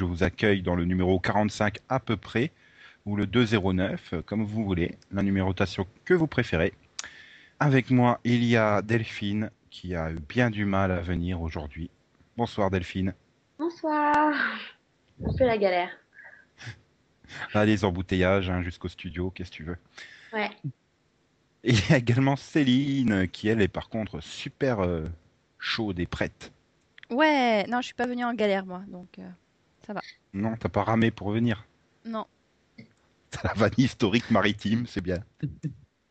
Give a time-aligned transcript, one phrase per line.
[0.00, 2.52] je vous accueille dans le numéro 45 à peu près,
[3.04, 6.72] ou le 209, euh, comme vous voulez, la numérotation que vous préférez.
[7.58, 11.90] Avec moi, il y a Delphine qui a eu bien du mal à venir aujourd'hui.
[12.38, 13.12] Bonsoir Delphine.
[13.58, 14.32] Bonsoir.
[15.22, 15.90] Un peu la galère.
[17.52, 19.76] Ah, les embouteillages hein, jusqu'au studio, qu'est-ce que tu veux.
[20.32, 20.50] Ouais.
[21.62, 25.04] Et il y a également Céline qui, elle, est par contre super euh,
[25.58, 26.52] chaude et prête.
[27.10, 29.28] Ouais, non, je suis pas venue en galère, moi, donc euh,
[29.86, 30.00] ça va.
[30.32, 31.64] Non, t'as pas ramé pour venir.
[32.04, 32.26] Non.
[33.30, 35.22] T'as la vanille historique maritime, c'est bien.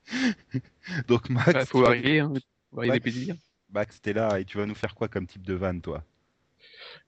[1.07, 2.33] Donc Max, faut varier, hein.
[2.69, 3.35] faut varier les Max, plaisirs.
[3.71, 6.03] Max, t'es là et tu vas nous faire quoi comme type de vanne, toi?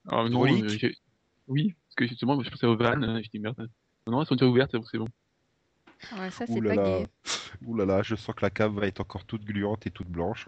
[0.07, 0.77] Alors, non, euh,
[1.47, 3.69] oui, parce que justement, je pensais aux vannes, euh, je dis merde.
[4.05, 5.07] Non, non, elles sont déjà ouvertes, donc c'est bon.
[6.17, 6.99] Ouais, ça, Ouh c'est là pas là.
[6.99, 7.07] gay.
[7.65, 10.07] Ouh là là, je sens que la cave va être encore toute gluante et toute
[10.07, 10.47] blanche.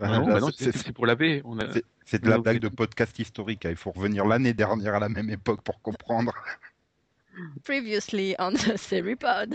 [0.00, 1.42] Ah, non, là, bah non, c'est- pour laver.
[1.44, 1.66] On a...
[2.04, 3.64] c'est- de la blague de podcast historique.
[3.66, 3.70] hein.
[3.70, 6.32] Il faut revenir l'année dernière à la même époque pour comprendre.
[7.64, 9.54] Previously on the Seripod.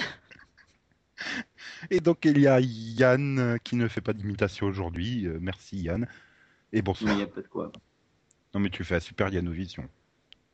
[1.89, 5.25] Et donc il y a Yann euh, qui ne fait pas d'imitation aujourd'hui.
[5.27, 6.07] Euh, merci Yann.
[6.73, 7.15] Et Il bonsoir.
[7.15, 7.71] n'y a pas de quoi.
[8.53, 9.87] Non mais tu fais un super Yannovision.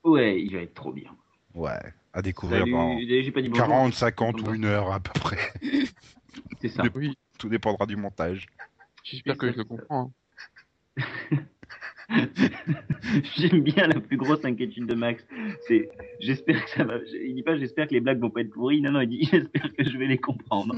[0.03, 1.15] Ouais, il va être trop bien.
[1.53, 1.79] Ouais,
[2.13, 3.67] à découvrir Salut, dans j'ai pas dit bonjour.
[3.67, 5.53] 40, 50 ou une heure à peu près.
[6.61, 6.83] C'est ça.
[7.37, 8.47] Tout dépendra du montage.
[9.03, 10.11] j'espère que je le comprends.
[13.37, 15.25] J'aime bien la plus grosse inquiétude de Max.
[15.67, 16.95] C'est, j'espère que ça va.
[17.13, 18.81] Il dit pas, j'espère que les blagues vont pas être pourries.
[18.81, 20.75] Non, non, il dit, j'espère que je vais les comprendre.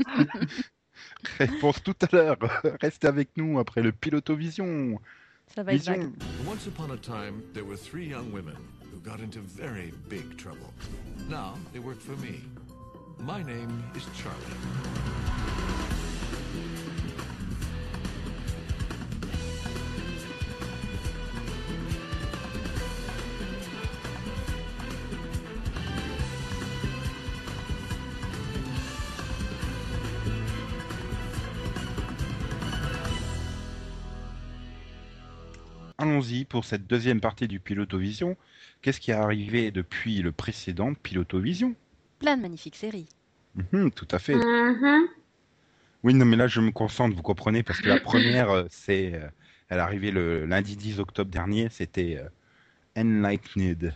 [1.37, 2.37] Réponse tout à l'heure.
[2.81, 4.99] Restez avec nous après le Pilotovision.
[5.47, 6.13] Ça va être Vision.
[6.47, 8.55] Once upon a time, there were three young women
[8.91, 10.73] who got into very big trouble.
[11.29, 12.41] Now they work for me.
[13.19, 15.64] My name is Charlie.
[36.05, 38.37] Allons-y pour cette deuxième partie du Pilotovision.
[38.83, 41.73] Qu'est-ce qui est arrivé depuis le précédent Pilotovision?
[42.19, 43.07] Plein de magnifiques séries.
[43.55, 44.35] Mhm, Tout à fait.
[44.35, 45.07] Mhm.
[46.03, 49.15] Oui, non, mais là, je me concentre, vous comprenez, parce que la première, euh, c'est,
[49.15, 49.27] euh,
[49.69, 52.29] elle est arrivée le lundi 10 octobre dernier, c'était euh,
[53.01, 53.95] Enlightened.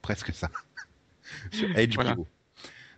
[0.00, 0.50] Presque ça.
[1.52, 1.92] Sur HBO.
[1.94, 2.16] Voilà.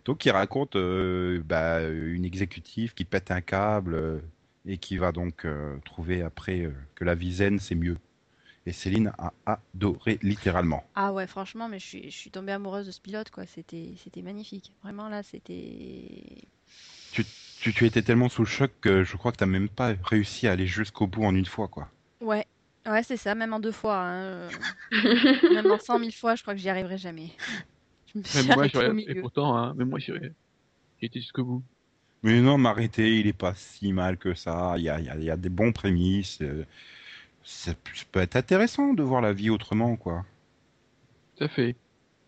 [0.05, 4.19] Donc, il raconte euh, bah, une exécutive qui pète un câble euh,
[4.67, 7.97] et qui va donc euh, trouver après euh, que la vie zen, c'est mieux.
[8.65, 10.83] Et Céline a adoré, littéralement.
[10.95, 13.45] Ah ouais, franchement, mais je suis, je suis tombée amoureuse de ce pilote, quoi.
[13.45, 14.73] C'était, c'était magnifique.
[14.81, 16.47] Vraiment, là, c'était.
[17.61, 19.93] Tu, tu étais tellement sous le choc que je crois que tu n'as même pas
[20.03, 21.89] réussi à aller jusqu'au bout en une fois, quoi.
[22.21, 22.45] Ouais,
[22.87, 23.97] ouais, c'est ça, même en deux fois.
[23.99, 24.49] hein.
[25.53, 27.31] Même en cent mille fois, je crois que j'y arriverai jamais.
[28.13, 28.97] Je me suis Même moi, au.
[28.97, 29.99] Et pourtant, hein, même moi.
[29.99, 30.33] J'ai
[31.01, 31.63] été jusqu'au bout.
[32.25, 34.73] Mais non, m'arrêter, il est pas si mal que ça.
[34.77, 36.41] Il y a, il y a- il y a des bons prémices.
[36.41, 36.65] euh,
[37.43, 40.25] Ça, peut- ça peut être intéressant de voir la vie autrement, quoi.
[41.37, 41.75] Tout à fait.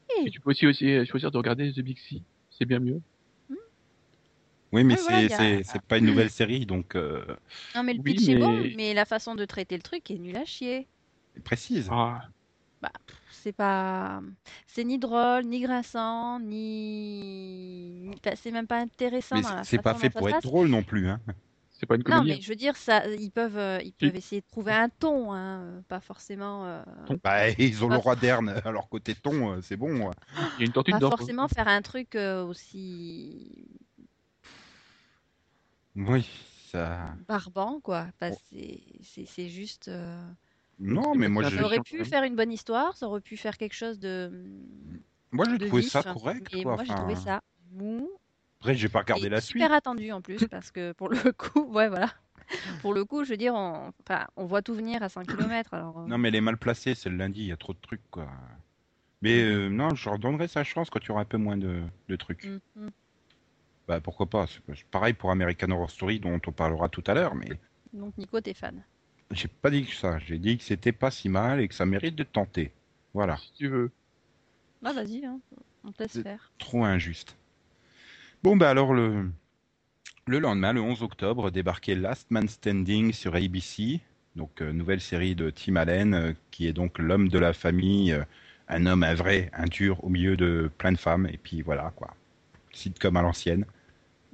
[0.09, 0.27] Oui.
[0.27, 2.21] Et tu peux aussi, aussi euh, choisir de regarder The Big Sea.
[2.51, 3.01] C'est bien mieux.
[4.73, 7.25] Oui, mais Ouais, voilà, c'est a- c'est pas une nouvelle série, donc euh,
[7.75, 10.17] Non, mais le Oui, pitch est bon, mais- la façon de traiter le truc est
[10.19, 10.87] nul à chier.
[11.43, 11.87] précise.
[11.91, 12.21] Ah,
[13.29, 14.21] C'est pas.
[14.67, 18.11] C'est ni drôle, ni grinçant, ni.
[18.17, 20.23] Enfin, c'est même pas intéressant mais dans la c'est pas façon fait dont ça pour
[20.23, 20.43] se être passe.
[20.43, 21.21] drôle non plus, hein.
[21.69, 22.27] c'est pas une Non, comédie.
[22.27, 25.31] mais je veux dire, ça, ils peuvent, euh, ils peuvent essayer de trouver un ton,
[25.33, 26.83] hein, euh, pas forcément, euh,
[27.23, 30.07] Bah, ils ont le roi d'Erne, alors côté ton, euh, c'est bon.
[30.07, 30.15] ouais.
[30.57, 31.09] Il y a une tortue pas dedans.
[31.09, 33.67] forcément faire un truc euh, aussi
[35.95, 36.25] Oui,
[36.71, 37.17] ça.
[37.27, 38.07] barbant, quoi.
[38.09, 39.87] Enfin, c'est, c'est, c'est juste.
[39.89, 40.21] euh,
[40.79, 43.73] Non, mais moi, Ça aurait pu faire une bonne histoire, ça aurait pu faire quelque
[43.73, 44.31] chose de,
[45.31, 46.75] moi, j'ai trouvé vif, ça correct, Et quoi.
[46.75, 47.41] moi, j'ai trouvé ça
[47.71, 48.09] mou.
[48.59, 49.61] Après, j'ai pas regardé et la suite.
[49.61, 52.11] super attendu en plus, parce que pour le coup, ouais, voilà.
[52.81, 55.73] Pour le coup, je veux dire, on, enfin, on voit tout venir à 100 km.
[55.73, 57.73] Alors, euh, Non, mais elle est mal placée, c'est le lundi, il y a trop
[57.73, 58.27] de trucs, quoi.
[59.21, 61.57] Mais euh, non, je leur donnerai sa chance quand il y aura un peu moins
[61.57, 62.45] de, de trucs.
[62.45, 62.89] mm, mm.
[63.87, 67.35] Bah pourquoi pas, c'est pareil pour American Horror Story dont on parlera tout à l'heure,
[67.35, 67.47] mais
[67.93, 68.83] Donc, Nico, t'es fan.
[69.31, 71.85] J'ai pas dit que ça, j'ai dit que c'était pas si mal et que ça
[71.85, 72.71] mérite d'être tenté.
[73.13, 73.91] Voilà, Si tu veux.
[74.83, 75.39] Ah, vas-y, hein,
[75.83, 76.51] on te laisse faire.
[76.59, 77.35] trop injuste.
[78.43, 79.29] Bon bah alors le,
[80.27, 83.99] le lendemain, le 11 octobre, débarquait Last Man Standing sur ABC,
[84.35, 88.13] donc euh, nouvelle série de Tim Allen, euh, qui est donc l'homme de la famille,
[88.13, 88.23] euh,
[88.69, 91.91] un homme, un vrai, un dur au milieu de plein de femmes, et puis voilà
[91.95, 92.13] quoi.
[92.71, 93.65] Sitcom à l'ancienne,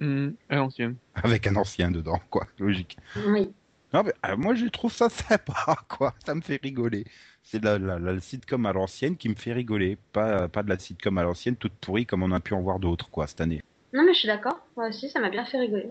[0.01, 0.95] Hum, à l'ancienne.
[1.15, 2.97] avec un ancien dedans, quoi, logique.
[3.27, 3.53] Oui.
[3.93, 6.13] Non, mais, euh, moi, je trouve ça sympa, quoi.
[6.25, 7.05] Ça me fait rigoler.
[7.43, 9.97] C'est la, la, la sitcom à l'ancienne qui me fait rigoler.
[10.13, 12.79] Pas, pas de la sitcom à l'ancienne toute pourrie comme on a pu en voir
[12.79, 13.61] d'autres, quoi, cette année.
[13.93, 14.65] Non, mais je suis d'accord.
[14.75, 15.89] Moi aussi, ça m'a bien fait rigoler.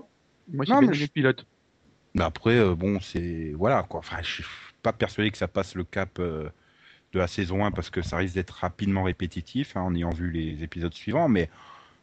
[0.53, 1.47] Moi, Non, bien mais je- pilote.
[2.15, 3.53] Mais après, euh, bon, c'est.
[3.57, 4.01] Voilà, quoi.
[4.01, 4.45] Enfin, je suis
[4.83, 6.49] pas persuadé que ça passe le cap euh,
[7.13, 10.31] de la saison 1 parce que ça risque d'être rapidement répétitif hein, en ayant vu
[10.31, 11.29] les épisodes suivants.
[11.29, 11.49] Mais,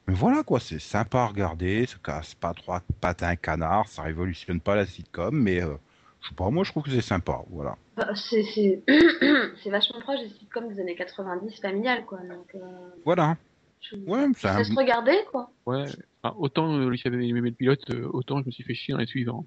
[0.07, 0.60] mais voilà, quoi.
[0.60, 1.86] C'est sympa à regarder.
[1.88, 3.88] Ça casse pas trois pattes à un canard.
[3.90, 5.36] Ça révolutionne pas la sitcom.
[5.36, 5.75] Mais, euh,
[6.21, 7.42] je sais pas, moi, je trouve que c'est sympa.
[7.50, 7.75] Voilà.
[7.95, 8.83] Bah, c'est c'est-
[9.63, 12.19] c'est vachement proche des sitcoms des années 90 familiales, quoi.
[12.19, 12.60] Donc, euh,
[13.06, 13.38] Voilà.
[13.81, 15.51] je- Ouais, ça un- se regardait, quoi.
[15.66, 15.86] Ouais.
[16.24, 19.06] Enfin, autant euh, aimé le pilote, euh, autant je me suis fait chier dans les
[19.06, 19.45] suivants.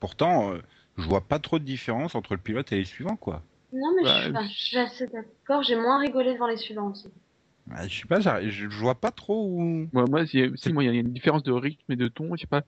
[0.00, 0.58] Pourtant, euh,
[0.98, 3.42] je vois pas trop de différence entre le pilote et les suivants, quoi.
[3.72, 5.62] Non, mais Bah, je, suis, je suis assez d'accord.
[5.62, 7.08] J'ai moins rigolé devant les suivants aussi.
[7.70, 9.88] Ah, Je sais pas, j'arrive- je, je vois pas trop où.
[9.92, 12.46] Moi, si, moi, il y a une différence de rythme et de ton, je sais
[12.46, 12.62] pas.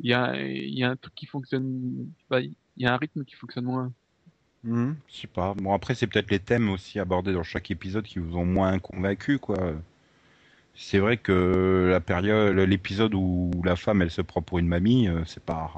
[0.00, 2.96] Il y a, il y a un truc qui fonctionne, pas, il y a un
[2.96, 3.92] rythme qui fonctionne moins.
[4.64, 5.54] Hmm, je sais pas.
[5.54, 8.78] Bon, après, c'est peut-être les thèmes aussi abordés dans chaque épisode qui vous ont moins
[8.78, 9.56] convaincu, quoi.
[10.74, 15.08] C'est vrai que la période, l'épisode où la femme, elle se prend pour une mamie,
[15.08, 15.70] euh, c'est pas.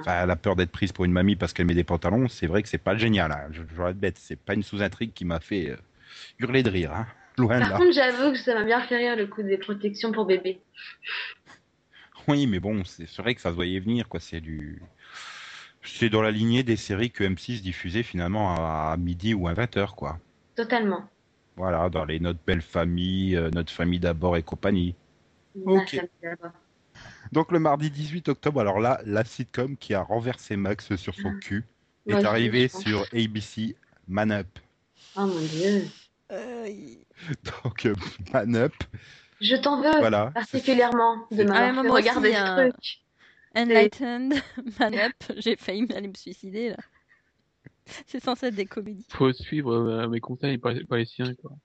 [0.00, 2.28] Enfin, elle a peur d'être prise pour une mamie parce qu'elle met des pantalons.
[2.28, 3.30] C'est vrai que c'est pas génial.
[3.32, 3.48] Hein.
[3.50, 4.16] Je, je vais être bête.
[4.18, 5.76] C'est pas une sous-intrigue qui m'a fait euh,
[6.38, 6.92] hurler de rire.
[6.94, 7.06] Hein.
[7.38, 7.76] Loin de Par là.
[7.78, 10.60] contre, j'avoue que ça m'a bien fait rire le coup des protections pour bébé.
[12.28, 14.20] Oui, mais bon, c'est vrai que ça se voyait venir, quoi.
[14.20, 14.82] C'est du.
[15.82, 19.94] C'est dans la lignée des séries que M6 diffusait finalement à, midi ou à 20h,
[19.94, 20.18] quoi.
[20.54, 21.08] Totalement.
[21.56, 24.94] Voilà, dans les Notre Belle Famille, euh, Notre Famille d'abord et compagnie.
[25.56, 25.90] Ma Ok.
[25.90, 26.52] famille d'abord.
[27.32, 31.32] Donc le mardi 18 octobre, alors là, la sitcom qui a renversé Max sur son
[31.32, 31.64] cul
[32.06, 33.76] Moi est arrivée sur ABC
[34.06, 34.58] Man Up.
[35.16, 35.88] Oh mon dieu.
[36.30, 36.68] Euh,
[37.64, 37.94] Donc euh,
[38.32, 38.74] Man Up,
[39.42, 40.30] Je t'en veux voilà.
[40.34, 42.98] particulièrement de m'avoir Ah, fait regarder ce truc.
[43.54, 44.34] Enlightened,
[44.80, 46.76] Man Up, j'ai failli aller me suicider là.
[48.06, 49.06] C'est censé être des comédies.
[49.10, 51.50] Faut suivre euh, mes conseils, pas, pas les siens, quoi.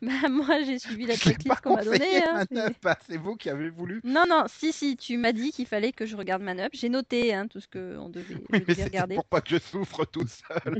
[0.00, 2.22] Bah moi j'ai suivi la checklist qu'on m'a donnée.
[2.24, 2.72] hein, Man
[3.06, 4.00] c'est- vous qui avez voulu.
[4.02, 6.70] Non non, si si, tu m'as dit qu'il fallait que je regarde Man Up.
[6.72, 9.14] J'ai noté hein, tout ce que on devait, Oui, mais regarder.
[9.16, 10.78] pour pas que je souffre tout seul.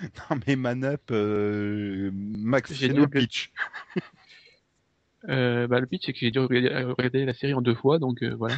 [0.30, 3.50] non mais Man Up, euh, Max, J'ai c'est le pitch.
[5.30, 7.98] Euh, bah, le pitch, c'est que j'ai dû regarder, regarder la série en deux fois,
[7.98, 8.56] donc euh, voilà.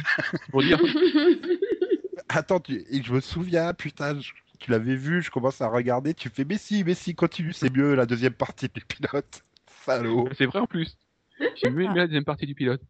[0.51, 0.77] Pour dire,
[2.29, 6.27] Attends, tu- je me souviens, putain, je- tu l'avais vu, je commence à regarder, tu
[6.29, 9.43] fais, mais si, mais si, continue, c'est mieux la deuxième partie du pilote.
[9.85, 10.27] Salaud.
[10.37, 10.97] c'est vrai en plus.
[11.55, 12.81] J'ai mieux aimé la deuxième partie du pilote.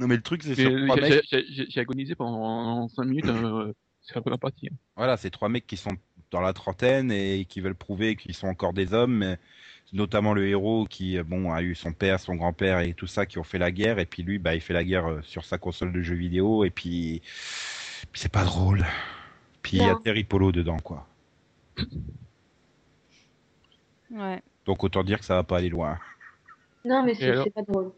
[0.00, 4.38] Non mais le truc c'est trois j'ai- agonisé pendant 5 minutes euh, sur la première
[4.38, 4.68] partie.
[4.72, 4.76] hein.
[4.96, 5.90] voilà, c'est trois mecs qui sont
[6.30, 9.38] dans la trentaine et qui veulent prouver qu'ils sont encore des hommes, mais
[9.92, 13.26] notamment le héros qui, euh, bon, a eu son père, son grand-père et tout ça
[13.26, 15.44] qui ont fait la guerre, et puis lui, bah, il fait la guerre euh, sur
[15.44, 17.22] sa console de jeux vidéo, et puis,
[18.12, 18.84] puis c'est pas drôle.
[19.62, 19.96] Puis il y a.
[19.96, 21.06] Terry Polo dedans, quoi.
[24.10, 24.42] Ouais.
[24.66, 25.98] Donc autant dire que ça va pas aller loin.
[26.84, 27.92] non, mais c'est alors pas drôle.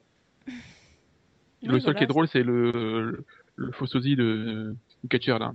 [1.62, 3.24] le Oui, seul voilà, qui est drôle, c'est le, le,
[3.56, 5.52] le faux sosie de, du catcher là,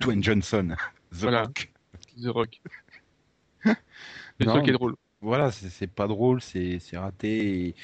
[0.00, 0.74] Dwayne Johnson,
[1.12, 1.42] The Voilà.
[1.42, 1.70] Rock.
[2.20, 2.60] The Rock.
[4.40, 4.94] C'est qui est drôle.
[5.20, 7.68] voilà, c'est c'est pas drôle, c'est c'est raté.
[7.68, 7.74] et-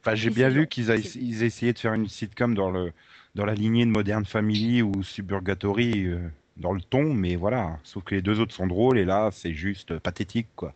[0.00, 2.92] Enfin, j'ai bien vu qu'ils ils essayaient de faire une sitcom dans le
[3.34, 7.78] dans la lignée de Modern Family ou Suburgatory euh, dans le ton, mais voilà.
[7.82, 10.74] Sauf que les deux autres sont drôles et là, c'est juste pathétique, quoi.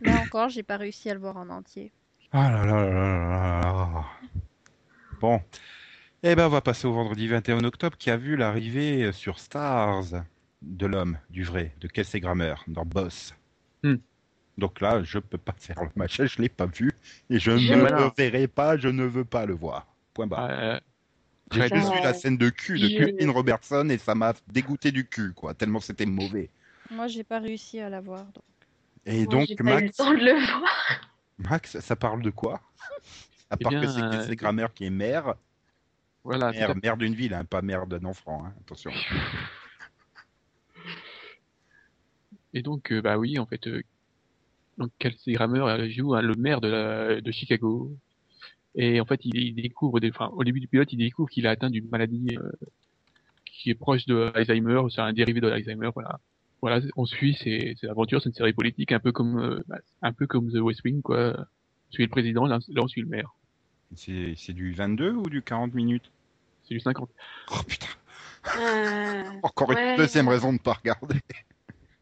[0.00, 1.92] Là encore, j'ai pas réussi à le voir en entier.
[2.32, 3.60] Ah là là là là là
[3.92, 4.04] là.
[5.20, 5.40] Bon.
[6.22, 10.24] Eh ben, on va passer au vendredi 21 octobre qui a vu l'arrivée sur Stars
[10.62, 13.34] de l'homme, du vrai, de Kelsey Grammer dans Boss.
[13.82, 13.96] Hmm.
[14.58, 16.92] Donc là, je peux pas faire le match, je l'ai pas vu
[17.30, 17.98] et je ne Voilà.
[18.04, 19.86] le verrai pas, je ne veux pas le voir.
[20.14, 20.48] Point barre.
[20.50, 20.80] Euh,
[21.50, 24.34] J'ai très juste vu la scène de cul de Je- Christine Robertson et ça m'a
[24.52, 26.48] dégoûté du cul, quoi, tellement c'était mauvais.
[26.90, 28.24] Moi, j'ai pas réussi à la voir.
[28.26, 28.44] donc.
[29.06, 31.10] Et Moi, donc, j'ai pas eu le Max, temps de le voir.
[31.38, 32.60] Max, ça parle de quoi?
[33.50, 35.34] À Eh part que c'est Kelsey euh, Grammer qui est maire,
[36.24, 36.52] voilà.
[36.82, 38.92] Maire d'une ville, hein, pas maire d'un enfant, hein, attention.
[42.54, 43.82] Et donc, euh, bah oui, en fait, euh,
[44.78, 47.90] donc Kelsey Grammer euh, joue hein, le maire de, la, de Chicago.
[48.74, 51.46] Et en fait, il, il découvre, des, enfin, au début du pilote, il découvre qu'il
[51.46, 52.50] a atteint d'une maladie euh,
[53.46, 56.18] qui est proche de Alzheimer, c'est un dérivé de l'Alzheimer, voilà.
[56.62, 59.78] Voilà, on suit ces, ces aventures, c'est une série politique, un peu comme, euh, bah,
[60.00, 61.34] un peu comme The West Wing, quoi.
[61.38, 63.34] On suit le président, là, là on suit le maire.
[63.94, 66.10] C'est c'est du 22 ou du 40 minutes?
[66.64, 67.10] C'est du 50.
[67.50, 67.86] Oh putain,
[68.58, 69.90] Euh, encore Ouais.
[69.92, 71.20] une deuxième raison de pas regarder.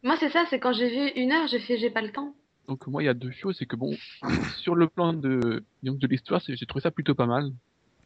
[0.02, 2.35] Moi, c'est ça, c'est quand j'ai vu une heure, j'ai fait j'ai pas le temps.
[2.69, 3.97] Donc moi, il y a deux choses, c'est que bon,
[4.59, 7.50] sur le plan de, donc de l'histoire, j'ai trouvé ça plutôt pas mal.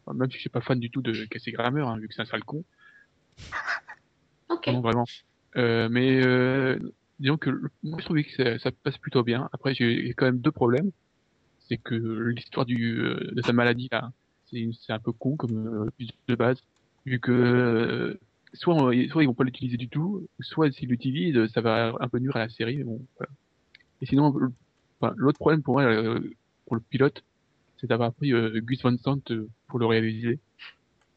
[0.06, 2.14] Enfin, même si je suis pas fan du tout de Casey Grammer, hein, vu que
[2.14, 2.64] c'est un sale con.
[4.50, 4.66] Ok.
[4.66, 5.06] Non, vraiment.
[5.56, 6.78] Euh, mais euh,
[7.18, 7.50] disons que
[7.82, 9.48] moi je trouvais que ça, ça passe plutôt bien.
[9.52, 10.90] Après j'ai quand même deux problèmes.
[11.66, 14.12] C'est que l'histoire du euh, de sa maladie là,
[14.50, 16.62] c'est un peu con comme euh, de base,
[17.06, 18.18] vu que
[18.54, 22.08] soit on- soit ils vont pas l'utiliser du tout, soit s'ils l'utilisent ça va un
[22.08, 22.82] peu nuire à la série.
[22.84, 23.32] Bon, voilà.
[24.02, 24.34] Et sinon
[25.16, 26.20] l'autre problème pour moi euh,
[26.66, 27.24] pour le pilote,
[27.78, 30.40] c'est d'avoir pris euh, Gus Van Sant euh, pour le réaliser.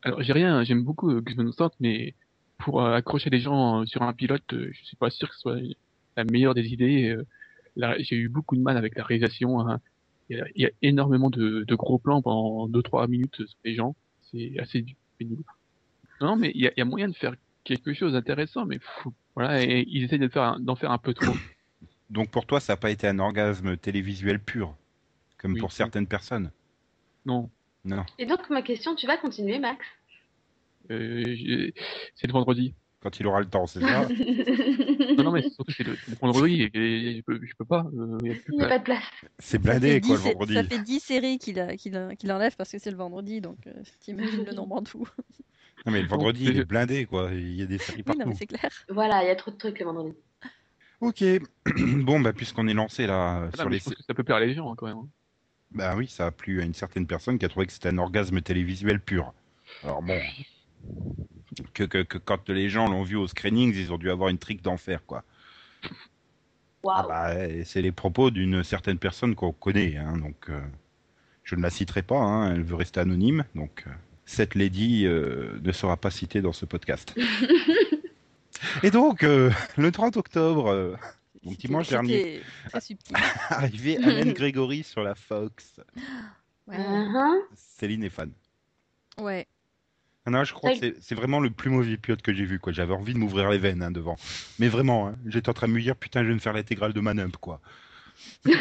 [0.04, 2.16] Alors j'ai rien, j'aime beaucoup euh, Gus Van Sant, mais
[2.58, 5.36] pour euh, accrocher les gens euh, sur un pilote, euh, je suis pas sûr que
[5.36, 5.60] ce soit
[6.18, 7.10] la meilleure des idées.
[7.78, 9.60] euh, J'ai eu beaucoup de mal avec la réalisation.
[9.62, 9.80] hein.
[10.30, 13.60] Il, y a, il y a énormément de, de gros plans pendant 2-3 minutes sur
[13.66, 13.96] les gens.
[14.32, 14.86] C'est assez
[15.18, 15.44] pénible.
[16.22, 18.80] Non, mais il y a, il y a moyen de faire quelque chose d'intéressant, mais
[19.36, 21.34] voilà, et ils essayent faire d'en faire un peu trop.
[22.10, 24.76] Donc pour toi, ça n'a pas été un orgasme télévisuel pur,
[25.38, 25.60] comme Oui.
[25.60, 26.52] pour certaines personnes?
[27.26, 27.50] Non,
[27.84, 28.06] Non.
[28.18, 29.86] Et donc, ma question, tu vas continuer, Max?
[30.90, 31.24] Euh,
[32.16, 32.74] c'est le vendredi.
[33.02, 34.08] Quand il aura le temps, c'est ça?
[35.18, 37.66] Non, non, mais surtout c'est le, c'est le vendredi et, et je, peux, je peux
[37.66, 37.86] pas.
[37.98, 39.04] euh, il y a plus Il n'y a de pas de place.
[39.40, 40.54] C'est blindé, quoi, le 10 vendredi.
[40.54, 43.42] Ça fait 10 séries qu'il a- qu'il a- qu'il enlève parce que c'est le vendredi,
[43.42, 45.08] donc euh, t'imagines le nombre en tout.
[45.88, 47.32] Non, mais le Bon, vendredi, il est blindé, quoi.
[47.34, 48.20] Il y a des séries Oui, partout.
[48.20, 48.70] non, mais c'est clair.
[48.90, 50.16] Voilà, il y a trop de trucs le vendredi.
[51.02, 51.24] Ok.
[52.04, 53.80] bon, bah, puisqu'on est lancé là Ah, sur les.
[53.80, 54.98] je pense que ça peut plaire les gens hein, quand même.
[54.98, 55.10] hein.
[55.72, 57.98] Bah oui, ça a plu à une certaine personne qui a trouvé que c'était un
[57.98, 59.34] orgasme télévisuel pur.
[59.84, 60.20] Alors bon.
[61.74, 64.38] Que, que, que quand les gens l'ont vu au screenings, ils ont dû avoir une
[64.38, 65.24] trique d'enfer, quoi.
[66.94, 67.08] Ah Waouh.
[67.08, 70.62] bah, euh, c'est les propos d'une certaine personne qu'on connaît, hein, donc euh,
[71.44, 73.92] je ne la citerai pas, hein, elle veut rester anonyme, donc euh,
[74.28, 77.16] cette lady euh, ne sera pas citée dans ce podcast.
[78.84, 80.96] Et donc, euh, le 30 octobre, euh,
[81.44, 83.16] donc dimanche dernier, c'était Très subtil.
[83.50, 85.80] arrivé Alan Gregory sur la Fox.
[86.68, 86.78] Ouais.
[86.78, 87.38] Mhm.
[87.56, 88.30] Céline est fan.
[89.18, 89.48] Ouais.
[90.26, 92.60] Ah non, je crois que c'est- c'est vraiment le plus mauvais pilote que j'ai vu.
[92.60, 92.74] quoi.
[92.74, 94.18] J'avais envie de m'ouvrir les veines hein, devant.
[94.60, 96.92] Mais vraiment, hein, j'étais en train de me dire, putain, je vais me faire l'intégrale
[96.92, 97.62] de Manump, quoi.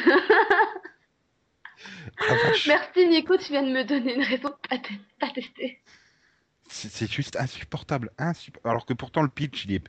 [2.18, 2.34] Ah.
[2.66, 5.80] Merci Nico, tu viens de me donner une raison de pas, te- pas tester.
[6.68, 9.84] C'est juste insupportable, insup- Alors que pourtant le pitch, il est,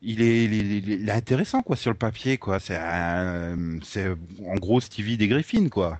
[0.00, 2.58] il est, il est, il est- il est intéressant quoi sur le papier quoi.
[2.60, 4.08] C'est, un- c'est
[4.46, 5.98] en gros Stevie des Griffins quoi.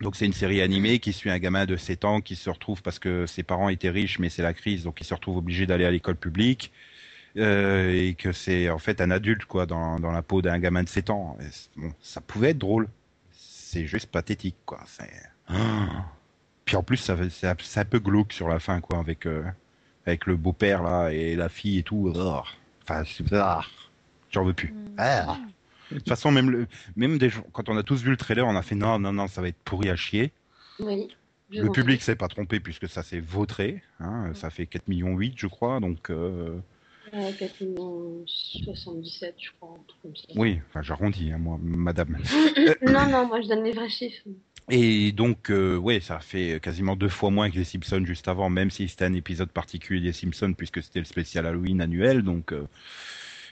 [0.00, 2.82] Donc c'est une série animée qui suit un gamin de 7 ans qui se retrouve
[2.82, 5.66] parce que ses parents étaient riches mais c'est la crise donc il se retrouve obligé
[5.66, 6.72] d'aller à l'école publique
[7.36, 10.82] euh, et que c'est en fait un adulte quoi dans, dans la peau d'un gamin
[10.82, 11.36] de 7 ans.
[11.40, 11.44] Et
[11.80, 12.88] bon, ça pouvait être drôle.
[13.74, 14.78] C'est juste pathétique quoi.
[14.86, 15.10] C'est...
[15.48, 16.04] Ah.
[16.64, 19.42] Puis en plus, ça, c'est un- peu glauque sur la fin, quoi, avec, euh,
[20.06, 22.12] avec le beau-père, là, et la fille et tout.
[22.16, 22.44] Ah.
[22.84, 23.62] Enfin, c'est- ah.
[24.30, 24.68] j'en veux plus.
[24.68, 24.94] Mm.
[24.96, 25.38] Ah.
[25.90, 28.54] De toute façon, même, le, même des, quand on a tous vu le trailer, on
[28.54, 30.32] a fait non, non, non, ça va être pourri à chier.
[30.78, 31.08] Oui.
[31.50, 33.82] Le public s'est pas trompé, puisque ça s'est vautré.
[33.98, 36.10] Hein, ça fait 4 millions 8, je crois, donc...
[36.10, 36.60] euh.
[37.14, 40.24] Ouais, 4 millions 77, je crois, un truc comme ça.
[40.36, 42.18] oui, enfin, j'arrondis, hein, moi, madame.
[42.82, 44.24] non, non, moi je donne les vrais chiffres.
[44.70, 48.48] Et donc, euh, ouais, ça fait quasiment deux fois moins que les Simpsons juste avant,
[48.50, 52.22] même si c'était un épisode particulier des Simpsons, puisque c'était le spécial Halloween annuel.
[52.22, 52.66] Donc, euh,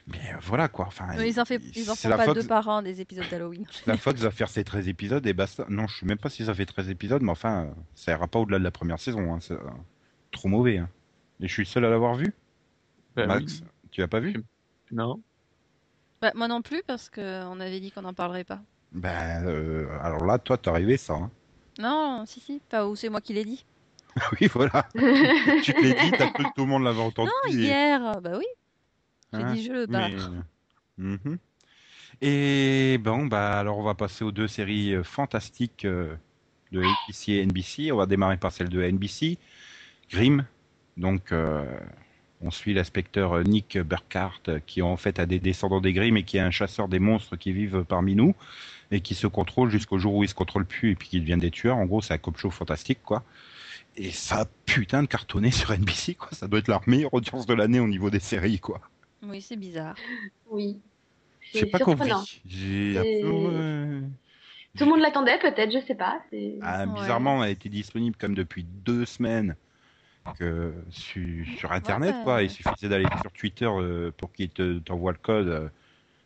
[0.07, 0.87] mais euh, voilà quoi.
[0.87, 3.28] Enfin, ils en, fait, ils en c'est font pas Fox, deux par an des épisodes
[3.31, 3.64] d'Halloween.
[3.87, 5.64] La Fox va faire ses 13 épisodes et basta.
[5.69, 8.26] Non, je sais même pas si ça fait 13 épisodes, mais enfin, euh, ça ira
[8.26, 9.33] pas au-delà de la première saison.
[9.33, 9.71] Hein, c'est, euh,
[10.33, 10.78] trop mauvais.
[10.78, 10.88] Hein.
[11.40, 12.33] Et je suis le seul à l'avoir vu.
[13.16, 13.69] Bah Max, oui.
[13.90, 14.35] tu l'as pas vu?
[14.90, 15.21] Non.
[16.21, 18.61] Bah, moi non plus, parce qu'on avait dit qu'on n'en parlerait pas.
[18.92, 21.14] Ben, euh, alors là, toi, t'es arrivé ça.
[21.14, 21.31] Hein.
[21.78, 23.64] Non, si, si, pas où c'est moi qui l'ai dit.
[24.40, 24.87] oui, voilà.
[24.95, 27.31] tu l'as dit, t'as cru que tout le monde l'avait entendu.
[27.47, 28.45] Non, et- hier, bah oui,
[29.33, 30.14] j'ai Hein, dit je le mais-
[30.99, 31.38] Mhm.
[32.21, 36.14] Et bon, bah alors on va passer aux deux séries euh, fantastiques euh,
[36.71, 37.90] de ABC et NBC.
[37.90, 39.38] On va démarrer par celle de NBC,
[40.11, 40.45] Grimm.
[40.99, 41.64] Donc euh,
[42.43, 46.17] on suit l'inspecteur euh, Nick Burkhardt euh, qui en fait a des descendants des Grimm
[46.17, 48.35] et qui est un chasseur des monstres qui vivent parmi nous
[48.91, 51.39] et qui se contrôle jusqu'au jour où il se contrôle plus et puis qui deviennent
[51.41, 51.77] des tueurs.
[51.77, 53.23] En gros, c'est un cop show fantastique quoi.
[53.97, 56.29] Et ça a putain de cartonné sur NBC quoi.
[56.33, 58.81] Ça doit être la meilleure audience de l'année au niveau des séries quoi.
[59.23, 59.95] Oui, c'est bizarre.
[60.51, 60.79] Oui.
[61.41, 62.11] Je sais C'est pas compris.
[62.47, 64.03] J'ai peu.
[64.79, 66.23] Tout le monde l'attendait peut-être, je sais pas.
[66.63, 66.95] Ah, Ouais.
[66.95, 69.55] bizarrement, elle a été disponible comme depuis deux semaines
[70.38, 72.23] que su- sur Internet, Ouais.
[72.25, 72.43] quoi.
[72.43, 75.69] Il suffisait d'aller sur Twitter euh, pour qu'il te t'envoie le code euh,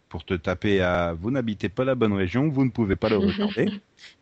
[0.09, 3.17] pour te taper à vous n'habitez pas la bonne région, vous ne pouvez pas le
[3.19, 3.67] regarder.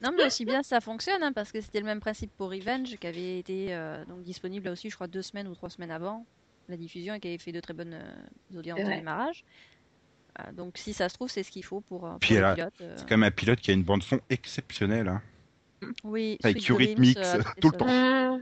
[0.02, 2.97] Non, mais aussi bien ça fonctionne, hein, parce que c'était le même principe pour Revenge,
[2.97, 5.90] qui avait été euh, donc disponible là aussi, je crois, deux semaines ou trois semaines
[5.90, 6.25] avant
[6.69, 9.45] la diffusion et qui avait fait de très bonnes euh, audiences au démarrage.
[10.40, 12.59] Euh, donc, si ça se trouve, c'est ce qu'il faut pour, euh, pour Puis pilote.
[12.81, 12.95] euh.
[12.97, 15.23] C'est quand même un pilote qui a une bande son exceptionnelle, hein.
[16.02, 18.40] Oui, avec euh, tout le temps.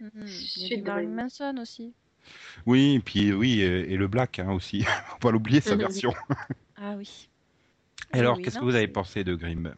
[0.00, 0.50] Mhm.
[0.56, 1.10] Il y a du Marilyn.
[1.14, 1.94] Manson aussi.
[2.66, 4.82] Oui, et puis oui, et, et le Black hein, aussi.
[5.08, 5.80] Faut pas l'oublier sa Mhm.
[5.82, 6.12] version.
[6.76, 7.28] Ah oui.
[8.14, 9.74] Et alors, Oui, qu'est-ce que vous avez pensé de Grimm?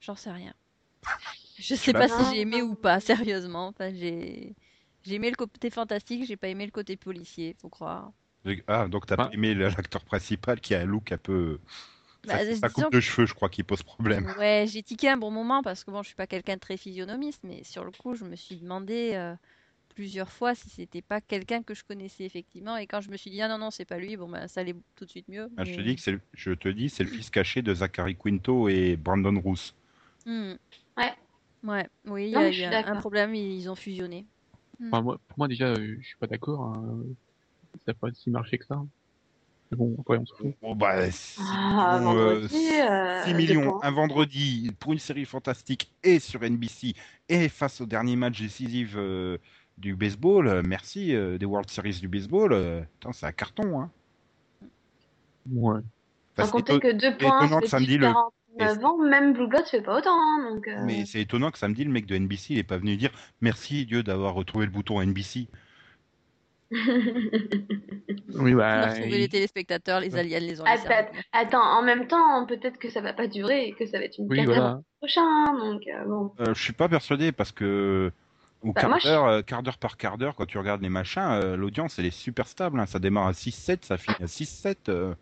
[0.00, 0.54] J'en sais rien.
[1.58, 3.68] Je sais l'as pas si j'ai aimé ou pas, sérieusement.
[3.68, 4.54] Enfin, j'ai
[5.02, 8.12] j'ai aimé le côté fantastique, j'ai pas aimé le côté policier, faut croire.
[8.66, 9.28] Ah, donc t'as Ah.
[9.28, 11.60] pas aimé l'acteur principal qui a un look un peu.
[12.26, 14.26] Bah, disons coupe de cheveux, je crois, qui pose problème.
[14.38, 16.76] Ouais, j'ai tiqué un bon moment parce que bon, je suis pas quelqu'un de très
[16.76, 19.34] physionomiste, mais sur le coup, je me suis demandé euh,
[19.94, 22.76] plusieurs fois si c'était pas quelqu'un que je connaissais effectivement.
[22.76, 24.60] Et quand je me suis dit ah non non, c'est pas lui, bon ben ça
[24.60, 25.48] allait tout de suite mieux.
[25.56, 27.74] Ah, je te dis que c'est, le- je te dis, c'est le fils caché de
[27.74, 29.72] Zachary Quinto et Brandon Roos.
[30.24, 30.54] Hmm.
[30.96, 31.12] Ouais.
[31.64, 34.26] Ouais, oui, il y a je suis un, problème, ils ont fusionné.
[34.90, 36.62] Enfin, moi, pour moi, déjà, euh, je suis pas d'accord.
[36.64, 36.98] hein.
[37.86, 38.82] Ça n'a pas si marché que ça.
[39.72, 40.54] Mais bon, après, on se fout.
[40.60, 44.98] Bon, bah, 6 Ah, millions, euh, vendredi, euh, 6 deux millions un vendredi pour une
[44.98, 46.94] série fantastique et sur NBC
[47.30, 49.38] et face au dernier match décisif euh,
[49.78, 50.46] du baseball.
[50.46, 52.52] euh, merci euh, des World Series du baseball.
[52.52, 53.80] euh, c'est un carton.
[53.80, 53.90] Hein.
[55.50, 55.72] Ouais.
[55.74, 55.82] Enfin,
[56.36, 58.12] Sans c'est compter éton- que deux points, étonnant que c'est samedi, le-
[58.58, 60.14] 49 ans, même Blue Blood fait pas autant.
[60.14, 62.76] hein, donc, euh, Mais c'est étonnant que samedi, le mec de NBC, il est pas
[62.76, 63.10] venu dire
[63.40, 65.48] merci Dieu d'avoir retrouvé le bouton NBC.
[68.34, 68.86] Oui, bah.
[68.88, 70.86] retrouvé il- les téléspectateurs, les aliens les ont laissés.
[70.88, 74.04] Attends, attends, en même temps, peut-être que ça va pas durer et que ça va
[74.04, 74.80] être une Oui, voilà.
[74.98, 75.54] prochain.
[75.58, 76.32] Donc, euh, bon.
[76.40, 78.10] Euh, je suis pas persuadé parce que
[78.62, 80.82] au Bah, quart moi, je- d'heure, euh, quart d'heure par quart d'heure, quand tu regardes
[80.82, 82.80] les machins, euh, l'audience elle est super stable.
[82.80, 82.86] hein.
[82.86, 84.88] Ça démarre à 6-7, ça finit à 6-7.
[84.88, 85.14] euh.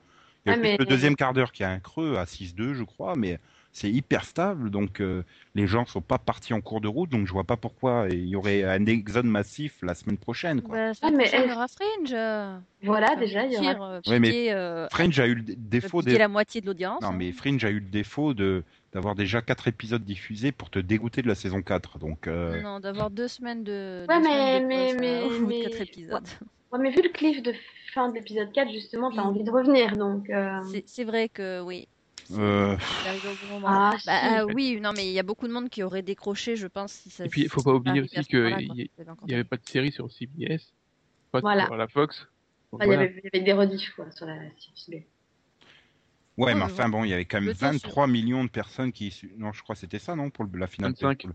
[0.47, 2.73] Il y a plus mais- le deuxième quart d'heure qui a un creux à 6-2,
[2.75, 3.39] je crois, mais
[3.73, 4.71] c'est hyper stable.
[4.71, 5.23] Donc euh,
[5.55, 8.27] les gens sont pas partis en cours de route, donc je vois pas pourquoi il
[8.29, 10.63] y aurait un exode massif la semaine prochaine.
[10.63, 10.77] Quoi.
[10.77, 12.13] Bah, Ah, mais prochaine, il y aura Fringe.
[12.13, 12.59] euh.
[12.83, 13.93] Voilà, déjà, il y aura.
[13.95, 17.01] euh, Ouais, mais euh, Fringe a eu le dé- défaut de la moitié de l'audience.
[17.03, 17.15] non hein.
[17.17, 21.23] mais Fringe a eu le défaut de d'avoir déjà quatre épisodes diffusés pour te dégoûter
[21.23, 21.99] de la saison 4.
[22.01, 24.05] Donc euh, Non, d'avoir deux semaines de.
[24.09, 24.97] Ouais, deux mais- semaines
[25.41, 26.27] de mais- quatre épisodes.
[26.73, 27.53] Ouais, mais vu le cliff de
[27.95, 29.29] fin de l'épisode 4, justement, t'as Oui.
[29.29, 29.97] envie de revenir.
[29.97, 31.87] Donc, euh, C'est vrai que oui.
[32.33, 32.77] Euh,
[33.47, 33.67] moment.
[33.69, 36.57] Ah, Bah, ah, oui, non, mais il y a beaucoup de monde qui aurait décroché,
[36.57, 37.25] je pense, si ça.
[37.25, 38.77] Et puis, il si faut pas oublier aussi ce moment-là, que quoi.
[38.77, 40.73] il y- Ça avait encore Il n'y avait pas de série sur CBS,
[41.31, 41.67] pas Voilà.
[41.67, 42.27] sur la Fox.
[42.73, 43.03] Donc il y voilà.
[43.03, 45.05] avait, il y avait des rediffs quoi, sur la CBS.
[46.37, 48.49] Ouais, Ouais, mais enfin bon, il y avait quand même Le temps, 23 millions de
[48.49, 49.15] personnes qui.
[49.37, 50.93] Non, je crois que c'était ça, non, pour la finale.
[50.93, 51.27] 25.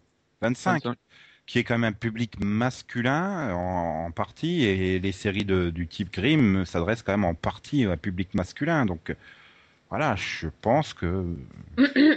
[0.42, 0.84] 25.
[0.84, 0.98] 25.
[1.46, 5.88] Qui est quand même un public masculin en, en partie, et les séries de, du
[5.88, 8.88] type Grimm s'adressent quand même en partie à un public masculin.
[8.88, 9.16] Donc euh,
[9.90, 11.36] voilà, je pense que.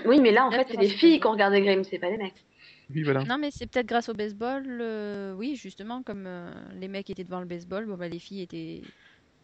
[0.06, 2.10] oui, mais là, en Là, fait, c'est les filles qui ont regardé Grimm, c'est pas
[2.10, 2.44] les mecs.
[2.90, 3.22] Oui, voilà.
[3.24, 4.64] Non, mais c'est peut-être grâce au baseball.
[4.80, 8.42] euh, Oui, justement, comme euh, les mecs étaient devant le baseball, bon, bah, les filles
[8.42, 8.82] étaient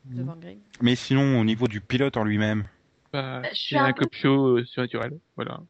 [0.06, 0.16] Mhm.
[0.18, 0.60] devant Grimm.
[0.82, 2.64] Mais sinon, au niveau du pilote en lui-même,
[3.12, 5.12] Bah, je suis c'est un un peu- cop show euh, surnaturel.
[5.36, 5.60] Voilà.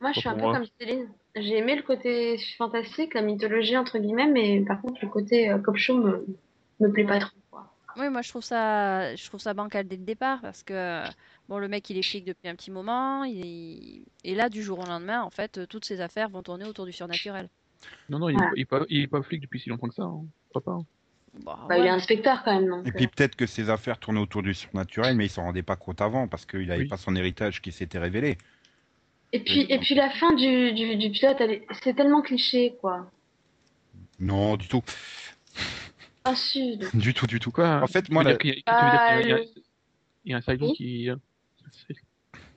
[0.00, 0.54] Moi, je suis un peu moi.
[0.54, 1.08] comme Céline.
[1.36, 5.58] J'ai aimé le côté fantastique, la mythologie, entre guillemets, mais par contre, le côté euh,
[5.58, 6.24] cop show me,
[6.80, 7.36] me plaît pas trop.
[7.96, 11.02] Oui, moi je trouve ça, je trouve ça bancal dès le départ parce que
[11.48, 14.04] bon, le mec il est flic depuis un petit moment, il...
[14.24, 16.92] et là du jour au lendemain, en fait, toutes ses affaires vont tourner autour du
[16.92, 17.48] surnaturel.
[18.08, 18.50] Non, non, il, Voilà.
[18.88, 20.02] est, pas- flic depuis si longtemps que ça.
[20.04, 20.24] Hein.
[20.50, 20.78] Crois pas.
[21.44, 22.68] Bah, Bah, ouais, Il est inspecteur quand même.
[22.68, 25.62] Donc, et puis peut-être que ses affaires tournaient autour du surnaturel, mais il s'en rendait
[25.62, 26.88] pas compte avant parce qu'il n'avait Oui.
[26.88, 28.38] pas son héritage qui s'était révélé.
[29.32, 31.42] Et puis, et puis la fin du, du, du pilote,
[31.82, 33.10] c'est tellement cliché, quoi.
[34.20, 34.82] Non, du tout,
[36.24, 36.78] Ah, si.
[36.94, 37.50] du tout, du tout.
[37.50, 39.38] Quoi En fait, moi, y a- y a- il y a-
[40.24, 40.74] il y a un Cylon Oui.
[40.74, 41.10] qui.
[41.10, 41.16] euh,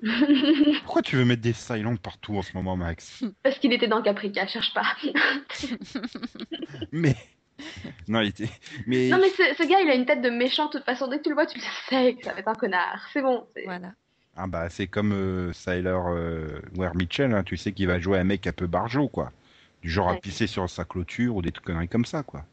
[0.83, 3.23] pourquoi tu veux mettre des silents partout en ce moment, Max?
[3.43, 4.85] Parce qu'il était dans Caprica, cherche pas.
[6.91, 7.15] Mais
[8.07, 8.49] non, il était.
[8.85, 11.07] Mais non, mais ce, ce gars, il a une tête de méchant, de toute façon.
[11.07, 13.05] Dès que tu le vois, tu le sais que ça va être un connard.
[13.11, 13.47] C'est bon.
[13.55, 13.93] c'est- Voilà.
[14.35, 18.19] ah bah c'est comme euh, Tyler euh, Ware Mitchell, hein, tu sais qu'il va jouer
[18.19, 19.31] un mec un peu barjot, quoi.
[19.81, 22.45] Du genre à pisser sur sa clôture ou des conneries comme ça, quoi.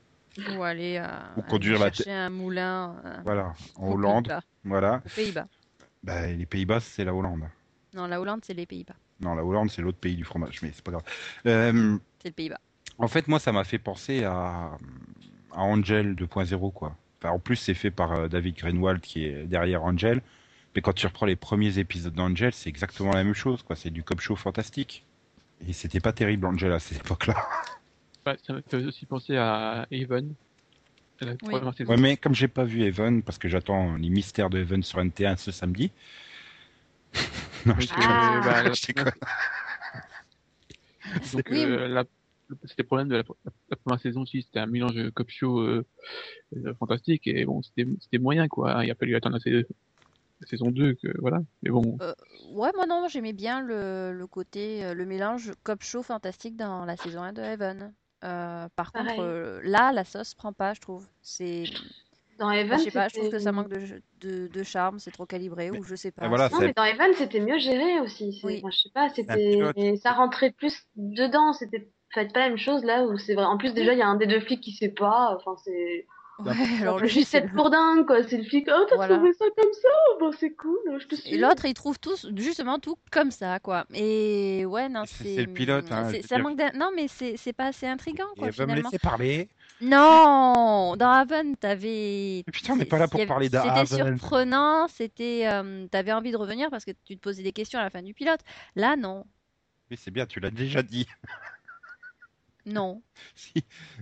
[0.56, 5.02] Ou aller, euh, Ou aller conduire la chercher un moulin euh, Voilà, en Hollande, voilà.
[5.04, 5.46] Aux Pays-Bas.
[6.02, 7.44] Bah, les Pays-Bas, c'est la Hollande.
[7.94, 8.94] Non, la Hollande, c'est les Pays-Bas.
[9.20, 11.04] Non, la Hollande, c'est l'autre pays du fromage, mais c'est pas grave.
[11.46, 12.58] Euh, C'est le Pays-Bas.
[12.98, 14.72] en fait, moi, ça m'a fait penser à,
[15.52, 16.96] à Angel 2.0, quoi.
[17.22, 20.20] Enfin, en plus, c'est fait par euh, David Greenwald qui est derrière Angel.
[20.74, 23.76] Mais quand tu reprends les premiers épisodes d'Angel, c'est exactement la même chose, quoi.
[23.76, 25.06] C'est du cop show fantastique.
[25.68, 27.36] Et c'était pas terrible, Angel, à cette époque-là.
[28.26, 30.34] Ouais, ça me fait aussi penser à Even.
[31.20, 31.90] La première saison.
[31.90, 34.98] Ouais, mais comme j'ai pas vu Evan, parce que j'attends les mystères de Evan sur
[34.98, 35.90] NT1 ce samedi.
[37.66, 37.86] non, je.
[37.96, 38.20] Ah.
[38.22, 39.12] euh, bah, la Je déconne.
[41.32, 42.04] Donc, Oui, euh, la-
[42.64, 45.84] c'était le problème de la, première saison aussi, c'était un mélange cop show euh,
[46.56, 48.84] euh, fantastique et bon, c'était moyen quoi.
[48.84, 51.40] Il a fallu attendre la, la saison 2 que voilà.
[51.62, 51.98] Mais bon,
[52.52, 56.96] Ouais, moi non, j'aimais bien le, le côté, le mélange cop show fantastique dans la
[56.96, 57.94] saison 1 de Heaven.
[58.24, 59.16] Euh, par Pareil.
[59.16, 61.06] contre, euh, là, la sauce prend pas, je trouve.
[61.22, 61.64] C'est,
[62.38, 65.10] Dans Evan, je sais pas, je trouve que ça manque de, de, de charme, c'est
[65.10, 66.26] trop calibré ou je sais pas.
[66.28, 68.32] Voilà, Non, mais dans Evan, c'était mieux géré aussi.
[68.32, 68.60] C'est- Oui.
[68.62, 71.52] enfin, je sais pas, c'était, ça rentrait plus dedans.
[71.52, 73.44] C'était, faites pas la même chose là où c'est vrai.
[73.44, 75.36] En plus, déjà, il y a un des deux flics qui sait pas.
[75.36, 76.06] Enfin, c'est,
[76.40, 78.22] Ouais, alors c'est cette pour dingue, quoi.
[78.24, 78.68] C'est le flic.
[78.68, 79.14] Oh, t'as Voilà.
[79.16, 79.88] trouvé ça comme ça?
[80.18, 81.34] Bon, c'est cool, je te suis.
[81.34, 83.84] Et l'autre, il trouve tous justement tout comme ça, quoi.
[83.94, 85.44] Et ouais, non, C'est- c'est.
[85.46, 86.38] le pilote, hein, ça dire.
[86.44, 89.48] manque d'un- Non, mais c'est c'est pas assez intriguant, quoi, elle va me laisser parler.
[89.80, 92.42] Non, dans Haven, t'avais.
[92.52, 94.18] Putain, on n'est pas là pour il parler C'était d'Haven.
[94.18, 95.46] surprenant, c'était.
[95.46, 98.02] euh, T'avais envie de revenir parce que tu te posais des questions à la fin
[98.02, 98.40] du pilote.
[98.74, 99.24] Là, non.
[99.90, 101.06] Mais c'est bien, tu l'as déjà dit.
[102.66, 103.02] Non.
[103.34, 103.52] Si.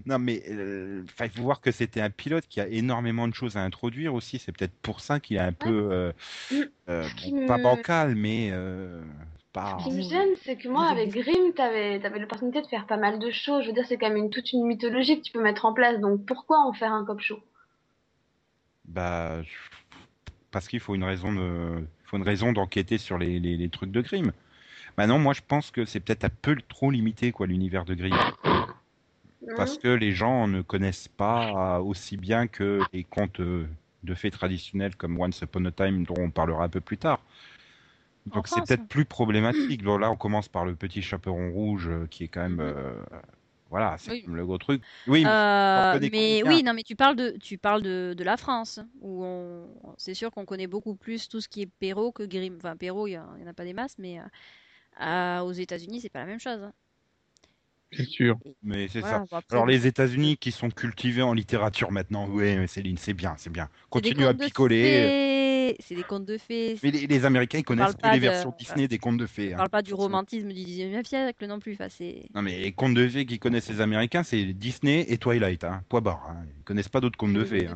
[0.06, 3.56] Non, mais euh, il faut voir que c'était un pilote qui a énormément de choses
[3.56, 4.38] à introduire aussi.
[4.38, 6.12] C'est peut-être pour ça qu'il est un peu, euh,
[6.50, 6.56] Mm.
[6.88, 9.02] euh, me- pas bancal, mais euh,
[9.52, 9.78] pas.
[9.78, 12.96] Ce qui me gêne, c'est que moi, avec Grimm, t'avais, t'avais l'opportunité de faire pas
[12.96, 13.62] mal de choses.
[13.62, 15.72] Je veux dire, c'est quand même une, toute une mythologie que tu peux mettre en
[15.74, 16.00] place.
[16.00, 17.40] Donc, pourquoi en faire un cop show?
[18.84, 19.42] Bah,
[20.50, 23.68] parce qu'il faut une raison de, il faut une raison d'enquêter sur les, les, les
[23.68, 24.32] trucs de Grimm.
[24.98, 28.16] Maintenant, moi, je pense que c'est peut-être un peu trop limité, quoi, l'univers de Grimm.
[29.56, 33.66] Parce que les gens ne connaissent pas aussi bien que les contes euh,
[34.02, 37.20] de fées traditionnels comme Once Upon a Time, dont on parlera un peu plus tard.
[38.26, 39.82] Donc c'est peut-être plus problématique.
[39.82, 42.94] Bon, là, on commence par le petit chaperon rouge, euh, qui est quand même, euh,
[43.68, 44.24] voilà, c'est Oui.
[44.26, 44.82] le gros truc.
[45.06, 45.98] Oui, mais Euh,
[46.44, 50.14] oui, non, mais tu parles de, tu parles de, de la France, où on, c'est
[50.14, 52.56] sûr qu'on connaît beaucoup plus tout ce qui est Perrault que Grimm.
[52.56, 54.20] Enfin, Perrault, il y, en a pas des masses, mais
[54.96, 56.60] à- aux États-Unis, c'est pas la même chose.
[56.62, 56.72] hein.
[57.94, 58.38] C'est sûr.
[58.62, 59.40] mais c'est Voilà, ça.
[59.50, 63.50] Alors les États-Unis qui sont cultivés en littérature maintenant, oui, mais Céline, c'est bien, c'est
[63.52, 63.68] bien.
[63.90, 64.82] Continue à contes de picoler.
[64.82, 66.78] fées, C'est des contes de fées.
[66.82, 69.50] Mais les, les Américains, ils connaissent que les de- versions Disney des contes de fées.
[69.50, 69.56] On hein.
[69.58, 71.74] parle pas du romantisme du 19e siècle non plus.
[71.78, 71.88] Enfin.
[72.34, 75.82] Non mais les contes de fées qu'ils connaissent les Américains, c'est Disney et Twilight, hein.
[75.90, 76.26] Point barre.
[76.30, 76.46] Hein.
[76.60, 77.68] Ils connaissent pas d'autres contes de fées.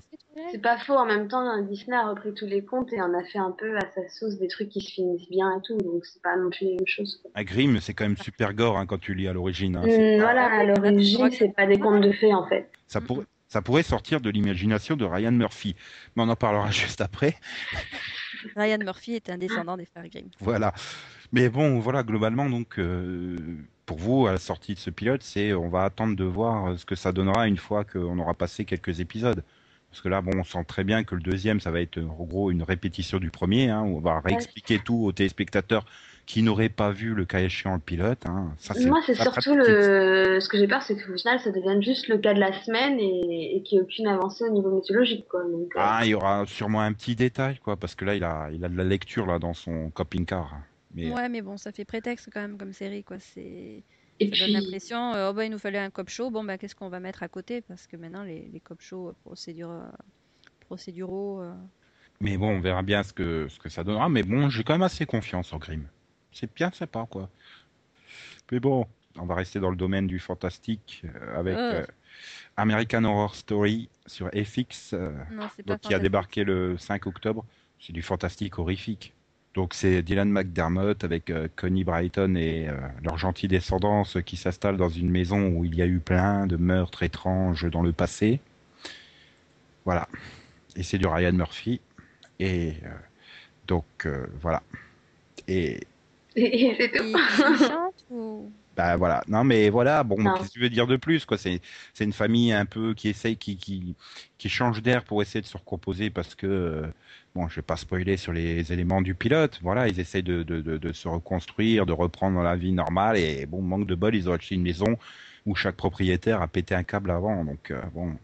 [0.57, 3.23] C'est pas faux, en même temps, Disney a repris tous les contes et en a
[3.25, 6.07] fait un peu à sa sauce des trucs qui se finissent bien et tout, donc
[6.07, 7.21] c'est pas non plus la même chose.
[7.35, 9.77] À Grimm, c'est quand même super gore hein, quand tu lis à l'origine.
[9.77, 9.83] hein.
[9.83, 12.71] Pas- voilà, à l'origine, c'est pas des contes de fées en fait.
[12.87, 15.77] Ça pourrait, ça pourrait sortir de l'imagination de Ryan Murphy.
[16.17, 17.35] Mais on en parlera juste après.
[18.57, 20.31] Ryan Murphy est un descendant des frères Grimm.
[20.41, 20.73] Voilà.
[21.33, 23.37] Mais bon, voilà, globalement, donc, euh,
[23.85, 26.87] pour vous, à la sortie de ce pilote, c'est, on va attendre de voir ce
[26.87, 29.45] que ça donnera une fois qu'on aura passé quelques épisodes.
[29.97, 32.25] Parce que là, bon, on sent très bien que le deuxième, ça va être en
[32.25, 35.87] gros une répétition du premier, hein, où on va réexpliquer tout aux téléspectateurs
[36.27, 38.27] qui n'auraient pas vu le cas échéant le pilote.
[38.27, 38.53] Hein.
[38.59, 40.39] Ça, Moi, c'est surtout le.
[40.39, 43.01] Ce que j'ai peur, c'est qu'au final, ça devienne juste le cas de la semaine
[43.01, 44.83] et, et qu'il n'y ait aucune avancée au niveau
[45.31, 45.45] quoi.
[45.45, 48.25] Donc, euh, Ah, il y aura sûrement un petit détail, quoi, parce que là, il
[48.25, 50.59] a, il a de la lecture là dans son camping-car.
[50.95, 53.17] Mais Ouais, mais bon, ça fait prétexte quand même comme série, quoi.
[53.19, 53.83] C'est.
[54.21, 56.45] Et Ça puis, donne l'impression, euh, oh bah il nous fallait un cop show, bon
[56.45, 57.61] bah qu'est-ce qu'on va mettre à côté?
[57.63, 59.89] Parce que maintenant les, les cop shows euh, procédure, euh,
[60.61, 61.43] procéduraux.
[61.43, 61.55] euh,
[62.21, 64.09] Mais bon, on verra bien ce que, ce que ça donnera.
[64.09, 65.89] Mais bon, j'ai quand même assez confiance en Grimm.
[66.33, 67.31] C'est bien sympa, quoi.
[68.53, 68.87] Mais bon,
[69.19, 71.87] on va rester dans le domaine du fantastique euh, avec euh,
[72.57, 77.47] American Horror Story sur FX, euh, Non, donc qui a débarqué le 5 octobre.
[77.81, 79.16] C'est du fantastique horrifique.
[79.57, 84.77] Donc c'est Dylan McDermott avec euh, Connie Brighton et euh, leur gentille descendance qui s'installe
[84.77, 88.39] dans une maison où il y a eu plein de meurtres étranges dans le passé.
[89.87, 90.09] Voilà.
[90.77, 91.81] Et c'est du Ryan Murphy.
[92.39, 92.89] Et euh,
[93.67, 94.63] donc euh, voilà.
[95.49, 95.81] Et
[96.37, 98.53] et, et c'est tout.
[98.77, 99.23] Bah voilà.
[99.27, 100.05] Non mais voilà.
[100.05, 101.39] Bon, qu'est-ce que tu veux dire de plus quoi?
[101.39, 101.61] C'est
[101.95, 103.95] c'est une famille un peu qui essaye, qui qui
[104.39, 106.87] qui change d'air pour essayer de se recomposer parce que euh,
[107.35, 109.59] bon, je vais pas spoiler sur les éléments du pilote.
[109.63, 113.47] Voilà, ils essayent de de, de, de se reconstruire, de reprendre la vie normale et
[113.47, 114.99] bon, manque de bol, ils ont acheté une maison
[115.47, 117.45] où chaque propriétaire a pété un câble avant.
[117.45, 118.15] Donc euh, bon.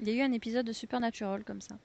[0.00, 1.76] Il y a eu un épisode de Supernatural comme ça.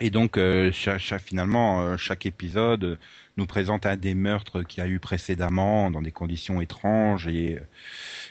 [0.00, 2.96] Et donc, euh, cha- cha- finalement, euh, chaque épisode euh,
[3.36, 7.26] nous présente un des meurtres qu'il y a eu précédemment dans des conditions étranges.
[7.28, 7.58] Et,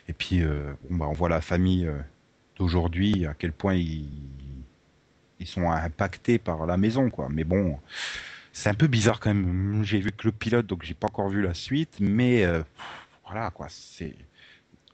[0.08, 0.42] et puis,
[0.90, 1.90] bah, on voit la famille
[2.58, 4.10] d'aujourd'hui, à quel point ils,
[5.40, 7.10] ils sont impactés par la maison.
[7.10, 7.28] quoi.
[7.30, 7.80] Mais bon,
[8.54, 9.84] c'est un peu bizarre quand même.
[9.84, 11.98] J'ai vu que le pilote, donc j'ai pas encore vu la suite.
[12.00, 12.46] Mais
[13.26, 13.68] voilà, quoi.
[13.70, 14.16] C'est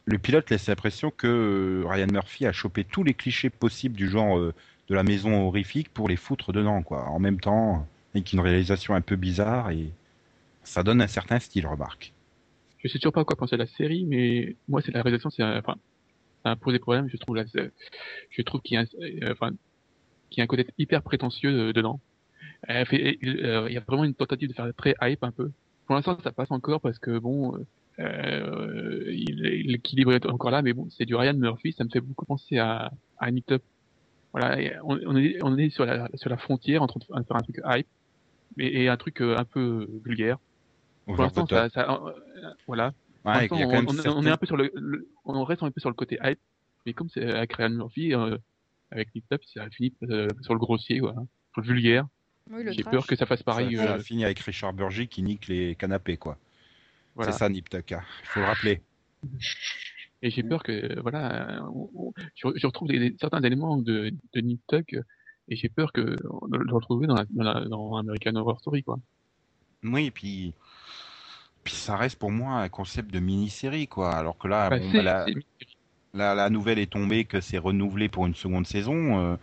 [0.05, 4.53] le pilote laisse l'impression que Ryan Murphy a chopé tous les clichés possibles du genre
[4.93, 7.09] de la maison horrifique pour les foutre dedans, quoi.
[7.09, 9.89] En même temps, avec une réalisation un peu bizarre et
[10.63, 12.13] ça donne un certain style, remarque.
[12.77, 15.41] Je sais toujours pas quoi penser de la série, mais moi, c'est la réalisation, c'est
[15.41, 15.77] un- enfin,
[16.43, 17.09] ça a posé problème.
[17.09, 17.43] Je trouve là,
[18.29, 19.49] je trouve qu'il y a, un, euh, enfin,
[20.29, 21.99] qu'il y a un côté hyper prétentieux euh, dedans.
[22.69, 25.51] Euh, il y a vraiment une tentative de faire très hype un peu.
[25.87, 27.57] Pour l'instant, ça passe encore parce que bon,
[27.97, 32.01] il- il- l'équilibre est encore là, mais bon, c'est du Ryan Murphy, ça me fait
[32.01, 33.63] beaucoup penser à, à Nick Top.
[34.33, 37.41] Voilà, on, on est, on est sur la, sur la frontière entre de faire un
[37.41, 37.87] truc hype
[38.57, 40.37] et, et un truc euh, un peu vulgaire.
[41.05, 42.11] Au Pour l'instant, ça, ça- euh,
[42.67, 42.93] voilà.
[43.25, 45.89] Ouais, on, même on- est un peu sur le, le- on reste un peu sur
[45.89, 46.39] le côté hype,
[46.85, 48.37] mais comme c'est avec Ryan Murphy, euh,
[48.91, 51.21] avec Nick Top, ça finit euh, sur le grossier, voilà,
[51.53, 52.05] sur le vulgaire.
[52.51, 53.75] Oui, le J'ai peur que ça fasse pareil.
[53.77, 56.37] ça, euh, ça finit avec Richard Burgi qui nique les canapés, quoi.
[57.15, 57.31] voilà.
[57.31, 58.03] C'est ça, Nip Tuck, hein.
[58.23, 58.81] Il faut le rappeler.
[60.23, 64.41] Et j'ai peur que, voilà, on- je, je retrouve des, des- certains éléments de, de
[64.41, 65.03] Nip Tuck, euh,
[65.49, 68.83] et j'ai peur que de le retrouver dans, la, dans, la- dans American Horror Story,
[68.83, 68.97] quoi.
[69.83, 70.53] Oui, et puis,
[71.63, 74.15] puis ça reste pour moi un concept de mini-série, quoi.
[74.15, 75.35] Alors que là, Bah, bon, bah, la, c'est-
[76.13, 79.19] la, la nouvelle est tombée que c'est renouvelé pour une seconde saison.
[79.19, 79.35] euh,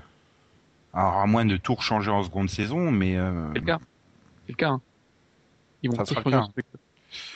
[0.92, 3.16] alors, à moins de tout changer en seconde saison, mais.
[3.16, 3.78] euh, c'est le cas.
[4.46, 4.82] C'est le cas, hein.
[5.82, 6.48] Ils vont Ça tout sera le cas.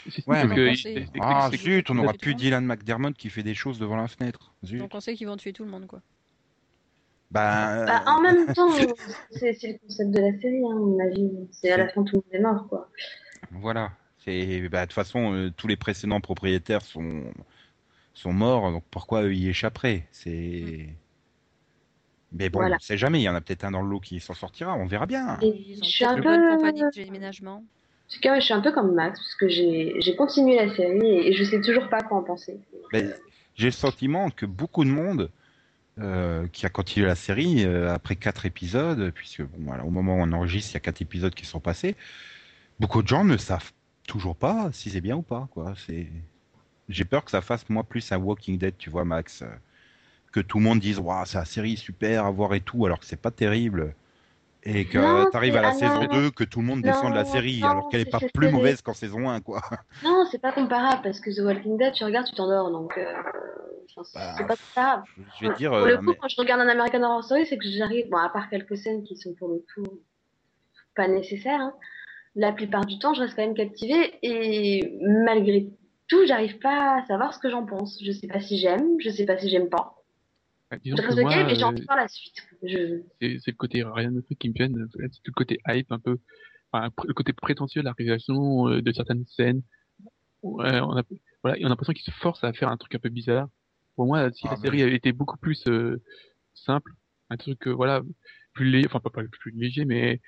[0.07, 3.55] Ouais, parce mais- que- Ah, zut, on n'aura c'est- plus Dylan McDermott qui fait des
[3.55, 4.53] choses devant la fenêtre.
[4.65, 4.79] Zut.
[4.79, 6.01] Donc on sait qu'ils vont tuer tout le monde, quoi.
[7.31, 8.69] Ben, Bah, en même temps,
[9.31, 11.31] c'est le concept de la série, hein, mon avis.
[11.51, 12.89] C'est à la fin tout le monde est mort, quoi.
[13.51, 13.91] Voilà.
[14.19, 17.25] C'est, bah, de toute façon, euh, tous les précédents propriétaires sont,
[18.15, 20.89] sont morts, donc pourquoi eux y échapperaient C'est.
[22.33, 22.77] Mais bon, Voilà.
[22.77, 24.75] on sait jamais, il y en a peut-être un dans le lot qui s'en sortira,
[24.75, 25.39] on verra bien.
[25.41, 26.23] Et je suis un peu.
[26.57, 27.65] compagnie de déménagement.
[28.13, 31.33] Tout cas, je suis un peu comme Max, parce que j'ai continué la série et
[31.33, 32.59] je sais toujours pas quoi en penser.
[33.57, 35.31] J'ai le sentiment que beaucoup de monde
[36.01, 40.21] euh, qui a continué la série euh, après quatre épisodes, puisque bon, au moment où
[40.21, 41.97] on enregistre, il y a quatre épisodes qui sont passés,
[42.79, 43.73] beaucoup de gens ne savent
[44.07, 45.49] toujours pas si c'est bien ou pas.
[46.89, 49.43] J'ai peur que ça fasse moi plus un Walking Dead, tu vois, Max.
[49.43, 49.47] euh,
[50.33, 52.99] Que tout le monde dise, waouh, c'est la série super à voir et tout, alors
[52.99, 53.95] que c'est pas terrible.
[54.67, 56.07] Et que Non, tu arrives à la saison non.
[56.07, 58.11] 2, que tout le monde descend de la Non, série, non, alors qu'elle est c'est-
[58.11, 59.61] pas plus mauvaise qu'en saison 1, quoi.
[60.03, 62.97] Non, c'est pas comparable, parce que The Walking Dead, tu regardes, tu t'endors, donc.
[62.97, 63.13] euh,
[63.89, 65.05] c'est Bah, c'est pas comparable.
[65.39, 67.23] Je vais te dire, Pour euh, le coup, mais- quand je regarde un American Horror
[67.25, 70.01] Story, c'est que j'arrive, bon, à part quelques scènes qui sont pour le coup
[70.97, 71.75] pas nécessaires, hein,
[72.35, 75.69] la plupart du temps, je reste quand même captivée et malgré
[76.09, 77.99] tout, j'arrive pas à savoir ce que j'en pense.
[78.03, 79.95] Je sais pas si j'aime, je sais pas si j'aime pas.
[80.73, 82.47] Ouais, disons que moi, j'ai euh, envie de voir la suite.
[82.63, 83.01] Je...
[83.21, 86.19] c'est le côté Ryan Murphy qui me gêne, c'est tout le côté hype un peu,
[86.73, 89.63] enfin, le côté prétentieux de la réalisation euh, de certaines scènes.
[90.43, 91.03] Ouais, on a,
[91.43, 93.49] voilà, et on a l'impression qu'il se force à faire un truc un peu bizarre.
[93.97, 96.03] Pour moi, si Ah, la mais- série avait été beaucoup plus euh,
[96.55, 96.93] simple,
[97.31, 98.03] un truc, euh, voilà,
[98.55, 100.21] plus léger, enfin pas, pas plus léger, mais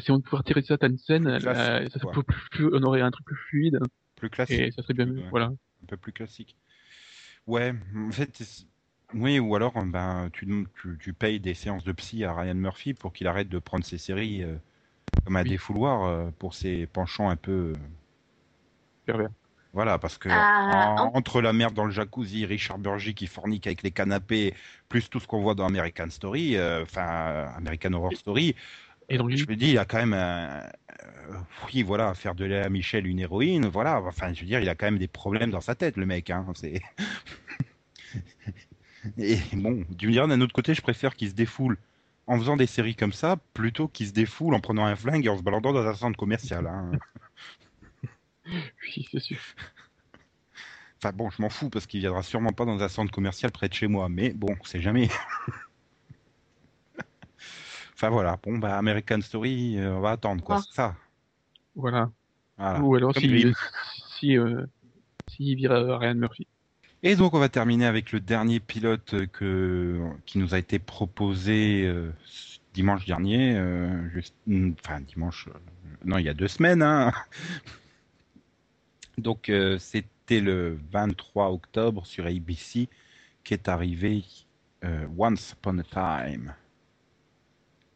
[0.00, 3.36] si on pouvait retirer certaines scènes, ça serait plus, plus- on aurait un truc plus
[3.48, 3.78] fluide
[4.16, 4.60] plus classique.
[4.60, 5.18] et ça serait bien mieux.
[5.22, 5.30] Ouais.
[5.30, 5.46] Voilà.
[5.46, 6.56] un peu plus classique.
[7.46, 8.42] Ouais, en fait,
[9.12, 10.46] oui, ou alors ben tu,
[10.80, 13.84] tu, tu payes des séances de psy à Ryan Murphy pour qu'il arrête de prendre
[13.84, 14.56] ses séries euh,
[15.24, 15.50] comme un Oui.
[15.50, 17.74] défouloir euh, pour ses penchants un peu.
[17.76, 17.78] euh,
[19.04, 19.34] Pervers.
[19.72, 23.28] Voilà, parce que Ah, en- en- entre la merde dans le jacuzzi, Richard Burgi qui
[23.28, 24.52] fornique avec les canapés,
[24.88, 28.56] plus tout ce qu'on voit dans American Story, euh, enfin American Horror Story,
[29.08, 30.62] Et donc, je me dis, il a quand même un...
[31.04, 31.38] euh,
[31.74, 34.74] oui, voilà, faire de Léa Michel une héroïne, voilà, enfin, je veux dire, il a
[34.76, 36.82] quand même des problèmes dans sa tête, le mec, hein, c'est...
[39.18, 41.78] Et bon, tu me diras, d'un autre côté, je préfère qu'il se défoule
[42.26, 45.28] en faisant des séries comme ça, plutôt qu'il se défoule en prenant un flingue et
[45.28, 46.92] en se baladant dans un centre commercial, hein.
[48.46, 49.38] oui, c'est sûr.
[50.98, 53.68] Enfin bon, je m'en fous, parce qu'il viendra sûrement pas dans un centre commercial près
[53.68, 55.08] de chez moi, mais bon, c'est jamais...
[57.94, 60.62] enfin voilà, bon, bah, American Story, euh, on va attendre, quoi, Ah.
[60.68, 60.94] c'est ça.
[61.74, 62.10] Voilà.
[62.58, 62.80] Voilà.
[62.80, 63.52] Ou alors Comme si,
[64.18, 64.66] si, euh,
[65.38, 66.46] vire euh, Ryan Murphy.
[67.02, 71.84] Et donc on va terminer avec le dernier pilote que, qui nous a été proposé
[71.86, 72.10] euh,
[72.74, 75.58] dimanche dernier, euh, juste- mm, enfin dimanche, euh,
[76.04, 76.82] non il y a deux semaines.
[76.82, 77.12] Hein.
[79.18, 82.88] Donc euh, c'était le 23 octobre sur ABC
[83.44, 84.24] qui est arrivé
[84.84, 86.54] euh, Once Upon a Time.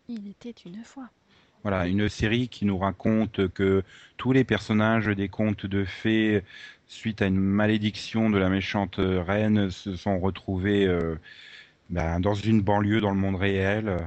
[0.08, 1.08] Il était une fois.
[1.62, 3.82] Voilà, une série qui nous raconte que
[4.18, 6.42] tous les personnages des contes de fées,
[6.94, 11.16] suite à une malédiction de la méchante reine, se sont retrouvés euh,
[11.90, 13.98] ben, dans une banlieue dans le monde réel, euh,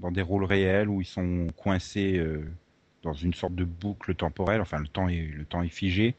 [0.00, 2.44] dans des rôles réels où ils sont coincés euh,
[3.02, 4.60] dans une sorte de boucle temporelle.
[4.60, 6.14] Enfin, le temps est, le temps est figé.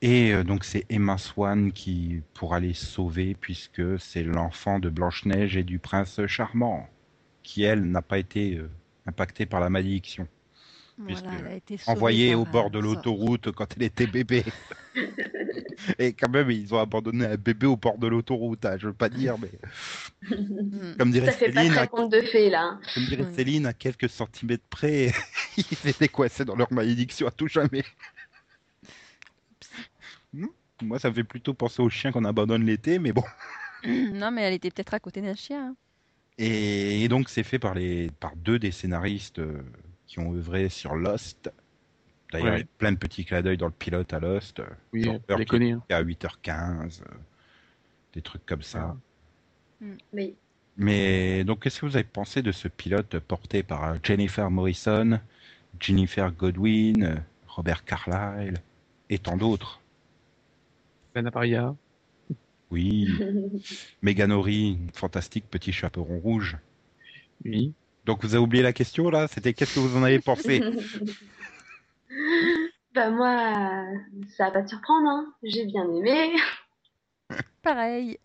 [0.00, 5.56] Et euh, donc c'est Emma Swan qui pourra les sauver puisque c'est l'enfant de Blanche-Neige
[5.56, 6.88] et du prince charmant,
[7.42, 8.70] qui elle n'a pas été euh,
[9.06, 10.28] impactée par la malédiction
[10.98, 14.44] Voilà, elle a été sauvée envoyée au bord de l'autoroute quand elle était bébé.
[15.98, 18.64] Et quand même, ils ont abandonné un bébé au bord de l'autoroute.
[18.64, 19.52] hein, je veux pas dire, mais
[20.22, 20.92] Hmm.
[20.98, 22.62] comme dirait Ça fait pas Céline, très à, de fées, là.
[22.64, 22.80] hein.
[22.94, 23.32] comme dirait Oui.
[23.34, 25.12] Céline, à quelques centimètres près,
[25.56, 27.84] ils étaient coincés dans leur malédiction à tout jamais.
[30.82, 33.24] Moi, ça me fait plutôt penser aux chiens qu'on abandonne l'été, mais bon.
[33.84, 35.68] non, mais elle était peut-être à côté d'un chien.
[35.70, 35.76] hein.
[36.38, 39.62] Et, et donc, c'est fait par, les, par deux des scénaristes euh,
[40.08, 41.52] qui ont œuvré sur Lost.
[42.32, 42.56] D'ailleurs, Ouais.
[42.56, 44.60] il y a plein de petits clins d'œil dans le pilote à Lost.
[44.92, 45.70] Oui, Genre, on les qui- connaît.
[45.72, 45.82] hein.
[45.90, 47.14] à 8h15, euh,
[48.14, 48.96] des trucs comme ça.
[50.12, 50.34] Mais
[50.76, 55.20] Mais donc, qu'est-ce que vous avez pensé de ce pilote porté par euh, Jennifer Morrison,
[55.80, 57.16] Jennifer Godwin, euh,
[57.46, 58.54] Robert Carlyle
[59.10, 59.80] et tant d'autres?
[61.14, 61.74] Lana Paria.
[62.70, 63.08] Oui,
[64.02, 66.58] Megan Ori, fantastique petit chaperon rouge.
[67.44, 67.72] Oui.
[68.08, 69.28] Donc, vous avez oublié la question là?
[69.28, 70.62] C'était qu'est-ce que vous en avez pensé?
[72.94, 73.84] Bah moi,
[74.34, 75.26] ça va pas te surprendre, hein.
[75.42, 76.32] J'ai bien aimé.
[77.62, 78.18] Pareil.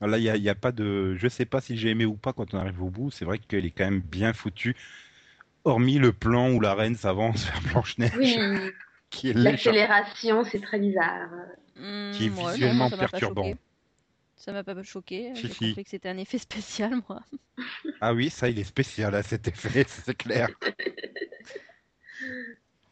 [0.00, 1.14] Là, il n'y a, il y a pas de.
[1.16, 3.10] Je sais pas si j'ai aimé ou pas quand on arrive au bout.
[3.10, 4.74] C'est vrai qu'elle est quand même bien foutue.
[5.64, 8.38] Hormis le plan où la reine s'avance vers Blanche-Neige, Oui,
[9.34, 11.28] l'accélération, c'est très bizarre.
[11.76, 13.52] Hmm, Qui est ouais, non, visuellement perturbant.
[14.40, 15.32] Ça m'a pas choqué.
[15.34, 17.20] Si, J'ai compris que c'était un effet spécial, moi.
[18.00, 20.48] Ah oui, ça, il est spécial à cet effet, c'est clair.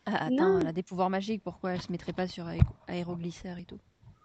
[0.06, 0.58] Ah, attends, Non.
[0.58, 1.44] elle a des pouvoirs magiques.
[1.44, 3.78] Pourquoi elle se mettrait pas sur aé- aéroglycère et tout?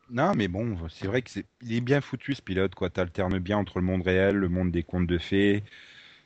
[0.10, 2.90] Non, mais bon, c'est vrai que c'est, il est bien foutu ce pilote, quoi.
[2.90, 5.64] T'alternes bien entre le monde réel, le monde des contes de fées.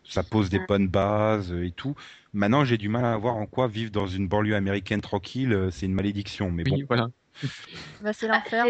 [0.04, 1.96] Ça pose des bonnes bases euh, et tout.
[2.34, 5.72] Maintenant, j'ai du mal à voir en quoi vivre dans une banlieue américaine tranquille, euh,
[5.72, 6.52] c'est une malédiction.
[6.52, 6.88] Mais Oui, bon.
[6.88, 7.10] voilà.
[8.00, 8.66] bah, C'est Ah, l'enfer.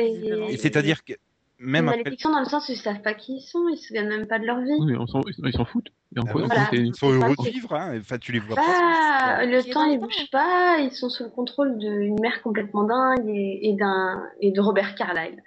[0.50, 1.14] Et c'est-à-dire que
[1.60, 3.78] même Une après, malédiction dans le sens où ils savent pas qui ils sont, ils
[3.78, 4.72] se souviennent même pas de leur vie.
[4.80, 5.06] Oui, on
[5.46, 5.90] ils s'en foutent.
[6.16, 6.70] Ah Voilà.
[6.74, 7.74] ils sont heureux de vivre.
[7.74, 7.98] Hein.
[8.00, 9.46] Enfin, tu les vois Bah, pas.
[9.46, 10.06] le est temps il le temps.
[10.06, 14.52] bouge pas, ils sont sous le contrôle d'une mère complètement dingue et, et d'un et
[14.52, 15.42] de Robert Carlyle.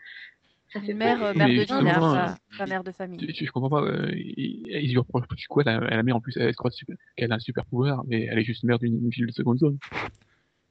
[0.73, 2.27] Ça fait mère, euh, mère de dîner, euh,
[2.59, 3.19] pas, mère de famille.
[3.37, 3.83] Je, je comprends pas.
[3.83, 6.71] euh, ils, ils lui reprochent plus quoi la, la mère en plus elle se croit
[6.71, 9.59] super- qu'elle a un super pouvoir, mais elle est juste mère d'une ville de seconde
[9.59, 9.79] zone.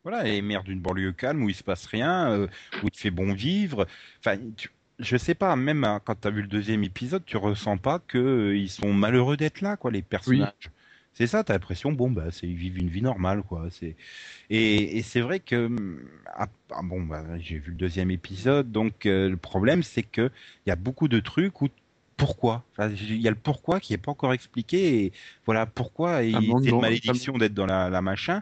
[0.03, 2.47] Voilà, et maire d'une banlieue calme où il se passe rien, euh,
[2.81, 3.85] où il te fait bon vivre.
[4.19, 7.37] Enfin, tu- je sais pas, même hein, quand tu as vu le deuxième épisode, tu
[7.37, 10.53] ressens pas que euh, ils sont malheureux d'être là, quoi, les personnages.
[11.13, 13.67] C'est ça, t'as l'impression, bon, bah, c'est, ils vivent une vie normale, quoi.
[13.71, 13.95] C'est,
[14.49, 18.71] et, et c'est vrai que, hum, ah, ah, bon, bah, j'ai vu le deuxième épisode,
[18.71, 20.31] donc euh, le problème, c'est que
[20.65, 21.69] il y a beaucoup de trucs où
[22.17, 22.65] pourquoi?
[22.73, 25.13] Enfin, Il y a le pourquoi qui est pas encore expliqué, et
[25.45, 28.41] voilà, pourquoi il- manque c'est une malédiction d'être dans la, la machin.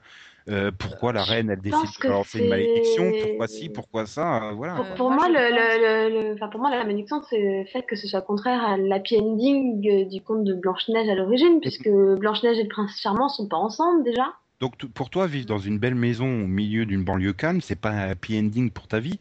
[0.50, 3.12] Euh, pourquoi la reine elle décide de que balancer une malédiction?
[3.20, 4.76] Pourquoi ci, pourquoi ça euh, Voilà.
[4.76, 7.66] Pour, Euh, pour moi, le, le, le, le- enfin, pour moi, la malédiction, c'est le
[7.66, 11.90] fait que ce soit contraire à l'happy ending du conte de Blanche-Neige à l'origine, puisque
[11.90, 14.34] Blanche-Neige et le prince charmant sont pas ensemble déjà.
[14.60, 17.92] Donc pour toi, vivre dans une belle maison au milieu d'une banlieue calme, c'est pas
[17.92, 19.20] un happy ending pour ta vie?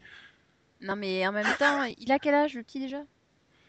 [0.81, 3.01] Non, mais en même temps, il a quel âge le petit déjà?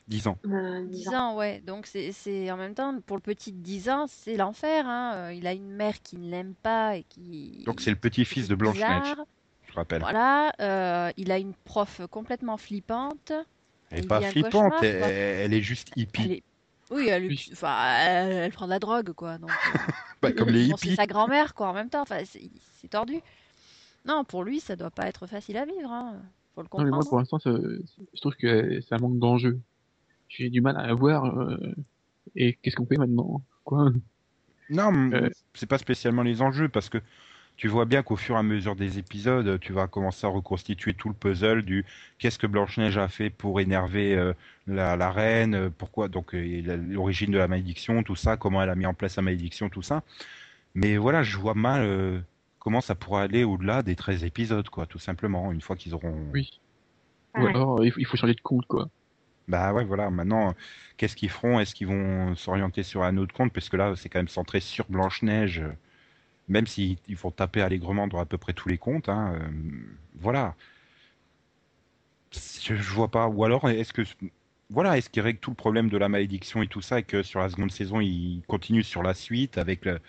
[0.09, 0.37] Disons.
[0.47, 1.14] Euh, 10 disons.
[1.14, 1.62] ans, ouais.
[1.66, 4.87] Donc c'est c'est- en même temps, pour le petit de 10 ans, c'est l'enfer.
[4.88, 5.12] Hein.
[5.16, 7.62] Euh, Il a une mère qui ne l'aime pas et qui.
[7.66, 9.14] Donc c'est le petit-fils de Blanche-Neige,
[9.68, 10.01] je rappelle.
[10.01, 10.53] Voilà.
[10.61, 13.33] euh, il a une prof complètement flippante.
[13.90, 16.23] Elle est il pas flippante, cauchemar, elle, est juste hippie.
[16.25, 16.42] Elle est-
[16.90, 17.49] Oui, elle, est- Oui.
[17.53, 19.37] enfin, elle, elle prend de la drogue, quoi.
[19.37, 19.53] Donc, euh,
[20.23, 20.97] Bah, comme les bon, c'est hippies.
[20.97, 22.01] sa grand-mère, quoi, en même temps.
[22.01, 23.21] Enfin, c'est tordu.
[24.07, 25.92] Non, pour lui, ça doit pas être facile à vivre.
[25.92, 26.16] Hein.
[26.55, 27.09] Faut le Non, mais moi comprendre.
[27.09, 27.51] pour l'instant, ça-
[28.14, 29.61] je trouve que un manque d'enjeu.
[30.28, 31.24] J'ai du mal à voir.
[31.26, 31.56] euh,
[32.36, 33.90] et qu'est-ce qu'on fait maintenant Quoi
[34.70, 35.30] Non, Euh.
[35.54, 36.98] c'est pas spécialement les enjeux parce que
[37.56, 40.94] tu vois bien qu'au fur et à mesure des épisodes, tu vas commencer à reconstituer
[40.94, 41.84] tout le puzzle du
[42.18, 44.32] qu'est-ce que Blanche-Neige a fait pour énerver euh,
[44.68, 48.76] la, la reine, pourquoi donc euh, l'origine de la malédiction, tout ça, comment elle a
[48.76, 50.02] mis en place la malédiction, tout ça.
[50.74, 52.20] Mais voilà, je vois mal euh,
[52.60, 56.14] comment ça pourrait aller au-delà des 13 épisodes, quoi, tout simplement, une fois qu'ils auront.
[56.33, 56.60] Oui.
[57.37, 57.50] Ou Ouais.
[57.50, 58.88] alors il faut, il faut changer de compte quoi.
[59.49, 60.11] Bah ouais, voilà.
[60.11, 60.55] Maintenant,
[60.96, 61.59] qu'est-ce qu'ils feront?
[61.61, 63.53] Est-ce qu'ils vont s'orienter sur un autre compte?
[63.53, 65.61] Parce que là, c'est quand même centré sur Blanche-Neige.
[65.61, 65.73] euh,
[66.49, 69.09] Même s'ils ils vont taper allègrement dans à peu près tous les comptes.
[69.11, 69.49] Hein, euh,
[70.17, 70.57] voilà.
[72.33, 73.29] Je, je vois pas.
[73.29, 74.03] Ou alors, est-ce que.
[74.71, 77.23] Voilà, est-ce qu'ils règlent tout le problème de la malédiction et tout ça et que
[77.23, 80.01] sur la seconde saison, ils continuent sur la suite avec le.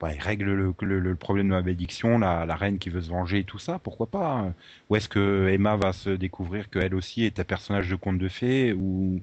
[0.00, 3.00] Bah, ils règlent le, le- le problème de la malédiction, la, la reine qui veut
[3.02, 4.54] se venger et tout ça, pourquoi pas hein.
[4.90, 8.28] Ou est-ce que Emma va se découvrir qu'elle aussi est un personnage de conte de
[8.28, 9.20] fées ou,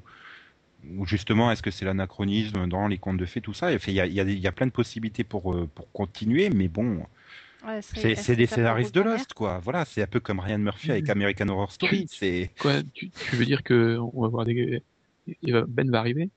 [0.90, 3.68] ou justement est-ce que c'est l'anachronisme dans les contes de fées, tout ça?
[3.74, 5.54] Enfin, Il y a, il y, a, des- il y a plein de possibilités pour,
[5.54, 7.06] euh, pour continuer, mais bon,
[7.64, 9.60] Ouais, c'est des scénaristes de Lost, quoi.
[9.60, 11.12] Voilà, c'est un peu comme Ryan Murphy avec Mhm.
[11.12, 12.08] American Horror Story.
[12.10, 14.84] C'est Quoi tu, tu veux dire que on va voir des
[15.42, 16.32] il Ben va arriver?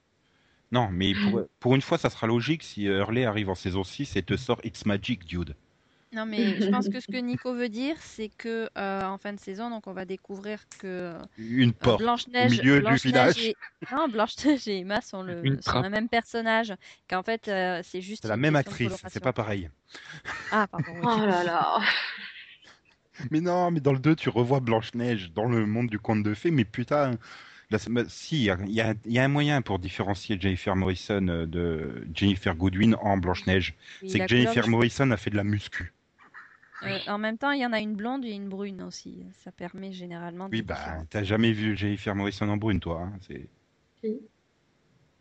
[0.73, 4.17] Non, mais pour, pour une fois, ça sera logique si Hurley arrive en saison 6
[4.17, 5.55] et te sort It's Magic, dude.
[6.15, 9.33] Non, mais je pense que ce que Nico veut dire, c'est que euh, en fin
[9.33, 12.01] de saison, donc on va découvrir que Une porte.
[12.01, 13.39] Blanche-Neige milieu du village.
[13.39, 13.57] et...
[13.93, 16.73] Non, Blanche-Neige et Emma sont le, sont même personnage.
[17.09, 18.23] Qu'en fait, euh, c'est juste.
[18.23, 19.71] C'est la même actrice, c'est pas pareil.
[20.53, 20.87] Ah, pardon.
[20.93, 21.01] oui.
[21.05, 21.81] Oh là là.
[23.31, 26.35] Mais non, mais dans le 2, tu revois Blanche-Neige dans le monde du conte de
[26.35, 27.12] fées, mais putain.
[27.71, 32.07] Là, bah, si, il y a, y un moyen pour différencier Jennifer Morrison euh, de
[32.15, 33.75] Jennifer Goodwin en Blanche-Neige.
[34.03, 35.93] Oui, C'est que Jennifer couleur, Morrison a fait de la muscu.
[36.85, 39.27] euh, en même temps, il y en a une blonde et une brune aussi.
[39.33, 43.03] Ça permet généralement de Oui, bah, t'as jamais vu Jennifer Morrison en brune, toi.
[43.03, 43.49] hein, c'est
[44.01, 44.31] Si.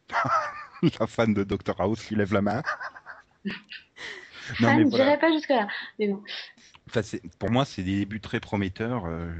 [0.99, 2.63] la fan de Dr House qui lève la main.
[4.59, 5.05] Fan, mais je voilà.
[5.05, 5.67] dirais pas jusque-là.
[5.99, 6.23] Mais bon.
[6.87, 7.01] Enfin,
[7.39, 9.05] pour moi, c'est des débuts très prometteurs.
[9.05, 9.31] euh,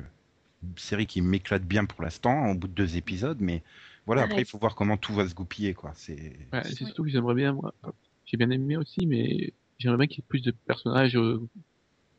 [0.78, 3.64] série qui m'éclate bien pour l'instant, au bout de deux épisodes, mais
[4.06, 5.92] voilà, après, il faut voir comment tout va se goupiller, quoi.
[5.96, 6.38] C'est...
[6.52, 7.74] Ouais, c'est surtout que j'aimerais bien, moi,
[8.26, 11.42] j'ai bien aimé aussi, mais j'aimerais bien qu'il y ait plus de personnages, euh,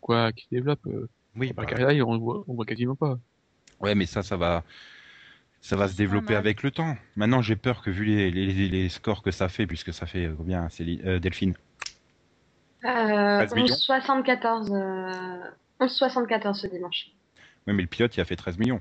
[0.01, 0.87] quoi, qui se développent.
[0.87, 3.19] Euh, Oui, par bah, carrière, on voit, on voit quasiment pas.
[3.81, 4.65] ouais, mais ça, ça va,
[5.65, 6.95] ça va se développer avec le temps.
[7.17, 10.27] Maintenant, j'ai peur que vu les, les, les scores que ça fait, puisque ça fait
[10.27, 11.55] euh, combien, Céline, euh, Delphine?
[12.85, 17.07] Euh, 13 millions 11,74 euh, 11,74 ce dimanche.
[17.67, 18.81] Oui, mais le pilote, il a fait 13 millions.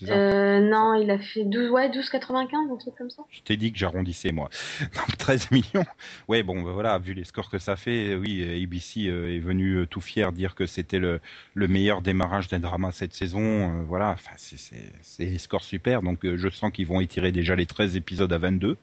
[0.00, 0.14] Ça?
[0.14, 3.22] Euh, non, il a fait 12, ouais, 12,95, un truc comme ça.
[3.30, 4.48] Je t'ai dit que j'arrondissais, moi.
[4.80, 5.84] Donc 13 millions.
[6.28, 9.38] Ouais, bon, bah voilà, vu les scores que ça fait, euh, oui, euh, ABC est
[9.38, 11.20] venu tout fier dire que c'était le,
[11.52, 13.82] le meilleur démarrage d'un drama cette saison.
[13.82, 16.00] voilà, enfin, c'est- c'est c'est des scores super.
[16.00, 18.78] Donc je sens qu'ils vont étirer déjà les 13 épisodes à 22.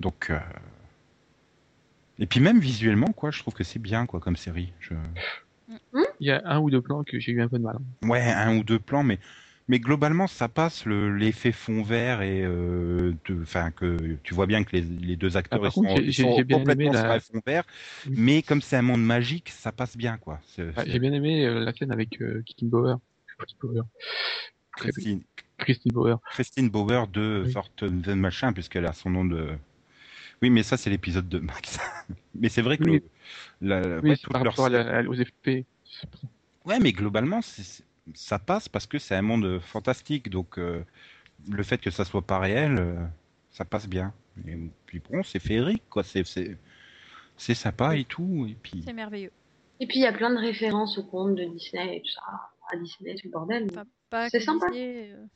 [0.00, 0.30] Donc.
[0.30, 0.38] euh,
[2.18, 4.72] Et puis même visuellement, quoi, je trouve que c'est bien, quoi, comme série.
[4.80, 4.94] Je...
[6.20, 7.76] Il y a un ou deux plans que j'ai eu un peu de mal.
[8.02, 9.18] Ouais, un ou deux plans, mais
[9.66, 14.46] mais globalement ça passe le l'effet fond vert et euh, de- enfin que tu vois
[14.46, 16.92] bien que les, les deux acteurs Ah, ils sont, contre, ils sont bien aimé complètement
[16.92, 17.64] la- sur un fond vert,
[18.06, 20.38] mais comme c'est un monde magique, ça passe bien quoi.
[20.76, 22.98] Ah, j'ai bien aimé euh, la scène avec euh, Bauer.
[24.76, 25.22] Christine,
[25.56, 26.18] Christine Bauer.
[26.30, 27.52] Christine Bauer de Oui.
[27.52, 29.56] sorte de machin puisqu'elle a son nom de.
[30.42, 31.78] Oui, mais ça c'est l'épisode de Max.
[32.34, 33.02] mais c'est vrai que Oui.
[33.60, 34.68] le- la- Oui, ouais, c'est toute par leur rapport à
[35.02, 35.64] la- aux FP.
[36.64, 40.28] Ouais, mais globalement, c'est- c'est- ça passe parce que c'est un monde fantastique.
[40.28, 40.82] Donc, euh,
[41.50, 42.94] le fait que ça soit pas réel, euh,
[43.50, 44.12] ça passe bien.
[44.46, 44.56] Et
[44.86, 46.02] puis bon, c'est féerique, quoi.
[46.02, 46.56] C'est c'est
[47.36, 48.46] c'est sympa et tout.
[48.48, 49.32] Et puis C'est merveilleux.
[49.80, 52.22] Et puis il y a plein de références aux contes de Disney et tout ça.
[52.72, 53.66] À Disney, tout le bordel.
[54.30, 54.66] C'est sympa.
[54.70, 55.26] Disney, euh,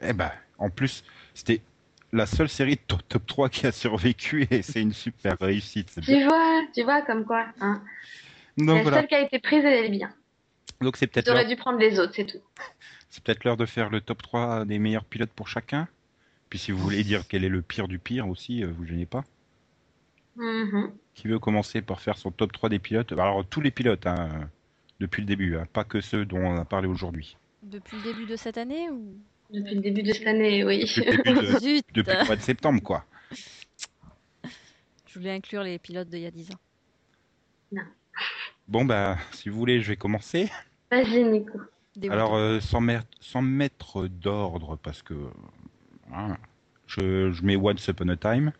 [0.00, 1.04] eh ben, en plus,
[1.34, 1.60] c'était
[2.14, 5.98] la seule série de top, top 3 qui a survécu et c'est une super réussite.
[6.02, 7.46] Tu vois, tu vois, comme quoi.
[7.60, 7.82] Hein.
[8.56, 8.98] Donc la voilà.
[8.98, 10.12] seule qui a été prise, elle est bien.
[10.80, 12.38] Donc c'est peut-être Tu aurais l'heure- dû prendre les autres, c'est tout.
[13.10, 15.88] c'est peut-être l'heure de faire le top 3 des meilleurs pilotes pour chacun.
[16.50, 19.06] Puis si vous voulez dire quel est le pire du pire aussi, euh, vous gênez
[19.06, 19.24] pas.
[20.36, 20.92] Mhm.
[21.14, 23.12] Qui veut commencer par faire son top 3 des pilotes?
[23.12, 24.48] Alors tous les pilotes, hein,
[25.00, 27.36] depuis le début, hein, pas que ceux dont on a parlé aujourd'hui.
[27.62, 29.16] depuis le début de cette année ou?
[29.50, 30.80] Depuis le début de cette année, oui.
[30.96, 33.04] Depuis le début de, Zut depuis le mois de septembre, quoi.
[35.06, 37.80] Je voulais inclure les pilotes d'il y a 10 ans.
[38.66, 40.50] Bon, bah, si vous voulez, je vais commencer.
[40.90, 41.60] Vas-y, Nico.
[42.08, 45.14] Alors, euh, sans, mettre, sans mettre d'ordre, parce que
[46.12, 46.36] hein,
[46.86, 48.52] je, je mets Once Upon a Time.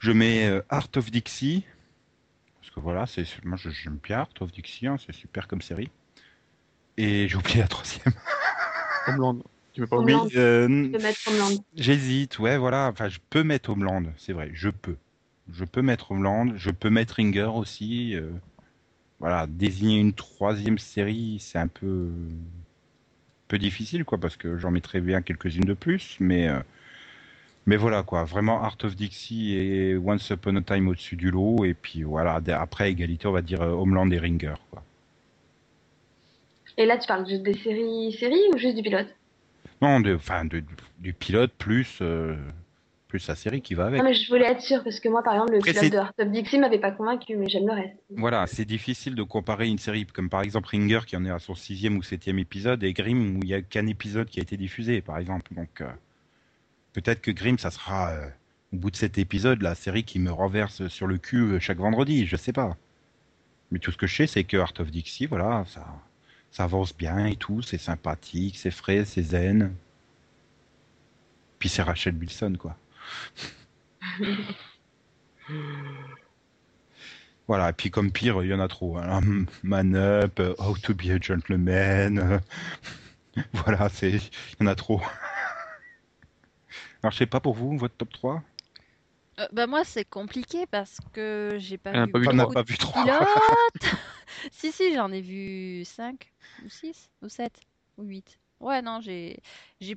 [0.00, 1.64] Je mets euh, Art of Dixie.
[2.60, 5.60] Parce que voilà, c'est moi je- j'aime bien Art of Dixie, hein, c'est super comme
[5.62, 5.90] série.
[6.96, 8.12] Et j'ai oublié la troisième.
[9.08, 9.38] Homeland.
[9.72, 10.18] Tu mets pas Homeland.
[10.18, 11.64] Homeland Oui, euh, Je vais mettre Homeland.
[11.76, 12.88] J'hésite, ouais, voilà.
[12.92, 14.96] Enfin, je peux mettre Homeland, c'est vrai, je peux.
[15.52, 18.14] Je peux mettre Homeland, je peux mettre Ringer aussi.
[18.16, 18.30] euh,
[19.20, 22.08] voilà, désigner une troisième série, c'est un peu,
[23.48, 26.60] peu difficile, quoi, parce que j'en mettrais bien quelques-unes de plus, mais, euh,
[27.66, 28.24] mais voilà, quoi.
[28.24, 32.40] Vraiment, Art of Dixie et Once Upon a Time au-dessus du lot, et puis voilà,
[32.60, 34.84] après égalité, on va dire Homeland et Ringer, quoi.
[36.78, 39.08] Et là, tu parles juste des séries, séries ou juste du pilote?
[39.82, 40.62] Non, de, enfin, de-
[40.98, 42.36] du pilote plus, euh,
[43.08, 44.00] plus la série qui va avec.
[44.00, 45.96] Non, mais je voulais être sûre parce que moi, par exemple, le Après, pilote de
[45.96, 47.96] Heart of Dixie m'avait pas convaincu, mais j'aime le reste.
[48.16, 51.40] Voilà, c'est difficile de comparer une série comme par exemple Ringer qui en est à
[51.40, 54.42] son sixième ou septième épisode et Grimm où il y a qu'un épisode qui a
[54.42, 55.52] été diffusé par exemple.
[55.54, 55.88] Donc euh,
[56.92, 58.28] peut-être que Grimm ça sera euh,
[58.72, 61.78] au bout de cet épisode la série qui me renverse sur le cul euh, chaque
[61.78, 62.76] vendredi, je sais pas.
[63.70, 65.86] Mais tout ce que je sais c'est que Art of Dixie, voilà, ça
[66.60, 69.74] avance bien et tout, c'est sympathique, c'est frais, c'est zen.
[71.58, 72.76] Puis c'est Rachel Bilson quoi.
[77.46, 78.98] Voilà, et puis comme pire, il y en a trop.
[78.98, 79.20] hein.
[79.62, 82.40] Man Up, How to be a Gentleman.
[83.54, 84.20] voilà, c'est, il
[84.60, 85.00] y en a trop.
[87.02, 88.42] Alors, je sais pas pour vous, votre top 3
[89.40, 93.02] Euh, bah moi c'est compliqué parce que j'ai pas vu pas vu de vu trois.
[93.04, 93.94] pilotes.
[94.50, 96.30] si si j'en ai vu 5
[96.64, 97.52] ou 6 ou 7
[97.98, 98.38] ou 8.
[98.60, 99.38] Ouais non j'ai
[99.80, 99.96] j'ai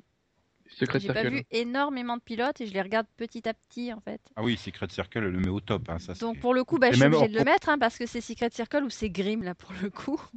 [0.68, 1.30] Secret j'ai pas Circle.
[1.36, 4.20] vu énormément de pilotes et je les regarde petit à petit en fait.
[4.36, 5.88] Ah oui, Secret Circle le met au top.
[5.90, 7.98] Hein, ça, Donc pour le coup bah, je suis obligée de le mettre hein, parce
[7.98, 10.20] que c'est Secret Circle ou c'est Grimm là pour le coup.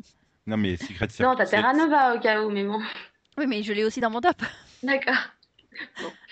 [0.47, 1.23] Non, mais Secret Circle.
[1.23, 2.79] Non, t'as c'est- Terra Nova au cas où, mais bon.
[3.39, 4.39] Oui, mais je l'ai aussi dans mon top.
[4.83, 5.15] D'accord.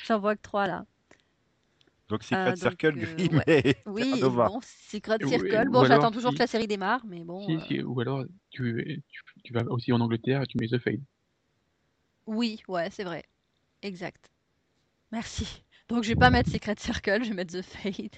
[0.05, 0.85] J'en vois que trois là.
[2.09, 3.43] Donc Secret Euh, donc, Circle, euh, oui, ouais.
[3.47, 5.69] mais Oui, bon, Secret Circle.
[5.69, 7.45] Bon, j'attends toujours si- que la série démarre, mais bon.
[7.45, 10.67] Si, euh, si, ou alors tu, tu, tu vas aussi en Angleterre et tu mets
[10.67, 11.01] The Fade.
[12.25, 13.23] Oui, ouais, c'est vrai.
[13.81, 14.29] Exact.
[15.11, 15.63] Merci.
[15.89, 18.15] Donc, je vais pas mettre Secret Circle, je vais mettre The Fade.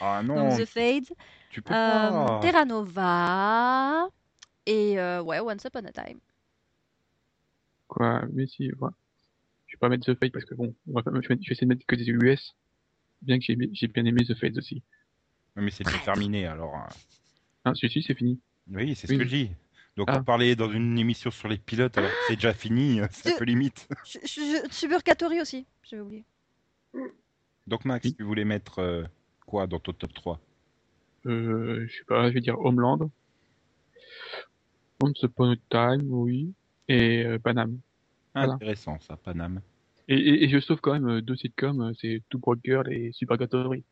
[0.00, 1.06] Ah non, Donc, The Fade,
[1.50, 2.40] tu peux euh, pas.
[2.42, 4.08] Terra Nova
[4.66, 6.18] et euh, ouais, Once Upon a Time.
[7.88, 8.94] Quoi, mais si, voilà.
[9.66, 11.56] Je vais pas mettre The Fade parce que bon, on va pas, je vais essayer
[11.62, 12.54] de mettre que des US.
[13.22, 14.82] Bien que j'ai bien aimé The Fade aussi.
[15.56, 16.74] Non, mais c'est terminé alors.
[16.74, 16.88] hein.
[17.64, 18.40] Hein, celui-ci, c'est fini.
[18.70, 19.18] Oui, c'est ce Oui.
[19.18, 19.50] que je dis.
[19.96, 20.18] Donc Ah.
[20.20, 23.38] on parlait dans une émission sur les pilotes alors que c'est déjà fini, c'est un
[23.38, 23.88] peu limite.
[24.70, 26.24] Suburgatory aussi, j'avais oublié.
[27.66, 28.14] Donc Max, Oui.
[28.14, 29.04] tu voulais mettre euh,
[29.44, 30.40] quoi dans ton top 3
[31.26, 33.10] Euh, je sais pas, je vais dire Homeland.
[35.02, 36.52] Once Upon a Time, oui.
[36.88, 37.78] Et euh, Panam.
[38.34, 38.54] Voilà.
[38.54, 39.60] Intéressant ça, Panam.
[40.10, 42.92] Et, et, et je sauve quand même euh, deux sitcoms, euh, c'est Two Broke Girl
[42.92, 43.84] et Supergatory.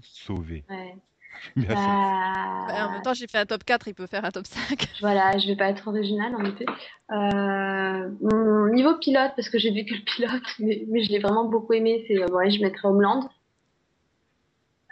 [0.00, 0.64] Sauvé.
[0.70, 0.96] Ouais.
[1.56, 1.76] Bien sûr.
[1.76, 4.46] Bah, Ouais, en même temps, j'ai fait un top 4, il peut faire un top
[4.46, 4.88] 5.
[5.00, 6.64] Voilà, je vais pas être originale en effet.
[7.10, 11.18] Euh, mon niveau pilote, parce que j'ai vu que le pilote, mais, mais je l'ai
[11.18, 13.28] vraiment beaucoup aimé, c'est euh, ouais, je mettrais Homeland.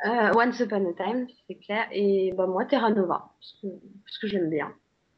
[0.06, 1.86] Euh, Once Upon a Time, c'est clair.
[1.92, 3.66] Et bah, moi, Terra Nova, parce que,
[4.04, 4.72] parce que j'aime bien.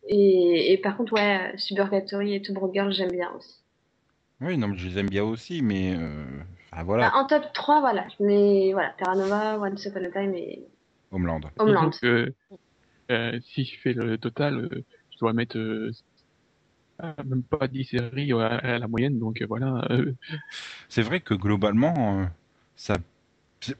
[0.06, 3.61] Et, et par contre, ouais, Suburgatory et Two Broke Girl, j'aime bien aussi.
[4.42, 6.24] Oui, non, mais je les aime bien aussi, mais euh,
[6.72, 8.06] enfin, voilà, Bah, en top 3, voilà.
[8.20, 10.66] Mais voilà, Terra Nova, Once Upon a Time et
[11.12, 11.50] Homeland.
[11.58, 11.92] Homeland.
[11.92, 12.30] Donc, euh,
[13.10, 15.58] euh, si je fais le total, euh, je dois mettre
[17.24, 19.86] même pas 10 séries à, à la moyenne, donc voilà.
[20.88, 22.28] C'est vrai que globalement,
[22.76, 22.98] ça,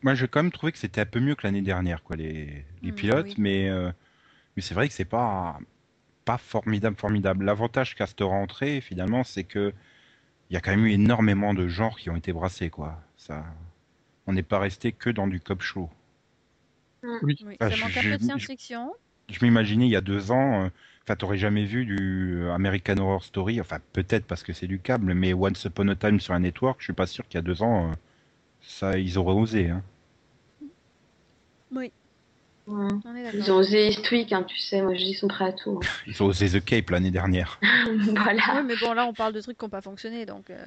[0.02, 2.64] moi j'ai quand même trouvé que c'était un peu mieux que l'année dernière, quoi, les,
[2.82, 3.38] les Mm, pilotes, oui.
[3.38, 3.90] mais euh,
[4.56, 5.58] mais c'est vrai que c'est pas
[6.24, 7.44] pas formidable, formidable.
[7.46, 9.72] L'avantage qu'a cette rentrée, finalement, c'est que
[10.52, 13.00] il y a quand même eu énormément de genres qui ont été brassés, quoi.
[13.16, 13.44] Ça,
[14.26, 15.90] on n'est pas resté que dans du cop show.
[17.22, 17.38] oui.
[17.44, 18.92] Oui, Ah, ça je- manque un peu de science-fiction.
[19.28, 20.68] Je m'imaginais il y a deux ans, euh,
[21.04, 25.14] enfin, t'aurais jamais vu du American Horror Story, enfin, peut-être parce que c'est du câble,
[25.14, 27.42] mais Once Upon a Time sur un network, je suis pas sûr qu'il y a
[27.42, 27.94] deux ans, euh,
[28.62, 29.82] ça, ils auraient osé, hein.
[31.72, 31.92] Oui,
[32.66, 32.88] Ouais.
[33.04, 35.46] on est Ils ont osé Eastwick, hein, tu sais, moi je dis ils sont prêts
[35.46, 35.80] à tout.
[35.82, 35.86] hein.
[36.06, 37.58] Ils ont osé The Cape l'année dernière.
[38.14, 38.62] voilà.
[38.62, 40.48] Mais bon, là, on parle de trucs qui n'ont pas fonctionné, donc...
[40.50, 40.64] euh,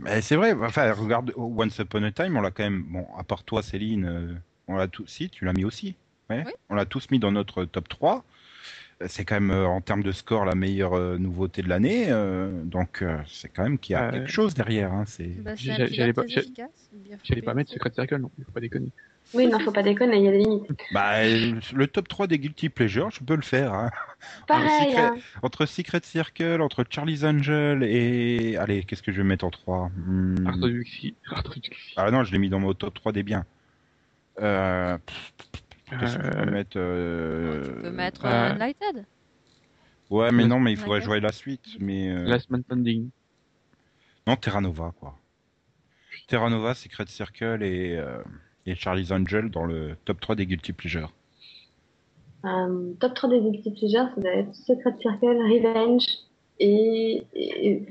[0.00, 3.22] Mais c'est vrai, enfin, regarde Once Upon a Time, on l'a quand même, bon, à
[3.24, 4.34] part toi, Céline, euh,
[4.66, 5.94] on l'a tous, si, tu l'as mis aussi,
[6.28, 6.42] ouais.
[6.46, 6.52] Oui.
[6.70, 8.24] On l'a tous mis dans notre top 3.
[9.00, 12.06] Euh, C'est quand même, euh, en termes de score, la meilleure euh, nouveauté de l'année,
[12.10, 15.28] euh, donc euh, c'est quand même qu'il y a Euh, quelque chose derrière, hein, c'est...
[15.40, 16.90] bah, c'est J'ai- un j'allais pilote pas- très j'ai- efficace.
[16.92, 18.90] bien J'allais pas mettre Secret Circle non plus, faut pas déconner.
[19.34, 20.70] Oui, non, faut pas déconner, il y a des limites.
[20.92, 23.90] Bah, le top 3 des Guilty Pleasures, je peux le faire, hein.
[24.46, 25.16] Pareil, Secret- hein.
[25.42, 28.56] Entre Secret Circle, entre Charlie's Angel et...
[28.56, 30.46] Allez, qu'est-ce que je vais mettre en 3 Hmm.
[31.96, 33.44] Ah non, je l'ai mis dans mon top 3 des biens.
[34.40, 34.96] Euh...
[35.90, 39.04] Qu'est-ce que je peux Euh, mettre euh, Tu peux mettre euh, euh, Unlighted.
[40.10, 41.76] Ouais, mais non, mais il faudrait jouer la suite.
[41.80, 43.10] Mais euh, Last Man Standing.
[44.26, 45.18] non, Terra Nova, quoi.
[46.28, 48.22] Terra Nova, Secret Circle et, euh,
[48.68, 51.12] et Charlie's Angel dans le top 3 des Guilty Pleasures.
[52.44, 56.04] Euh, top 3 des Guilty Pleasures, ça doit être Secret Circle, Revenge
[56.60, 57.86] et, et- et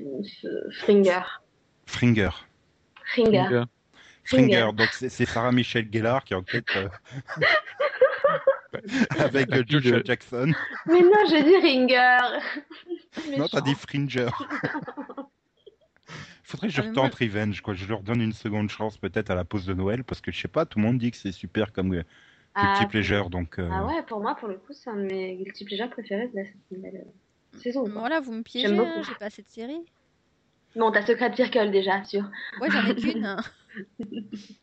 [0.79, 1.21] Fringer.
[1.85, 2.29] Fringer.
[3.05, 3.45] Fringer.
[3.45, 3.63] Fringer,
[4.25, 4.69] Fringer.
[4.75, 6.89] donc c'est Sarah Michelle Gellar qui enquête euh,
[9.19, 10.51] avec euh, Joshua Jackson.
[10.85, 12.17] Mais non, j'ai dit Ringer.
[13.37, 14.27] Non, t'as dit Fringer.
[16.49, 17.73] Faudrait que je Ah, mais moi- retente Revenge, quoi.
[17.73, 20.39] Je leur donne une seconde chance peut-être à la pause de Noël parce que je
[20.39, 22.03] sais pas, tout le monde dit que c'est super comme euh,
[22.55, 23.59] Guilty Ah, Pleasure, donc.
[23.59, 26.29] euh, Ah ouais, pour moi, pour le coup, c'est un de mes Guilty Pleasures préférés
[26.29, 27.83] de la cette nouvelle euh, saison.
[27.83, 27.99] quoi.
[27.99, 29.05] Voilà, vous me piégez, J'aime hein, beaucoup.
[29.07, 29.85] j'ai pas assez de séries.
[30.77, 32.23] Bon, t'as Secret Circle déjà, sûr.
[32.61, 33.25] Ouais, j'en ai qu'une.
[33.25, 33.37] hein.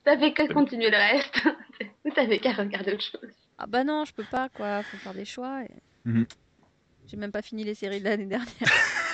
[0.05, 1.35] T'avais qu'à continuer le reste.
[2.07, 3.31] Ou t'avais qu'à regarder autre chose.
[3.59, 4.83] Ah bah non, je peux pas, quoi.
[4.85, 5.63] Faut faire des choix.
[5.65, 6.27] et- Mhm.
[7.09, 8.49] J'ai même pas fini les séries de l'année dernière.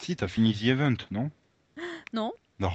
[0.00, 1.30] Si, t'as fini The Event, non?
[2.12, 2.32] Non.
[2.58, 2.70] Non.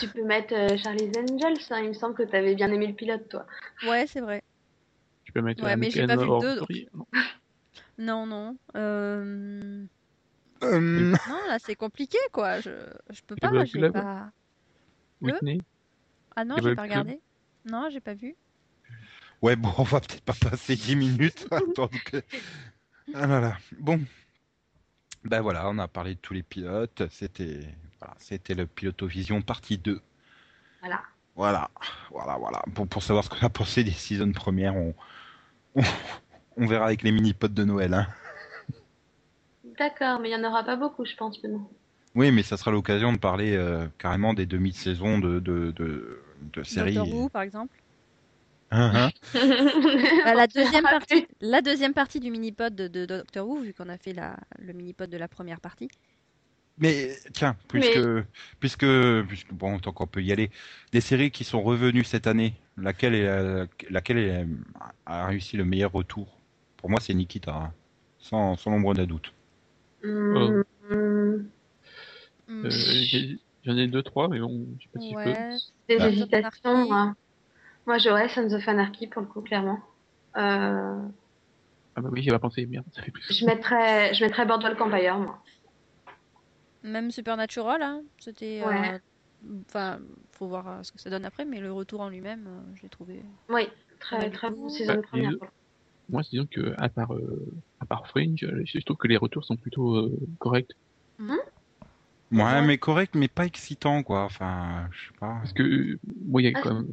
[0.00, 2.94] Tu peux mettre euh, Charlie's Angels, hein, il me semble que t'avais bien aimé le
[2.94, 3.46] pilote, toi.
[3.86, 4.42] Ouais, c'est vrai.
[5.24, 6.88] Tu peux mettre Ouais, mais j'ai pas vu le Horror deux, Story.
[6.94, 7.06] Non?
[7.98, 8.56] Non, non.
[8.76, 9.86] Euh...
[10.62, 12.60] Euh, Non, là, c'est compliqué, quoi.
[12.60, 12.70] Je,
[13.10, 14.30] je peux pas, j'ai pas...
[15.20, 15.60] Whitney?
[16.34, 17.06] Ah non, j'ai pas Club?
[17.06, 17.20] regardé.
[17.64, 18.34] Non, j'ai pas vu.
[19.42, 21.46] Ouais, bon, on va peut-être pas passer 10 minutes.
[21.50, 22.22] Attends, que-
[23.12, 23.58] Ah là là.
[23.78, 24.00] Bon.
[25.24, 27.02] Ben voilà, on a parlé de tous les pilotes.
[27.10, 27.60] C'était
[28.00, 30.00] voilà, c'était le Pilotovision partie 2.
[30.80, 31.02] Voilà.
[31.36, 31.70] Voilà,
[32.10, 32.62] voilà, voilà.
[32.74, 34.94] Pour, pour savoir ce qu'on a pensé des saisons premières, on,
[35.74, 35.82] on,
[36.56, 37.94] On verra avec les mini-potes de Noël.
[37.94, 38.06] Hein.
[39.78, 41.68] D'accord, mais il n'y en aura pas beaucoup, je pense, maintenant.
[42.14, 46.22] Oui, mais ça sera l'occasion de parler euh, carrément des demi-saisons de, de, de,
[46.52, 46.94] de séries.
[46.94, 47.76] Doctor Who, par exemple.
[48.76, 49.10] Hein.
[49.34, 53.88] Bah, la, deuxième partie, la deuxième partie du mini-pod de, de Doctor Who, vu qu'on
[53.88, 55.88] a fait la, le mini-pod de la première partie.
[56.78, 58.00] Mais tiens, puisque,
[58.58, 58.86] puisque,
[59.28, 60.50] puisque bon, tant qu'on peut y aller,
[60.92, 64.46] des séries qui sont revenues cette année, laquelle, est, laquelle est,
[65.06, 66.40] a réussi le meilleur retour?
[66.76, 67.72] Pour moi, c'est Nikita, hein,
[68.18, 69.32] sans, sans nombre de doute.
[70.04, 71.48] Hum, hum,
[72.46, 75.30] Hmm, Euh, J'en ai deux, trois, mais bon, je sais pas si je peux.
[75.30, 75.56] ouais.
[75.88, 76.08] Des Bah.
[76.10, 77.14] hésitations, moi.
[77.86, 79.78] Moi, j'aurais Sons of Anarchy, pour le coup, clairement.
[80.36, 80.98] Euh,
[81.96, 83.24] Ah bah oui, j'y avais pas pensé, merde, ça fait plus.
[83.30, 85.42] je mettrais, je mettrais Boardwalk Empire, moi.
[86.82, 88.62] Même Supernatural, hein, c'était.
[88.62, 89.00] euh, Ouais.
[89.68, 89.98] Enfin,
[90.32, 92.82] faut voir euh, ce que ça donne après, mais le retour en lui-même, euh, je
[92.82, 93.22] l'ai trouvé.
[93.50, 93.68] Oui,
[94.00, 95.30] très, très bon saison bah, première.
[95.32, 95.36] les
[96.08, 97.44] Moi, c'est disons que, à part, euh,
[97.80, 100.70] à part Fringe, je trouve que les retours sont plutôt euh, corrects.
[101.18, 101.36] Ouais,
[102.32, 102.62] Ouais.
[102.62, 104.24] mais correct, mais pas excitant, quoi.
[104.24, 105.36] Enfin, je sais pas.
[105.40, 106.88] Parce que, moi, il y a Ah, quand même,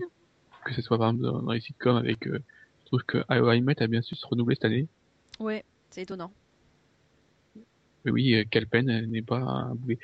[0.64, 2.40] que ce soit par exemple dans les sitcoms avec, euh,
[2.82, 4.88] je trouve que I I Met a bien su se renouveler cette année.
[5.40, 6.32] Ouais, c'est étonnant.
[8.04, 10.00] Mais oui, euh, quelle peine, elle n'est pas boulet.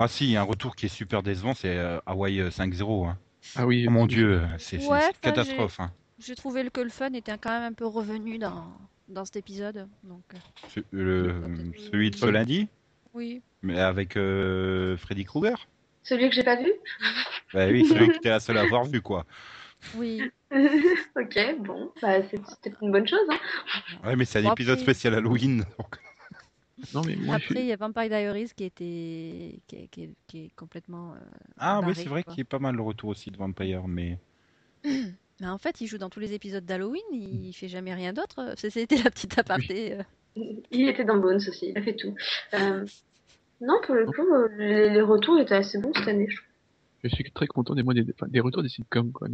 [0.00, 2.50] Ah si, il y a un retour qui est super décevant, c'est euh, Hawaii euh,
[2.50, 3.06] 5-0.
[3.08, 3.18] Hein.
[3.54, 3.84] Ah oui.
[3.86, 5.78] Oh mon dieu, c'est Ouais, enfin, catastrophe.
[5.78, 5.92] Hein.
[6.18, 8.66] J'ai trouvé le- que le fun était quand même un peu revenu dans,
[9.08, 9.86] dans cet épisode.
[10.02, 10.38] Donc, euh,
[10.68, 12.66] Ce- le- peut-être- celui de ce lundi,
[13.14, 13.42] oui.
[13.62, 15.68] mais avec euh, Freddy Krueger?
[16.02, 16.72] Celui que j'ai pas vu?
[17.54, 19.24] Bah oui, celui que t'es la seule à avoir vu, quoi.
[19.96, 20.22] Oui.
[21.16, 23.18] Ok, bon, bah, c'est- c'était une bonne chose.
[23.30, 23.38] Hein.
[24.04, 25.64] Ouais, mais c'est un Bon, épisode après- spécial Halloween.
[25.78, 25.96] donc.
[26.94, 30.14] Non, mais moi, Après, il y a Vampire Diaries qui était qui est, qui est-
[30.26, 31.14] qui est complètement.
[31.14, 31.18] euh,
[31.58, 33.86] Ah oui, barré, c'est vrai qu'il y a pas mal le retour aussi de Vampire,
[33.88, 34.18] mais
[35.40, 38.54] Mais en fait, il joue dans tous les épisodes d'Halloween, il fait jamais rien d'autre.
[38.56, 39.94] C'est- C'était la petite aparté.
[39.94, 40.02] euh.
[40.70, 42.14] Il était dans Bones aussi, il a fait tout.
[42.54, 42.84] Euh,
[43.62, 46.46] Non, pour le coup, euh, les, les retours étaient assez bons cette année, je trouve.
[47.04, 49.28] Je suis très content des, moi, des, des retours des sitcoms, quoi.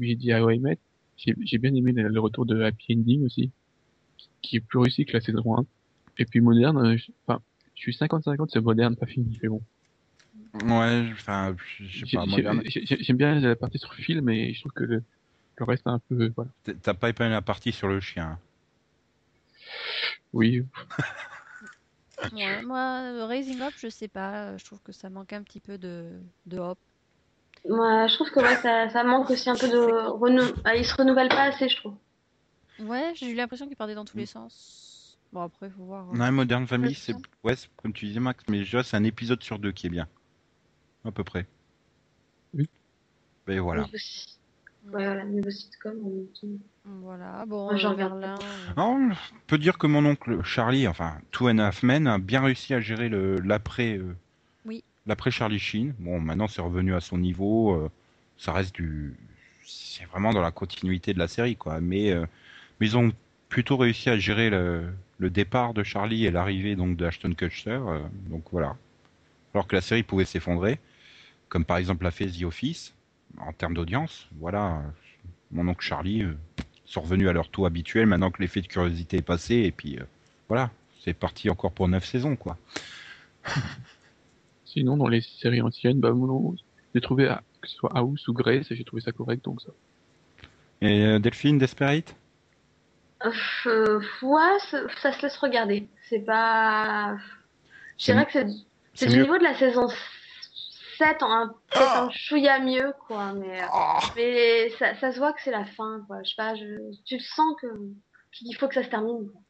[0.00, 0.78] j'ai dit I I Met.
[1.16, 3.50] J'ai j'ai bien aimé le, retour de Happy Ending aussi,
[4.42, 5.64] qui est plus réussi que la saison 1.
[6.18, 7.40] Et puis moderne, euh, je- enfin,
[7.74, 9.62] je suis 50-50, c'est moderne, pas fini, mais bon.
[10.54, 12.24] ouais, enfin, je sais pas.
[12.24, 12.62] j'ai- moderne.
[12.66, 15.02] j'ai- j'ai- J'aime bien la partie sur le film, mais je trouve que le,
[15.58, 16.50] le reste un peu, voilà.
[16.82, 18.38] T'as pas épinglé la partie sur le chien.
[20.32, 20.64] Oui,
[22.32, 24.56] Ouais, moi, Raising Up, je sais pas.
[24.56, 26.78] Je trouve que ça manque un petit peu de, de hop.
[27.68, 29.78] Moi, je trouve que ouais, ça, ça manque aussi un peu de
[30.10, 30.42] renou...
[30.64, 31.94] ah, il se renouvelle pas assez, je trouve.
[32.80, 35.18] Ouais, j'ai eu l'impression qu'il partait dans tous les sens.
[35.32, 36.04] Bon, après, faut voir.
[36.04, 36.12] hein.
[36.14, 39.42] Non, Modern Family, Ouais, c'est ouais, comme tu disais Max, mais déjà c'est un épisode
[39.42, 40.06] sur deux qui est bien,
[41.04, 41.46] à peu près.
[42.52, 42.68] Oui.
[43.48, 43.82] Et voilà.
[43.82, 43.88] Ouais,
[44.84, 45.94] voilà, niveau sitcom.
[46.04, 46.28] on-
[46.84, 47.74] Voilà, bon, pas.
[47.74, 48.36] euh,
[48.76, 49.14] Non, on
[49.46, 52.74] peut dire que mon oncle Charlie, enfin Two and a Half Men, a bien réussi
[52.74, 53.96] à gérer le l'après.
[53.96, 54.14] euh,
[55.06, 55.08] Oui.
[55.10, 55.94] L'après Charlie Sheen.
[55.98, 57.74] Bon, maintenant c'est revenu à son niveau.
[57.74, 57.90] euh,
[58.36, 59.14] ça reste du,
[59.64, 61.80] c'est vraiment dans la continuité de la série, quoi.
[61.80, 62.26] Mais euh,
[62.80, 63.12] mais ils ont
[63.48, 67.70] plutôt réussi à gérer le, le départ de Charlie et l'arrivée donc de Ashton Kutcher.
[67.70, 68.00] euh,
[68.30, 68.76] donc voilà.
[69.54, 70.80] Alors que la série pouvait s'effondrer,
[71.48, 72.94] comme par exemple l'a fait The Office
[73.38, 74.28] en termes d'audience.
[74.40, 74.82] Voilà,
[75.52, 76.22] mon oncle Charlie.
[76.22, 76.36] euh,
[76.86, 79.98] sont revenus à leur taux habituel maintenant que l'effet de curiosité est passé et puis
[79.98, 80.04] euh,
[80.48, 80.70] voilà,
[81.02, 82.58] c'est parti encore pour neuf saisons quoi.
[84.74, 86.12] sinon, dans les séries anciennes, bah,
[86.94, 89.72] j'ai trouvé, ah, que ce soit House ou Grace, j'ai trouvé ça correct, donc ça.
[90.82, 92.16] Et euh, Delphine, Desperate?
[93.66, 95.90] Euh, ouais, ça, ça se laisse regarder.
[96.08, 97.16] C'est pas.
[97.98, 98.38] Je C'est dirais que
[98.94, 99.22] c'est du mieux.
[99.22, 99.88] niveau de la saison
[100.98, 103.32] 7, un, peut-être un chouïa mieux, quoi.
[103.34, 103.68] Mais, euh,
[104.16, 106.22] mais ça, ça se voit que c'est la fin, quoi.
[106.24, 106.64] Je sais pas, je,
[107.04, 107.68] tu le sens que
[108.32, 109.30] qu'il faut que ça se termine.
[109.30, 109.42] quoi.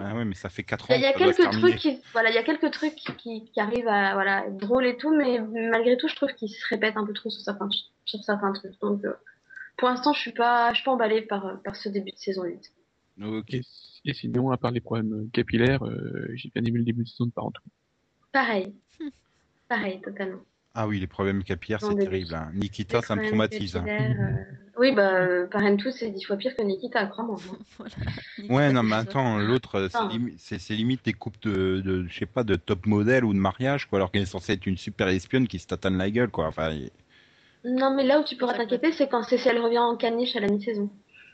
[0.00, 1.76] Ah ouais, mais ça fait 4 Il y ans a, il y a quelques trucs
[1.76, 5.14] qui, voilà, il y a quelques trucs qui, arrivent à, voilà, être drôles et tout,
[5.14, 7.68] mais malgré tout, je trouve qu'ils se répètent un peu trop sur certains,
[8.04, 8.78] sur certains trucs.
[8.80, 9.12] Donc, euh,
[9.76, 12.44] pour l'instant, je suis pas, je suis pas emballée par, par ce début de saison
[12.44, 12.72] 8.
[13.22, 13.54] Ok.
[13.54, 13.62] Et,
[14.04, 17.26] et sinon, à part les problèmes capillaires, euh, j'ai bien aimé le début de saison
[17.26, 17.62] de Parentou.
[18.32, 18.74] Pareil.
[19.68, 20.42] Pareil, totalement.
[20.80, 22.36] Ah oui, les problèmes capillaires, c'est le terrible.
[22.36, 22.52] hein.
[22.54, 23.74] Nikita, ça me traumatise.
[23.76, 23.84] hein.
[23.88, 24.44] euh,
[24.78, 27.36] Oui, bah, euh, Parenthood, c'est dix fois pire que Nikita, crois-moi.
[27.50, 27.58] hein.
[27.78, 27.94] voilà.
[28.48, 30.08] Ouais, non, mais attends, l'autre, euh, c'est Ah.
[30.08, 33.32] limi- c'est c'est limite des coupes de, de, je sais pas, de top modèle ou
[33.34, 36.08] de mariage, quoi, alors qu'elle est censée être une super espionne qui se tatane la
[36.12, 36.46] gueule, quoi.
[36.46, 36.72] Enfin,
[37.64, 40.46] Non, mais là où tu pourras t'inquiéter, c'est quand Cécile revient en caniche à la
[40.46, 40.88] mi-saison.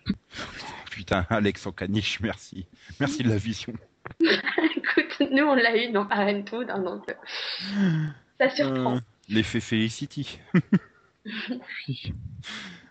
[0.90, 2.66] putain, Alex en caniche, merci.
[2.98, 3.74] Merci de la vision.
[4.20, 7.14] Écoute, nous, on l'a eu dans Parenthood, hein, donc
[8.40, 8.96] ça surprend.
[8.96, 10.38] Euh, L'effet Felicity.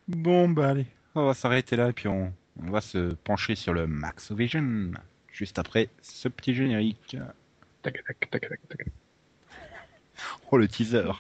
[0.08, 3.74] Bon, bah allez, on va s'arrêter là et puis on, On va se pencher sur
[3.74, 4.92] le Maxovision
[5.32, 7.18] juste après ce petit générique.
[7.82, 8.88] Tac, tac, tac, tac, tac.
[10.52, 11.12] Oh le teaser.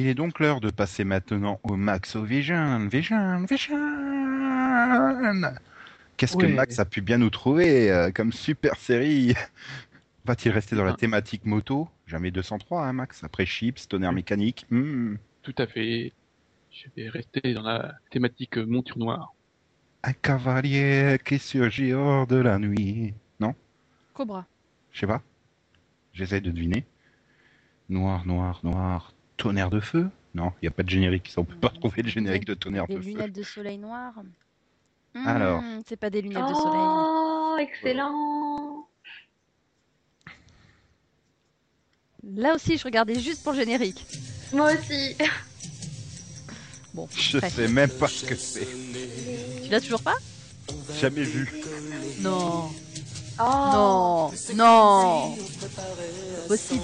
[0.00, 2.88] Il est donc l'heure de passer maintenant au Maxovision.
[2.88, 3.76] Vision, Vision.
[6.16, 6.46] Qu'est-ce que.
[6.46, 9.34] Max a pu bien nous trouver euh, comme super série?
[10.24, 10.96] Va-t-il rester dans la Ah.
[10.96, 11.86] thématique moto?
[12.06, 13.22] Jamais 203, hein, Max.
[13.24, 14.64] Après Chips, tonnerre mécanique.
[14.70, 15.16] hmm.
[15.42, 16.14] Tout à fait.
[16.70, 19.34] Je vais rester dans la thématique monture noire.
[20.02, 23.12] Un cavalier qui surgit hors de la nuit.
[23.38, 23.54] Non?
[24.14, 24.46] Cobra.
[24.92, 25.20] Je sais pas.
[26.14, 26.86] J'essaie de deviner.
[27.90, 29.12] Noir, noir, noir.
[29.40, 31.28] Tonnerre de feu Non, il n'y a pas de générique.
[31.28, 33.06] Ça, on peut pas trouver le générique de tonnerre Des de feu.
[33.08, 34.12] lunettes de soleil noir.
[35.14, 35.62] Hmm, Alors.
[35.88, 36.80] C'est pas des lunettes de soleil.
[36.82, 38.86] Oh, excellent.
[42.36, 44.04] Là aussi, je regardais juste pour le générique.
[44.52, 45.16] Moi aussi.
[46.92, 47.54] Bon, Je bref.
[47.54, 48.66] sais même pas ce que c'est.
[49.64, 50.16] Tu l'as toujours pas?
[51.00, 51.48] Jamais vu.
[52.20, 52.68] Non.
[53.42, 53.42] Oh.
[53.42, 54.30] Non.
[54.54, 55.36] Non.
[56.46, 56.82] Possible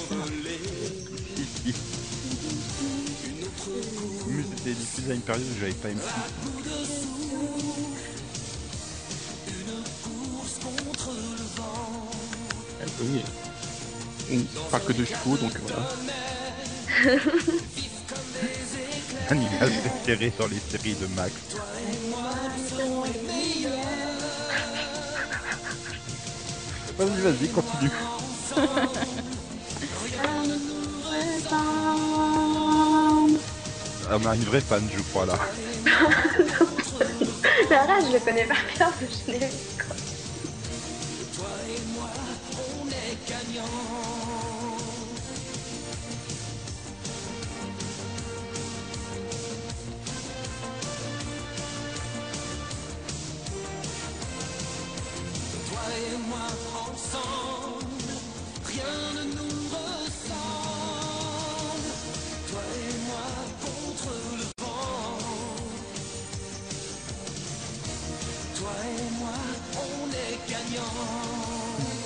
[4.67, 6.01] C'était diffusé à une période où j'avais pas M6.
[12.81, 13.23] Ah, oui.
[14.33, 15.89] On parle que de chevaux, donc voilà.
[19.29, 21.33] Animal préféré dans les séries de Max.
[26.99, 27.91] Vas-y, vas-y, continue.
[34.11, 35.35] On a une vraie fan, je crois, là.
[37.71, 38.93] La rage, je le connais par cœur,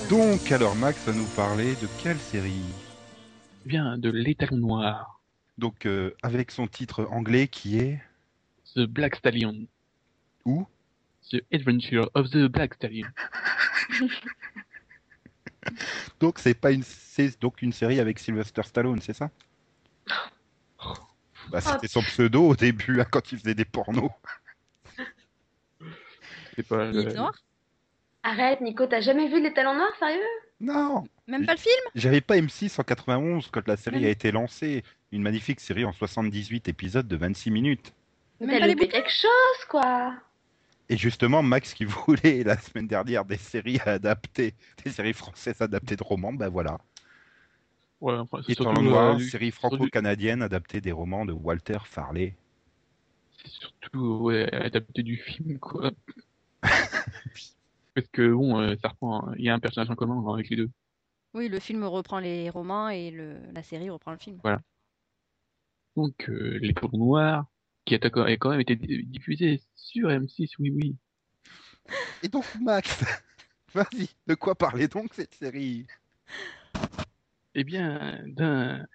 [0.09, 2.65] Donc, alors, Max va nous parler de quelle série?
[3.65, 5.21] Bien, de l'étalon noir.
[5.57, 8.01] Donc, euh, avec son titre anglais qui est?
[8.75, 9.55] The Black Stallion.
[10.43, 10.67] Où?
[11.31, 13.07] The Adventure of the Black Stallion.
[16.19, 19.29] Donc, c'est pas une, c'est donc une série avec Sylvester Stallone, c'est ça?
[21.49, 24.11] Bah, c'était son pseudo au début, hein, quand il faisait des pornos.
[26.55, 26.89] C'est pas.
[26.91, 27.33] Il est euh, noir
[28.23, 30.21] Arrête, Nico, t'as jamais vu les talons noirs, sérieux?
[30.59, 31.73] Non Même pas le film?
[31.95, 34.83] J'avais pas M6 en 91 quand la série Même- a été lancée.
[35.11, 37.93] Une magnifique série en 78 épisodes de 26 minutes.
[38.39, 40.13] Pas les loupé quelque chose, quoi.
[40.87, 45.95] Et justement, Max qui voulait la semaine dernière des séries adaptées, des séries françaises adaptées
[45.95, 46.79] de romans, ben voilà.
[48.01, 52.35] Ouais, c'est surtout, Noir, euh, série franco-canadienne adaptée des romans de Walter Farley.
[53.37, 55.91] c'est surtout ouais, adapté du film, quoi.
[57.95, 59.33] Parce que bon, euh, ça reprend.
[59.37, 60.69] Il y a un personnage en commun avec les deux.
[61.33, 63.37] Oui, le film reprend les romans et le...
[63.53, 64.39] la série reprend le film.
[65.95, 67.45] Donc, euh, l'étalon noir,
[67.85, 70.95] qui a quand a quand même été di- diffusé sur M6, oui, oui.
[72.23, 73.03] Et donc, Max,
[73.73, 75.85] vas-y, de quoi parler donc cette série?
[77.55, 78.87] Eh bien, d'un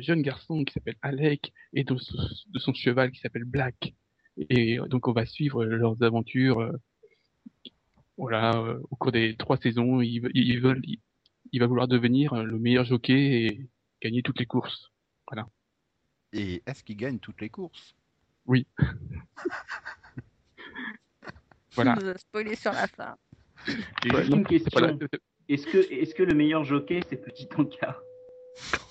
[0.00, 2.16] jeune garçon qui s'appelle Alec et de, son-
[2.48, 3.94] de son cheval qui s'appelle Black.
[4.48, 6.72] Et euh, donc on va suivre leurs aventures.
[8.16, 10.02] Voilà, euh, au cours des trois saisons,
[10.60, 10.98] veulent, il,
[11.52, 13.68] il va vouloir devenir euh, le meilleur jockey et
[14.02, 14.90] gagner toutes les courses.
[16.32, 17.96] Et est-ce qu'il gagne toutes les courses?
[21.74, 21.94] Voilà.
[21.94, 23.16] Vous spoiler sur la fin.
[24.02, 24.98] J'ai Ouais, une question.
[25.48, 28.00] Est-ce que, est-ce que le meilleur jockey, c'est Petit Encart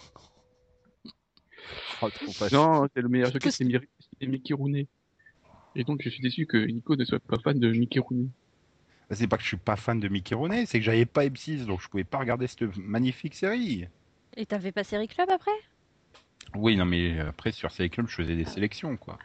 [2.02, 2.58] Oh, facile.
[2.58, 3.66] Non, c'est le meilleur jockey, c'est
[4.26, 4.88] Mickey Rooney.
[5.76, 8.28] Et donc je suis déçu que Nico ne soit pas fan de Mickey Rooney.
[9.10, 11.26] Bah, C'est pas que je suis pas fan de Mickey Rooney, c'est que j'avais pas
[11.26, 13.88] M6, donc je pouvais pas regarder cette magnifique série.
[14.38, 15.52] Et t'avais pas Série Club après?
[16.56, 19.18] Oui, non, mais après, sur Série Club, je faisais des sélections, quoi.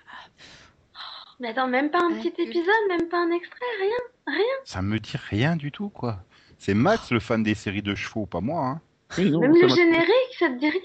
[1.41, 4.43] Mais attends, même pas un Ouais, petit épisode, même pas un extrait, rien.
[4.65, 6.25] Ça me dit rien du tout, quoi.
[6.59, 8.81] C'est Max, le fan des séries de chevaux, pas moi, hein.
[9.19, 10.81] Oui, non, même le générique, ça te dit rien.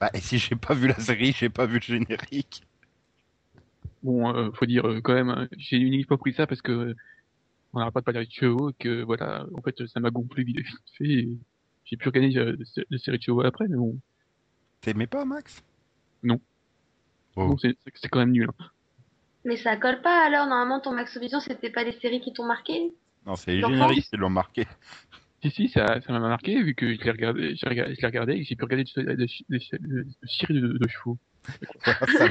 [0.00, 2.62] Bah, et si j'ai pas vu la série, j'ai pas vu le générique.
[4.02, 6.94] Bon, euh, faut dire euh, quand même, hein, j'ai uniquement pris ça parce que euh,
[7.72, 10.44] on n'arrête pas de parler de chevaux, et que voilà, en fait, ça m'a gonflé
[10.44, 10.58] vite
[10.98, 11.04] fait.
[11.04, 11.28] et
[11.84, 13.98] J'ai pu regarder euh, de, sé- de séries de chevaux après, mais bon,
[14.80, 15.62] T'aimais pas, Max?
[16.22, 16.40] Non.
[17.36, 17.48] Oh.
[17.48, 18.48] bon, c'est c'est quand même nul.
[18.58, 18.64] hein.
[19.44, 22.92] Mais ça colle pas alors, normalement ton Maxovision, c'était pas les séries qui t'ont marqué?
[23.26, 24.66] Non, c'est les génériques qui l'ont marqué.
[25.42, 28.40] Si, si, ça, ça m'a marqué vu que je l'ai regardé, je l'ai regardé et
[28.40, 29.26] que j'ai pu regarder des, des, des,
[29.78, 31.18] des, des séries de, de, chevaux.
[32.18, 32.28] Ça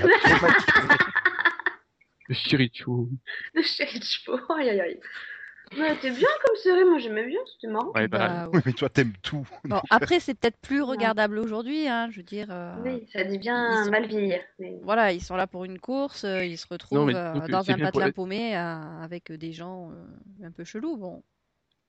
[3.54, 5.00] Le chéri de chevaux, aïe aïe aïe.
[5.78, 7.92] Ouais, c'était bien comme série, moi j'aimais bien, c'était marrant.
[7.94, 9.48] Ouais, bah, Bah, Oui, mais toi, t'aimes tout.
[9.66, 12.48] Bon, après, c'est peut-être plus regardable aujourd'hui, hein, je veux dire.
[12.50, 14.42] euh, Oui, ça dit bien sont- mal vieillir.
[14.58, 14.80] Mais...
[14.82, 17.62] Voilà, ils sont là pour une course, euh, ils se retrouvent mais euh, donc, dans
[17.62, 20.98] c'est un bien pour patelin la- paumé euh, avec des gens euh, un peu chelous.
[20.98, 21.24] Bon,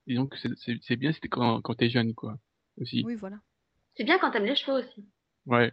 [0.07, 2.39] disons que c'est- bien, c'était quand, quand t'es jeune, quoi.
[2.81, 3.03] Aussi.
[3.07, 3.37] oui, voilà.
[3.97, 5.07] C'est bien quand t'aimes les chevaux aussi.
[5.47, 5.73] Ouais.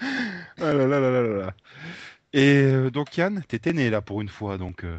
[0.00, 1.54] Ah là là là là là là.
[2.36, 4.84] Et euh, donc, Yann, t'étais né là pour une fois, donc.
[4.84, 4.98] euh,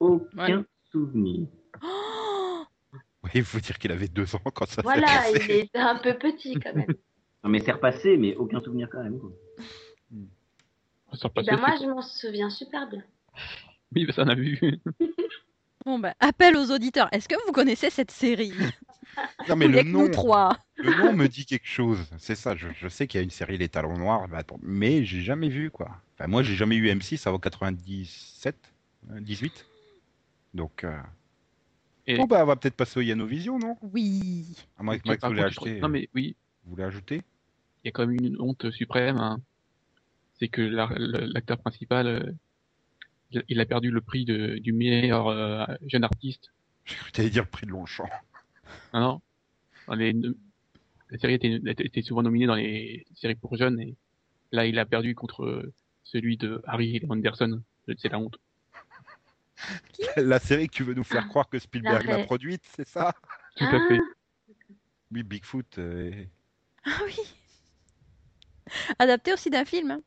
[0.00, 0.64] Aucun Ouais.
[0.90, 1.46] souvenir.
[1.82, 2.64] Oh
[3.22, 5.40] Oui, il faut dire qu'il avait deux ans quand ça s'est Voilà, passé.
[5.44, 6.86] il était un peu petit quand même.
[7.44, 9.18] Non, mais c'est repassé, mais aucun souvenir quand même.
[9.20, 9.30] Quoi.
[11.12, 13.02] Eh passe ben, moi, je m'en souviens super bien.
[13.94, 14.58] Oui, bah, ça on a vu.
[15.84, 17.08] Bon, ben, appel aux auditeurs.
[17.12, 18.54] Est-ce que vous connaissez cette série?
[19.48, 20.56] Non, mais le nom, nous trois.
[20.76, 21.98] le nom me dit quelque chose.
[22.18, 24.58] C'est ça, je, je sais qu'il y a une série Les Talons Noirs, bah, attends,
[24.62, 25.90] mais j'ai jamais vu, quoi.
[26.14, 28.56] Enfin, moi, j'ai jamais eu M6 avant 97,
[29.10, 29.66] euh, 18.
[30.54, 30.96] Donc, euh...
[32.06, 33.76] Et- bon, bah, on va peut-être passer au Yanovision, non?
[33.82, 34.44] Oui.
[34.78, 35.54] À moins que Max acheter.
[35.54, 37.22] crois- Non, mais oui, Vous voulez ajouter?
[37.82, 39.16] Il y a quand même une honte suprême.
[39.18, 39.40] hein.
[40.38, 42.32] C'est que la- l'acteur principal, euh,
[43.48, 46.52] il- a perdu le prix de, du meilleur euh, jeune artiste.
[46.84, 48.08] J'ai cru dire le prix de Longchamp.
[48.94, 49.20] Non, non.
[49.88, 50.12] Dans les,
[51.10, 53.94] la série était, était souvent nominée dans les séries pour jeunes et
[54.52, 55.70] là, il a perdu contre
[56.04, 57.60] celui de Harry Anderson.
[57.98, 58.38] C'est la honte.
[60.16, 63.14] La série que tu veux nous faire croire que Spielberg La produite, c'est ça?
[63.56, 63.76] Tout Ah.
[63.76, 64.00] à fait.
[65.12, 65.78] Oui, Bigfoot.
[65.78, 66.24] euh,
[66.84, 67.16] Ah oui.
[68.98, 69.90] Adapté aussi d'un film.
[69.92, 70.00] hein.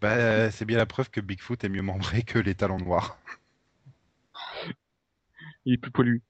[0.00, 3.18] Bah, euh, c'est bien la preuve que Bigfoot est mieux membré que les talons noirs.
[5.64, 6.22] Il est plus poilu.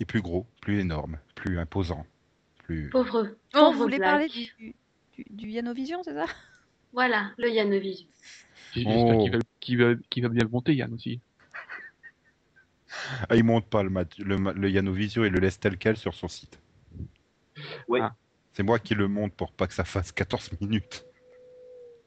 [0.00, 2.06] Et plus gros, plus énorme, plus imposant,
[2.64, 2.88] plus.
[2.90, 3.28] Pauvre.
[3.30, 4.10] Oh, pauvre vous voulez blague.
[4.10, 6.26] parler du, du, du Yanovision, c'est ça?
[6.92, 8.06] Voilà, le Yanovision.
[8.72, 9.28] J'espère Oh.
[9.60, 9.94] qu'il va,
[10.28, 11.20] bien le monter, Yann aussi.
[13.28, 15.96] Ah, il monte pas le, mat- le, ma- le Yanovisio et le laisse tel quel
[15.96, 16.58] sur son site.
[17.88, 18.00] Ouais.
[18.02, 18.14] Ah.
[18.52, 21.04] C'est moi qui le monte pour pas que ça fasse 14 minutes.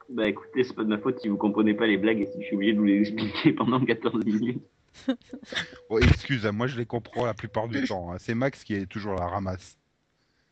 [0.10, 2.42] Bah écoutez, c'est pas de ma faute si vous comprenez pas les blagues et si
[2.42, 4.62] je suis obligé de vous les expliquer pendant 14 minutes.
[5.90, 8.12] Oh, excuse, moi je les comprends la plupart du temps.
[8.12, 8.18] hein.
[8.20, 9.78] C'est Max qui est toujours la ramasse.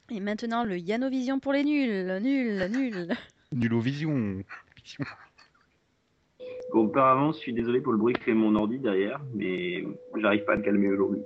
[0.10, 2.20] Et maintenant, le Yanovision pour les nuls.
[2.22, 3.08] Nul, nul.
[3.54, 4.44] Nulovision.
[6.74, 9.84] Bon, auparavant, je suis désolé pour le bruit que fait mon ordi derrière, mais
[10.18, 11.22] j'arrive pas à le calmer aujourd'hui.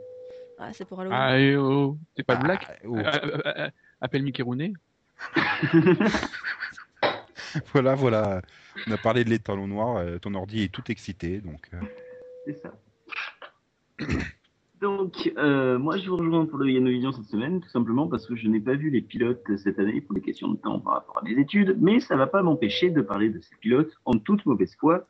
[0.57, 1.17] Ah, c'est pour Halloween.
[1.19, 2.97] Ah, et oh, c'est pas de blague Ah, oh.
[2.97, 3.69] Euh, euh, euh,
[4.01, 4.73] Appelle Mickey Rooney.
[7.73, 8.41] Voilà, voilà.
[8.87, 9.97] On a parlé de les talons noirs.
[9.97, 11.69] euh, Ton ordi est tout excité, donc.
[11.73, 11.79] euh,
[12.45, 12.73] C'est ça.
[14.81, 18.35] Donc, euh, moi, je vous rejoins pour le Yanovision cette semaine, tout simplement parce que
[18.35, 21.17] je n'ai pas vu les pilotes cette année pour des questions de temps par rapport
[21.19, 24.45] à mes études, mais ça va pas m'empêcher de parler de ces pilotes en toute
[24.45, 25.07] mauvaise foi,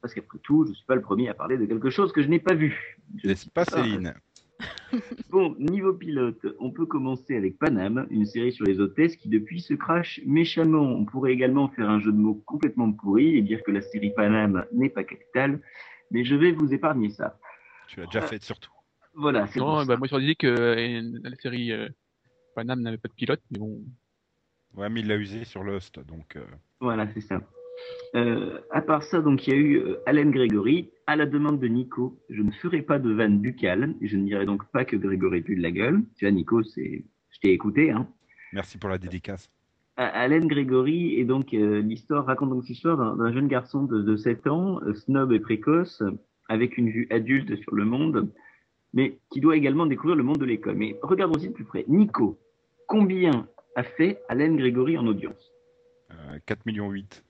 [0.00, 2.28] parce qu'après tout, je suis pas le premier à parler de quelque chose que je
[2.28, 2.98] n'ai pas vu.
[3.22, 3.64] Je N'est-ce pas.
[3.64, 4.14] Céline?
[5.30, 9.60] Bon, niveau pilote, on peut commencer avec Paname, une série sur les hôtesses qui depuis
[9.60, 10.82] se crache méchamment.
[10.82, 14.12] On pourrait également faire un jeu de mots complètement pourri et dire que la série
[14.14, 15.60] Paname n'est pas capitale,
[16.10, 17.38] mais je vais vous épargner ça.
[17.94, 18.26] Tu l'as déjà Ah.
[18.26, 18.70] fait surtout.
[19.14, 19.84] Voilà, c'est Non, ça.
[19.86, 21.88] bah, moi, je disais que euh, la série euh,
[22.56, 23.84] Panam n'avait pas de pilote, mais bon.
[24.74, 26.34] Ouais, mais il l'a usé sur Lost, donc.
[26.34, 26.44] euh,
[26.80, 27.40] Voilà, c'est ça.
[28.16, 31.60] Euh, à part ça, donc il y a eu euh, Alan Gregory à la demande
[31.60, 32.20] de Nico.
[32.30, 35.42] Je ne ferai pas de vanne buccale et je ne dirai donc pas que Grégory
[35.42, 36.02] pue de la gueule.
[36.16, 37.90] Tu vois, Nico, c'est, je t'ai écouté.
[37.92, 38.08] Hein.
[38.52, 39.48] Merci pour la dédicace.
[39.96, 44.02] A- Alan Gregory et donc euh, l'histoire raconte donc l'histoire d'un, d'un jeune garçon de,
[44.02, 46.02] de 7 ans, euh, snob et précoce,
[46.48, 48.30] avec une vue adulte sur le monde,
[48.92, 50.76] mais qui doit également découvrir le monde de l'école.
[50.76, 51.84] Mais regarde aussi de plus près.
[51.88, 52.38] Nico,
[52.86, 55.52] combien a fait Alan Gregory en audience?
[56.12, 57.24] Euh, 4 millions 8.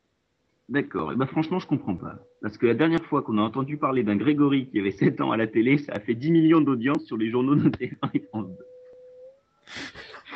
[0.68, 1.12] D'accord.
[1.12, 2.18] Et ben franchement, je comprends pas.
[2.42, 5.30] Parce que la dernière fois qu'on a entendu parler d'un Grégory qui avait 7 ans
[5.30, 8.20] à la télé, ça a fait 10 millions d'audience sur les journaux de TF1 et
[8.20, 8.56] France 2.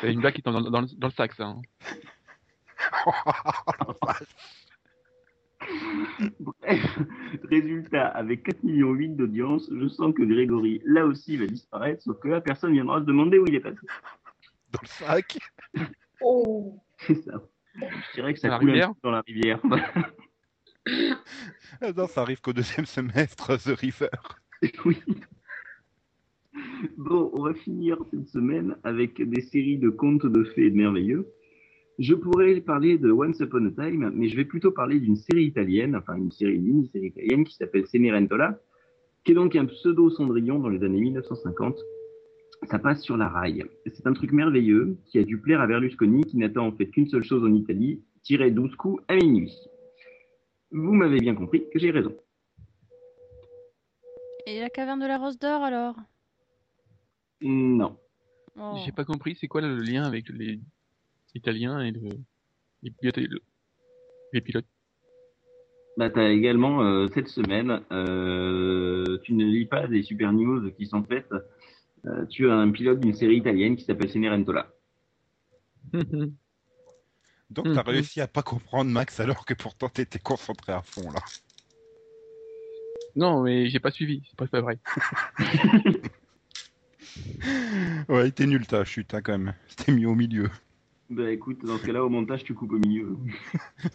[0.01, 1.45] C'est une blague qui dans, dans, le- dans le sac, ça.
[1.47, 1.61] hein.
[6.39, 6.99] Bref,
[7.49, 12.19] résultat, avec 4 millions 8 d'audience, je sens que Grégory, là aussi, va disparaître, sauf
[12.19, 13.77] que là, personne viendra se demander où il est passé.
[14.71, 15.37] Dans le sac.
[16.21, 16.79] Oh.
[16.97, 17.41] C'est ça.
[17.75, 19.59] Je dirais que ça Dans la coule un peu dans la rivière.
[21.81, 24.09] Ah Non, ça arrive qu'au deuxième semestre, The River.
[24.85, 24.97] oui.
[26.97, 30.75] Bon, on va finir cette semaine avec des séries de contes de fées et de
[30.75, 31.27] merveilleux.
[31.99, 35.43] Je pourrais parler de Once Upon a Time, mais je vais plutôt parler d'une série
[35.43, 38.57] italienne, enfin une série, une mini-série italienne qui s'appelle Cenerentola,
[39.25, 41.77] qui est donc un pseudo Cendrillon dans les années 1950.
[42.69, 43.65] Ça passe sur la rail.
[43.85, 47.07] C'est un truc merveilleux qui a dû plaire à Berlusconi, qui n'attend en fait qu'une
[47.07, 49.53] seule chose en Italie, tirer 12 coups à minuit.
[50.71, 52.15] Vous m'avez bien compris que j'ai raison.
[54.45, 55.97] Et la caverne de la Rose d'Or alors?
[57.41, 57.97] Non.
[58.55, 58.75] Oh.
[58.85, 60.59] J'ai pas compris, c'est quoi le lien avec les
[61.35, 62.09] Italiens et le...
[62.83, 63.41] les pilotes le-
[64.33, 64.65] les pilotes
[65.97, 70.85] Bah, t'as également euh, cette semaine, euh, tu ne lis pas des super news qui
[70.85, 71.31] sont faites.
[72.05, 74.71] euh, tu as un pilote d'une série italienne qui s'appelle Cenerentola.
[77.49, 77.87] Donc, t'as Mhm.
[77.89, 81.19] réussi à pas comprendre Max alors que pourtant t'étais concentré à fond là.
[83.15, 84.77] Non, mais j'ai pas suivi, c'est pas, c'est pas vrai.
[88.09, 89.53] Ouais, t'es nul ta chute hein, quand même.
[89.67, 90.49] C'était mis au milieu.
[91.09, 93.17] Bah écoute, dans ce cas-là, au montage, tu coupes au milieu.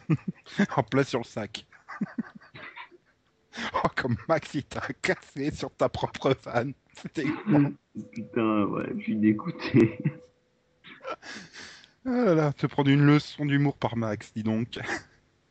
[0.77, 1.67] En plein sur le sac.
[3.75, 6.75] oh, comme Max il t'a cassé sur ta propre vanne.
[6.93, 7.25] C'était.
[8.13, 9.99] Putain, ouais, je suis dégoûté.
[12.05, 14.79] Ah là là, te prendre une leçon d'humour par Max, dis donc.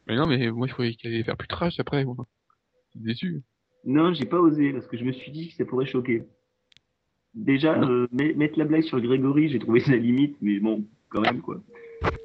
[0.08, 2.04] Mais non, mais moi je croyais qu'il allait faire plus trash après.
[2.06, 2.16] Moi.
[2.88, 3.42] Je suis déçu.
[3.86, 6.24] Non, j'ai pas osé parce que je me suis dit que ça pourrait choquer.
[7.34, 11.22] Déjà, euh, met- mettre la blague sur Grégory, j'ai trouvé ça limite, mais bon, quand
[11.22, 11.62] même, quoi.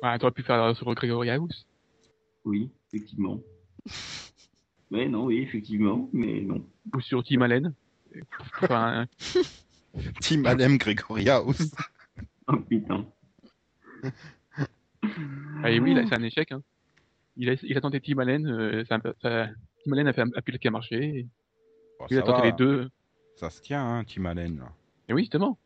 [0.02, 1.66] Ah, t'aurais pu faire sur Gregory House.
[2.44, 3.40] Oui, effectivement.
[4.90, 6.64] Ouais, non, oui, effectivement, mais non.
[6.94, 7.74] Ou sur Tim Allen.
[8.62, 9.06] Enfin,
[10.22, 11.74] Team Alem Gregory House.
[12.46, 13.04] Oh putain.
[15.62, 16.52] ah, et oui, c'est un échec.
[16.52, 16.62] Hein.
[17.36, 19.48] Il, a, il a tenté Tim Allen, euh, ça, ça-
[19.84, 20.96] Tim Allen a fait un, un pilote qui a marché.
[21.18, 21.26] Et
[21.98, 22.88] Bon, il a tenté va, les deux.
[23.36, 24.58] Ça se tient, hein, Team Allen.
[24.58, 24.72] là.
[25.10, 25.58] Et oui, justement.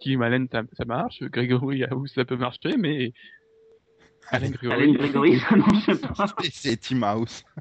[0.00, 1.22] Tim Allen, ça, ça marche.
[1.22, 3.12] Gregory House, ça peut marcher, mais.
[4.28, 4.82] Allen Gregory.
[4.82, 6.34] Alain Grégory, ça marche pas.
[6.52, 7.44] C'est Team House.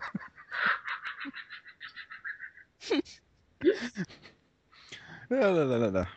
[5.32, 6.08] Ah là là là là.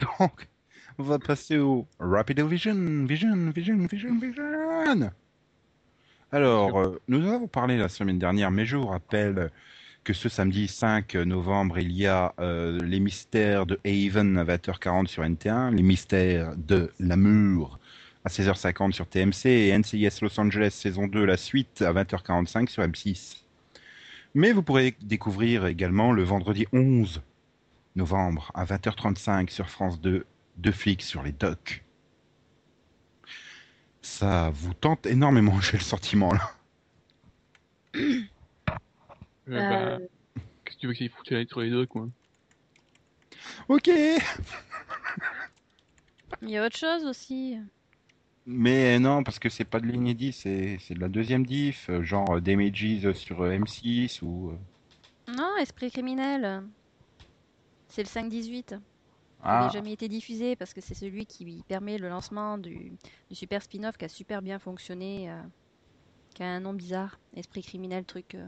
[0.00, 0.48] Donc,
[0.98, 5.10] on va passer au Rapid Vision, Vision, Vision, Vision, Vision.
[6.32, 9.50] Alors, euh, nous avons parlé la semaine dernière, mais je vous rappelle
[10.04, 15.06] que ce samedi 5 novembre, il y a euh, les mystères de Haven à 20h40
[15.06, 17.78] sur NT1, les mystères de l'amour
[18.24, 22.82] à 16h50 sur TMC et NCIS Los Angeles saison 2, la suite à 20h45 sur
[22.82, 23.44] M6.
[24.34, 27.20] Mais vous pourrez découvrir également le vendredi 11
[27.96, 30.24] novembre à 20h35 sur France 2,
[30.56, 31.84] deux flics sur les docks.
[34.02, 36.52] Ça vous tente énormément, j'ai le sentiment là.
[39.50, 40.06] Euh, bah, Euh,
[40.64, 42.08] Qu'est-ce que tu veux qu'il foute aller sur les deux, quoi
[43.68, 43.88] Ok
[46.42, 47.58] Il y a autre chose aussi.
[48.46, 52.02] Mais non, parce que c'est pas de l'inédit, c'est c'est de la deuxième diff, euh,
[52.02, 54.50] genre euh, Damages sur euh, M6 ou...
[54.50, 54.56] euh,
[55.36, 56.62] Non, Esprit criminel.
[57.88, 58.72] C'est le 5-18.
[58.72, 58.80] Il
[59.42, 62.92] Ah, n'avait jamais été diffusé parce que c'est celui qui permet le lancement du,
[63.28, 65.40] du super spin-off qui a super bien fonctionné, euh,
[66.34, 67.18] qui a un nom bizarre.
[67.36, 68.34] Esprit criminel, truc.
[68.34, 68.46] euh,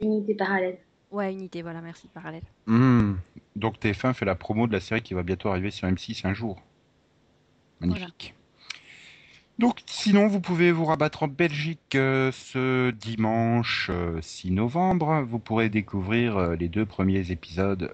[0.00, 0.78] Unité parallèle.
[1.10, 2.42] Ouais, unité, voilà, merci, parallèle.
[2.66, 3.14] hmm.
[3.56, 6.34] Donc TF1 fait la promo de la série qui va bientôt arriver sur M6 un
[6.34, 6.60] jour.
[7.80, 8.34] Magnifique.
[9.58, 15.22] Donc sinon, vous pouvez vous rabattre en Belgique euh, ce dimanche euh, 6 novembre.
[15.22, 17.92] Vous pourrez découvrir euh, les deux premiers épisodes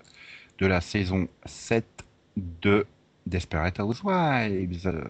[0.59, 1.87] de la saison 7
[2.37, 2.87] de
[3.27, 4.87] Desperate Housewives.
[4.87, 5.05] euh,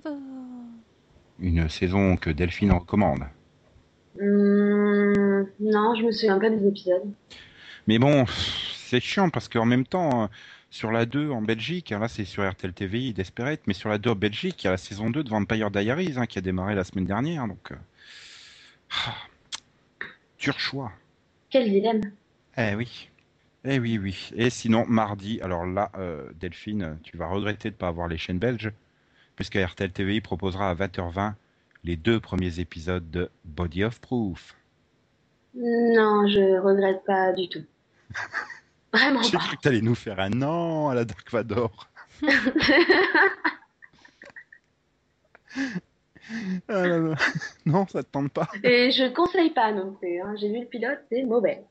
[0.00, 0.16] Bravo
[1.42, 3.24] une saison que Delphine recommande.
[4.20, 7.10] Hum, non, je me souviens pas des épisodes.
[7.86, 8.24] Mais bon,
[8.76, 10.26] c'est chiant parce qu'en même temps, euh,
[10.70, 14.10] sur la 2 en Belgique, là c'est sur RTL TVI, Desperate, mais sur la 2
[14.10, 16.74] en Belgique, il y a la saison 2 de Vampire Diaries hein, qui a démarré
[16.74, 17.72] la semaine dernière, donc...
[17.72, 17.76] Euh...
[19.06, 19.14] ah,
[20.38, 20.92] dur choix.
[21.50, 22.02] Quel dilemme.
[22.56, 23.08] Eh oui.
[23.64, 24.30] Eh oui, oui.
[24.34, 28.18] Et sinon, mardi, alors là, euh, Delphine, tu vas regretter de ne pas avoir les
[28.18, 28.72] chaînes belges,
[29.36, 31.34] puisque RTL TVI proposera à 20h20
[31.84, 34.54] les deux premiers épisodes de Body of Proof.
[35.54, 37.64] Non, je regrette pas du tout.
[38.92, 39.38] Vraiment J'ai pas.
[39.38, 41.88] cru que t'allais nous faire un non à la Dark Vador.
[46.68, 47.14] Ah là là.
[47.66, 48.48] Non, ça te tente pas.
[48.62, 50.20] Et je ne conseille pas non plus.
[50.20, 50.34] hein.
[50.40, 51.62] J'ai vu le pilote, c'est mauvais.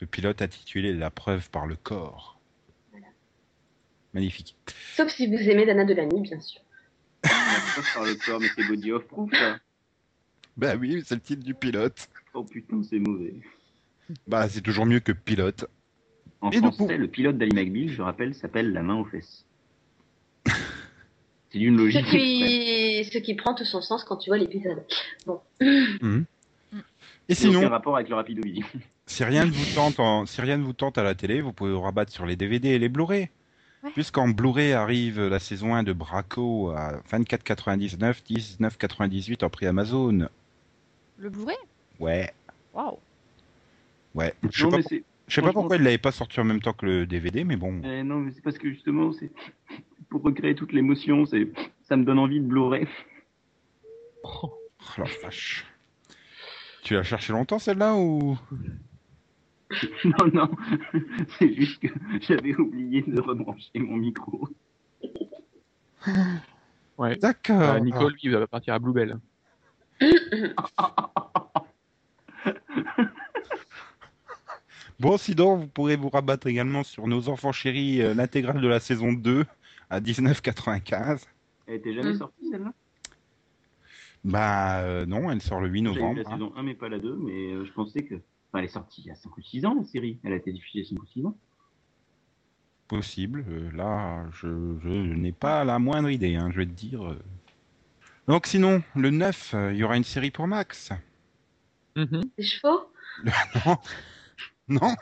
[0.00, 2.38] Le pilote intitulé La preuve par le corps.
[4.12, 4.56] Magnifique.
[4.96, 6.60] Sauf si vous aimez Dana Delany, bien sûr.
[8.26, 9.58] Corps, mais c'est body of proof, ça.
[10.56, 12.08] Bah oui, c'est le titre du pilote.
[12.34, 13.34] Oh putain, c'est mauvais.
[14.26, 15.66] Bah c'est toujours mieux que pilote.
[16.40, 19.44] En Et français, le pilote d'Ali McBeal, je rappelle, s'appelle La main aux fesses.
[21.50, 22.00] C'est d'une Ce logique.
[22.00, 22.20] extrême.
[22.20, 23.04] qui...
[23.12, 24.84] ce qui prend tout son sens quand tu vois l'épisode.
[25.60, 26.24] Mhm.
[27.28, 28.66] Et C'est aucun sinon, rapport avec le rapido-vision.
[29.06, 31.52] si rien ne vous tente, en- si rien ne vous tente à la télé, vous
[31.52, 33.30] pouvez vous rabattre sur les DVD et les Blu-ray.
[33.84, 33.90] Ouais.
[33.92, 38.22] Puisqu'en Blu-ray arrive la saison 1 de Braco à 24,99,
[38.58, 40.28] 19,98 en prix Amazon.
[41.18, 41.56] Le Blu-ray?
[42.00, 42.32] Ouais,
[42.72, 42.98] Waouh.
[44.14, 44.32] ouais.
[44.50, 44.78] Je sais Non, pas,
[45.28, 47.56] je sais pas pourquoi il l'avait pas sorti en même temps que le DVD, mais
[47.56, 47.82] bon.
[47.84, 49.30] eh, non, mais c'est parce que justement, c'est
[50.08, 52.86] pour recréer toute l'émotion, c'est ça me donne envie de Blu-ray.
[54.22, 54.52] Oh
[54.96, 55.66] la vache.
[56.82, 58.38] Tu l'as cherché longtemps celle-là ou?
[60.04, 60.50] Non, non,
[61.38, 61.88] c'est juste que
[62.20, 64.48] j'avais oublié de rebrancher mon micro.
[66.96, 67.16] Ouais.
[67.16, 67.60] D'accord.
[67.60, 69.18] Euh, Nicole, lui, va partir à Bluebell.
[75.00, 78.78] Bon, sinon, vous pourrez vous rabattre également sur Nos Enfants Chéris, euh, l'intégrale de la
[78.80, 79.44] saison 2
[79.90, 81.26] à 19,95.
[81.66, 82.18] Elle était jamais Mm.
[82.18, 82.72] sortie celle-là?
[84.22, 86.22] Bah euh, non, elle sort le 8 J'ai vu novembre.
[86.22, 86.32] la hein.
[86.34, 88.14] saison 1 mais pas la 2, mais euh, je pensais que.
[88.54, 90.20] Enfin, elle est sortie il y a 5 ou 6 ans la série.
[90.22, 91.36] Elle a été diffusée il y a 5 ou 6 ans.
[92.86, 93.44] Possible.
[93.48, 94.46] euh, là, je,
[94.80, 97.04] je n'ai pas la moindre idée, hein, je vais te dire.
[97.04, 97.18] euh.
[98.28, 100.90] Donc sinon, le 9, euh, il y aura une série pour Max.
[101.96, 102.22] Mhm.
[102.38, 102.92] Des chevaux?
[103.66, 103.76] Non,
[104.68, 104.94] non,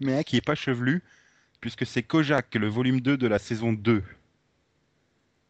[0.00, 1.02] mais un qui est pas chevelu,
[1.60, 4.02] puisque c'est Kojak, le volume 2 de la saison 2.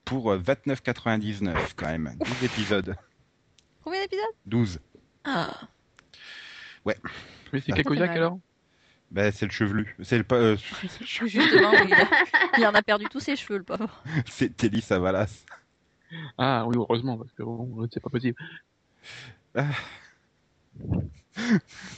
[0.04, 2.16] Pour euh, 29,99 quand même.
[2.18, 2.96] 12 épisodes.
[3.82, 4.24] Combien d'épisodes?
[4.44, 4.78] 12.
[5.24, 5.68] Ah.
[6.86, 8.18] Mais c'est Kakojak mal.
[8.18, 8.38] alors
[9.10, 9.96] Ben, c'est le chevelu.
[10.02, 10.56] C'est le, euh,
[11.26, 12.08] Justement, oui, il, a-
[12.56, 14.02] il en a perdu tous ses cheveux, le pauvre.
[14.26, 15.44] c'est Telly Savalas.
[16.38, 18.36] Ah oui, heureusement, parce que bon, c'est pas possible.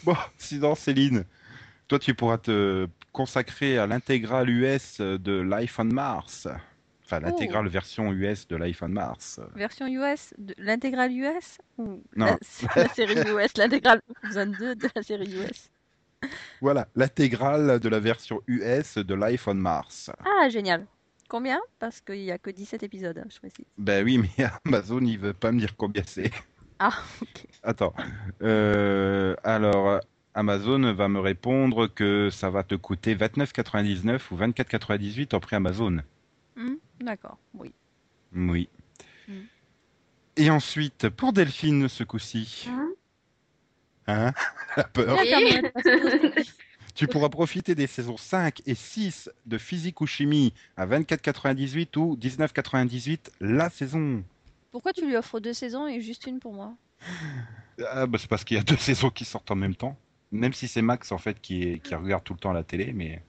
[0.05, 1.25] Bon, sinon, Céline,
[1.89, 6.49] toi, tu pourras te consacrer à l'intégrale US de Life on Mars.
[7.07, 9.41] Enfin, l'intégrale version US de Life on Mars.
[9.55, 12.27] Version US, de- l'intégrale US ou Non.
[12.27, 12.37] la,
[12.83, 15.71] la série US, l'intégrale 22 de la série US.
[16.61, 20.11] Voilà, l'intégrale de la version US de Life on Mars.
[20.25, 20.85] Ah, génial.
[21.29, 21.61] Combien?
[21.79, 23.67] Parce qu'il n'y a que 17 épisodes, hein, je précise.
[23.79, 26.33] Ben oui, mais Amazon, il veut pas me dire combien c'est.
[26.81, 26.93] Ah,
[27.23, 27.47] ok.
[27.63, 27.95] Attends.
[28.43, 30.01] Euh, alors,
[30.35, 35.99] Amazon va me répondre que ça va te coûter 29,99 ou 24,98 en prix Amazon.
[36.57, 37.73] Hmm, D'accord, oui.
[38.35, 38.69] Oui.
[39.29, 39.33] Mm.
[40.39, 42.67] Et ensuite, pour Delphine, ce coup-ci.
[42.69, 42.89] Hein?
[44.07, 44.33] Hein?
[44.77, 45.19] La peur.
[46.95, 52.17] Tu pourras profiter des saisons 5 et 6 de Physique ou Chimie à 24,98 ou
[52.17, 54.25] 19,98 la saison.
[54.73, 56.75] Pourquoi tu lui offres deux saisons et juste une pour moi?
[57.91, 59.97] Ah, bah, c'est parce qu'il y a deux saisons qui sortent en même temps.
[60.33, 62.93] Même si c'est Max en fait qui, est- qui regarde tout le temps la télé,
[62.93, 63.23] mais.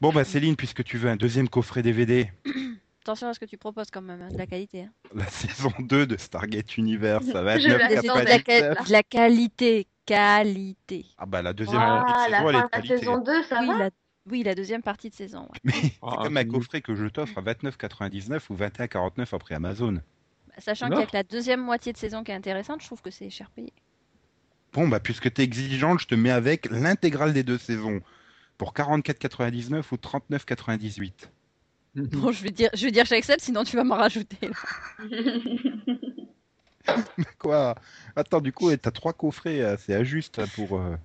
[0.00, 2.30] Bon bah Céline, puisque tu veux un deuxième coffret DVD,
[3.02, 4.82] Attention à ce que tu proposes quand même, hein, de la qualité.
[4.82, 4.90] hein.
[5.14, 8.02] la saison 2 de Stargate Universe à Je l'attendais.
[8.02, 8.86] De la, 29,99.
[8.86, 11.06] de la qualité, qualité.
[11.16, 13.42] Ah bah la deuxième Ah, partie de la saison, elle est de la saison 2,
[13.44, 13.90] ça Oui va la,
[14.30, 15.40] oui, la deuxième partie de saison.
[15.42, 15.58] ouais.
[15.64, 19.94] Mais c'est Ah, comme un coffret que je t'offre à 29,99 ou 21,49 après Amazon.
[19.94, 23.00] Bah, Sachant y a que la deuxième moitié de saison qui est intéressante, je trouve
[23.00, 23.72] que c'est cher payé.
[24.74, 28.00] Bon bah puisque t'es exigeante, je te mets avec l'intégrale des deux saisons
[28.58, 31.12] pour 44,99 ou 39,98.
[31.94, 34.36] Bon, je vais dire, je vais dire j'accepte, sinon tu vas m'en rajouter.
[34.48, 34.54] là.
[37.38, 37.74] Quoi?
[38.16, 40.78] Attends, du coup, t'as trois coffrets, euh, c'est injuste hein, pour.
[40.78, 40.96] euh,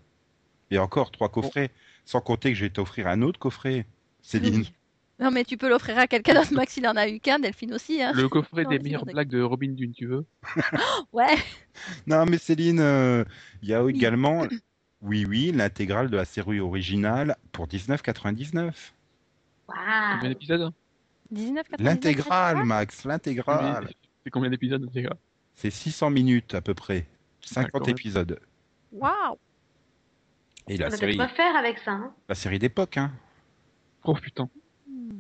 [0.72, 1.72] Et encore trois coffrets,
[2.06, 3.86] sans compter que je vais t'offrir un autre coffret.
[4.22, 4.62] Céline.
[4.62, 4.74] Oui.
[5.20, 6.54] Non, mais tu peux l'offrir à quelqu'un d'autre.
[6.54, 8.02] Max, il en a eu qu'un, Delphine aussi.
[8.02, 8.14] Hein.
[8.16, 10.26] Le coffret Non, des meilleures blagues de Robin Dune, tu veux?
[11.14, 11.38] Ouais.
[12.08, 13.24] Non, mais Céline, euh,
[13.62, 14.46] il y a également,
[15.04, 18.92] oui, oui, l'intégrale de la série originale pour 19,99.
[19.68, 19.78] Waouh.
[20.16, 20.74] Combien d'épisodes?
[21.34, 21.64] 19,99.
[21.80, 23.90] L'intégrale, Max, l'intégrale.
[24.24, 25.18] C'est combien d'épisodes, gars
[25.56, 27.06] C'est 600 minutes à peu près.
[27.42, 27.90] 50 D'accord.
[27.90, 28.40] épisodes.
[28.94, 29.38] Waouh.
[30.68, 31.92] Et la On série, quoi faire avec ça.
[31.92, 32.14] Hein.
[32.30, 33.12] la série d'époque, hein.
[34.06, 34.50] Oh putain.
[34.88, 35.20] Hmm.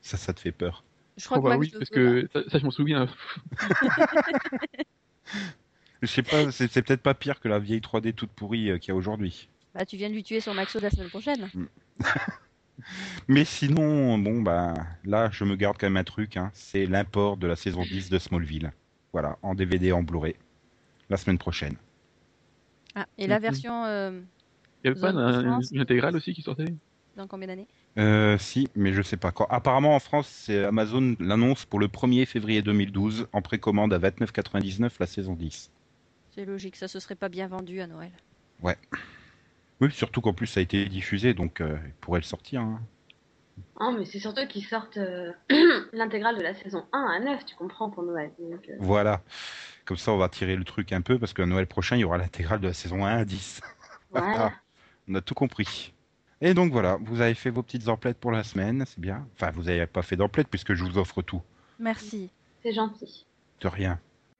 [0.00, 0.84] Ça, ça te fait peur.
[1.18, 3.06] Je crois Oh que bah Max oui, parce que ça, ça, je m'en souviens.
[6.02, 8.88] Je sais pas, c'est peut-être pas pire que la vieille 3D toute pourrie euh, qu'il
[8.88, 9.48] y a aujourd'hui.
[9.74, 11.48] Bah, tu viens de lui tuer son Maxo de la semaine prochaine.
[13.28, 14.74] Mais sinon, bon, bah,
[15.04, 18.08] là, je me garde quand même un truc, hein, c'est l'import de la saison 10
[18.08, 18.72] de Smallville.
[19.12, 20.34] Voilà, en DVD, en Blu-ray,
[21.10, 21.76] la semaine prochaine.
[22.94, 23.42] Ah, et la Mhm.
[23.42, 24.20] version euh,
[24.82, 25.70] Il y avait pas Zone un- France.
[25.72, 26.74] une intégrale aussi qui sortait
[27.16, 27.66] dans combien d'années?
[27.98, 29.46] Euh, si, mais je sais pas quand.
[29.50, 34.92] Apparemment, en France, c'est Amazon l'annonce pour le 1er février 2012, en précommande à 29,99
[35.00, 35.70] la saison 10.
[36.34, 38.12] C'est logique, ça se serait pas bien vendu à Noël.
[38.62, 42.60] Oui, surtout qu'en plus, ça a été diffusé, donc euh, il pourrait le sortir.
[42.60, 42.80] hein.
[43.78, 45.32] Oh, mais c'est surtout qu'ils sortent euh,
[45.92, 48.30] l'intégrale de la saison 1 à 9, tu comprends, pour Noël.
[48.38, 49.22] Donc, euh, Voilà.
[49.86, 52.04] Comme ça, on va tirer le truc un peu, parce que Noël prochain, il y
[52.04, 53.60] aura l'intégrale de la saison 1 à 10.
[54.10, 54.52] voilà.
[55.08, 55.92] On a tout compris.
[56.42, 59.26] Et donc voilà, vous avez fait vos petites emplettes pour la semaine, c'est bien.
[59.34, 61.42] Enfin, vous n'avez pas fait d'emplettes puisque je vous offre tout.
[61.78, 62.30] Merci.
[62.62, 63.26] C'est gentil.
[63.60, 63.98] De rien.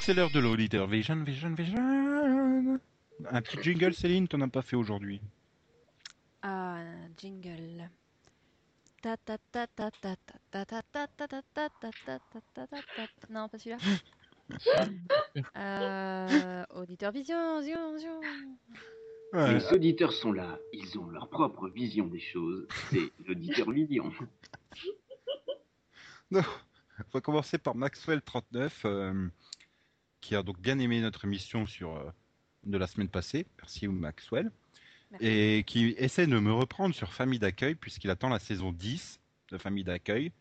[0.00, 2.80] Donc c'est l'heure de l'auditeur Vision, Vision, Vision.
[3.30, 5.20] Un petit jingle, Céline, t'en as pas fait aujourd'hui.
[6.40, 6.78] Ah,
[7.18, 7.90] jingle.
[9.02, 10.16] Ta ta ta ta ta
[10.50, 13.06] ta ta ta ta ta ta ta ta ta ta ta ta ta.
[13.28, 13.76] Non, pas celui-là.
[15.58, 18.20] Euh, auditeur vision, vision, vision.
[19.34, 22.66] Les auditeurs sont là, ils ont leur propre vision des choses.
[22.88, 24.10] C'est l'auditeur vision.
[26.32, 26.40] On
[27.12, 29.28] va commencer par Maxwell39, euh,
[30.20, 32.10] qui a donc bien aimé notre émission sur euh,
[32.64, 33.46] de la semaine passée.
[33.58, 34.50] Merci Maxwell.
[35.12, 35.26] Merci.
[35.26, 39.20] Et qui essaie de me reprendre sur Famille d'accueil, puisqu'il attend la saison 10
[39.50, 40.32] de Famille d'accueil,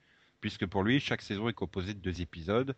[0.42, 2.76] puisque pour lui, chaque saison est composée de deux épisodes.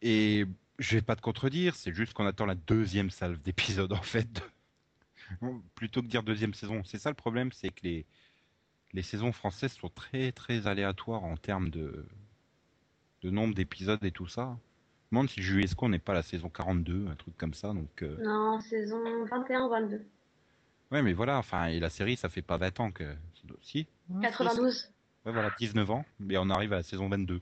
[0.00, 0.46] Et
[0.78, 4.42] je vais pas te contredire, c'est juste qu'on attend la deuxième salve d'épisodes, en fait.
[5.74, 6.82] Plutôt que dire deuxième saison.
[6.84, 8.06] C'est ça le problème, c'est que les,
[8.94, 12.06] les saisons françaises sont très très aléatoires en termes de,
[13.22, 14.58] de nombre d'épisodes et tout ça.
[15.10, 17.68] Je me demande si Juesco n'est pas la saison 42, un truc comme ça.
[17.68, 20.02] Donc, euh, Non, saison 21-22.
[20.90, 23.14] Ouais, mais voilà, enfin, et la série, ça fait pas 20 ans que.
[23.62, 23.86] Si?
[24.20, 24.90] 92.
[25.24, 27.40] Ouais, voilà, 19 ans, mais on arrive à la saison 22.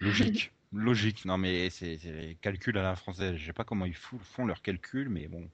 [0.00, 0.52] Logique.
[0.72, 1.24] Logique.
[1.24, 3.36] Non, mais c'est calcul à la française.
[3.36, 5.48] Je sais pas comment ils font leurs calculs, mais bon.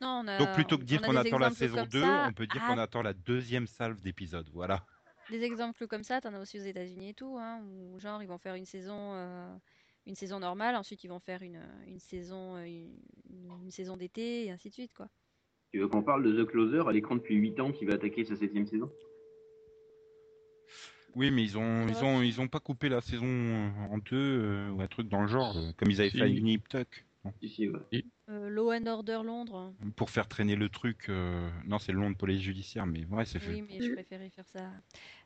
[0.00, 2.26] Non, on a, Donc, plutôt que dire qu'on attend la saison comme 2, ça.
[2.28, 4.48] on peut dire Ah, qu'on attend la deuxième salve d'épisodes.
[4.52, 4.84] Voilà.
[5.30, 8.28] Des exemples comme ça, t'en as aussi aux États-Unis et tout, hein, où genre ils
[8.28, 9.54] vont faire une saison, euh,
[10.06, 14.44] une saison normale, ensuite ils vont faire une, une saison, euh, une, une saison d'été
[14.46, 15.08] et ainsi de suite, quoi.
[15.72, 18.24] Tu veux qu'on parle de The Closer à l'écran depuis 8 ans qui va attaquer
[18.24, 18.90] sa septième saison?
[21.16, 23.26] Oui, mais ils ont, ils ont, ils ont pas coupé la saison
[23.90, 26.18] en deux euh, ou un truc dans le genre, euh, comme ils avaient Si.
[26.18, 27.04] fait à Nip Tuck.
[27.42, 28.04] Si, ouais.
[28.28, 29.72] Euh, Law and Order Londres.
[29.96, 31.08] Pour faire traîner le truc.
[31.08, 33.52] euh, Non, c'est le nom de police judiciaire, mais ouais, c'est fait.
[33.52, 34.70] Oui, mais je préférais faire ça.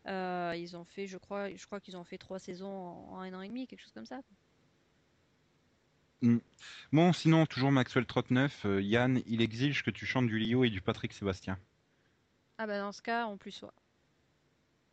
[0.07, 3.21] Euh, ils ont fait, je crois, je crois qu'ils ont fait trois saisons en, en
[3.21, 4.21] un an et demi, quelque chose comme ça.
[6.93, 10.71] Bon, sinon, toujours Maxwell 39, euh, Yann, il exige que tu chantes du Lio et
[10.71, 11.59] du Patrick Sébastien.
[12.59, 13.69] Ah bah dans ce cas, en plus, ouais.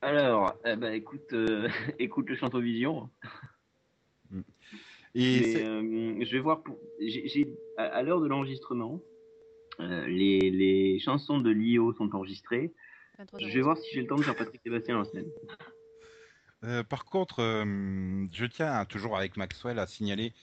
[0.01, 1.67] Alors, eh ben, écoute, euh,
[1.99, 3.09] écoute le Chantovision.
[5.15, 6.77] Et Mais, euh, je vais voir pour.
[7.77, 9.01] à, à l'heure de l'enregistrement,
[9.79, 12.73] euh, les, les chansons de Lio sont enregistrées.
[13.17, 15.29] 23 Je vais voir si j'ai le temps de faire Patrick Sébastien semaine.
[16.65, 20.33] euh, par contre, euh, je tiens à- toujours avec Maxwell à signaler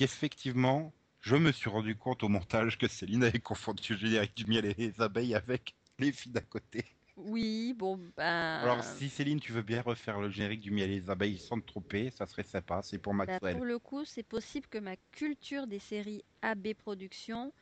[0.00, 4.46] qu'effectivement, je me suis rendu compte au montage que Céline avait confondu le générique du
[4.46, 6.86] miel et les abeilles avec les filles d'à côté.
[7.18, 8.62] Oui, bon, ben.
[8.62, 11.60] Alors, si Céline, tu veux bien refaire le générique du miel et les abeilles sans
[11.60, 12.80] te tromper, ça serait sympa.
[12.82, 13.56] C'est pour Bah, Maxwell.
[13.56, 17.52] pour le coup, c'est possible que ma culture des séries AB Productions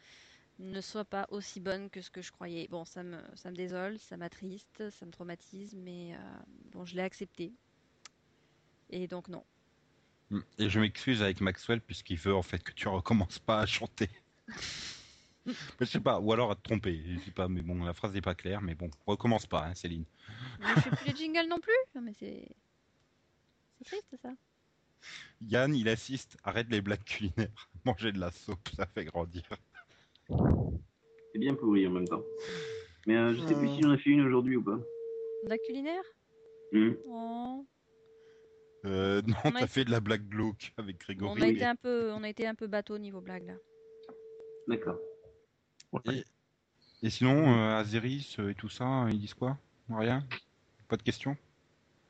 [0.60, 2.68] ne soit pas aussi bonne que ce que je croyais.
[2.68, 6.18] Bon, ça me, ça me désole, ça m'attriste, ça me traumatise, mais euh,
[6.70, 7.52] bon, je l'ai accepté.
[8.90, 9.42] Et donc non.
[10.30, 10.40] Mm.
[10.58, 14.08] Et je m'excuse avec Maxwell puisqu'il veut en fait que tu recommences pas à chanter.
[15.46, 17.94] Mais je sais pas, ou alors à te tromper, je sais pas, mais bon, la
[17.94, 20.04] phrase n'est pas claire, mais bon, recommence pas, hein, Céline.
[20.60, 21.72] Mais je fais plus les jingles non plus?
[21.94, 22.46] Non, mais c'est.
[23.78, 24.30] C'est triste ça.
[25.40, 26.36] Yann, il assiste.
[26.44, 27.68] Arrête les blagues culinaires.
[27.86, 29.42] Manger de la soupe, ça fait grandir.
[30.28, 32.22] C'est bien pourri en même temps.
[33.06, 34.76] Mais euh, je sais plus si j'en ai fait une aujourd'hui ou pas.
[35.44, 36.02] De la culinaire?
[36.72, 36.92] Hmm.
[37.06, 37.66] Oh.
[38.84, 41.42] Euh, non, On a t'as été- fait de la blague glauque avec On Grégory.
[41.42, 41.52] a Oui.
[41.54, 43.54] été un peu, on a été un peu bateau niveau blague là.
[44.68, 44.98] D'accord.
[46.10, 46.22] Et,
[47.02, 49.56] et sinon, euh, Azeris euh, et tout ça, ils disent quoi?
[49.88, 50.26] Rien?
[50.88, 51.36] Pas de questions?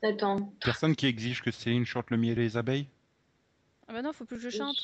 [0.03, 0.53] Attends.
[0.63, 2.87] Personne qui exige que Céline chante le miel et les abeilles?
[3.87, 4.77] Ah bah non, faut plus que je chante.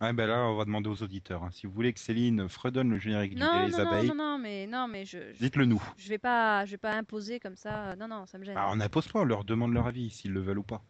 [0.00, 1.44] Ah ben là, on va demander aux auditeurs.
[1.44, 1.50] hein.
[1.52, 3.90] Si vous voulez que Céline fredonne le générique du Non, miel et non, les non,
[3.90, 5.82] abeilles, non, non, mais non, mais je, je, dites-le nous.
[5.96, 7.94] je vais pas, je vais pas imposer comme ça.
[7.96, 8.56] Non, non, ça me gêne.
[8.56, 10.84] Alors, on n'impose pas, on leur demande leur avis, s'ils le veulent ou pas.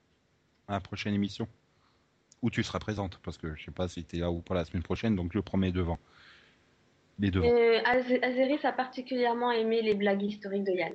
[0.73, 1.47] À la prochaine émission.
[2.40, 4.65] Où tu seras présente, parce que je sais pas si t'es là ou pas la
[4.65, 5.99] semaine prochaine, donc je promets devant.
[7.19, 7.47] Les devants.
[7.47, 10.94] Euh, Az- Azeris a particulièrement aimé les blagues historiques de Yann.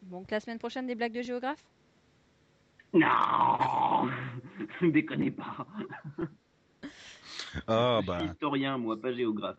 [0.00, 1.62] Donc la semaine prochaine des blagues de géographe?
[2.94, 4.08] Non
[4.90, 5.66] Déconnez pas.
[7.66, 9.58] Ah je bah, suis historien, moi, pas géographe.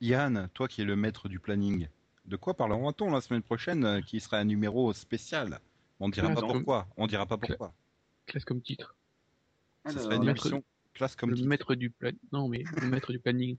[0.00, 1.88] Yann, toi qui es le maître du planning,
[2.24, 5.60] de quoi parlerons-on la semaine prochaine euh, qui sera un numéro spécial?
[6.00, 6.88] On dira pas pourquoi.
[6.96, 7.72] On dira pas pourquoi.
[8.26, 8.94] Classe comme titre.
[9.86, 10.64] Ce Alors, sera une maître- émission
[10.94, 11.48] classe comme le titre.
[11.48, 12.10] maître du plan.
[12.32, 13.56] Non, mais le maître du planning.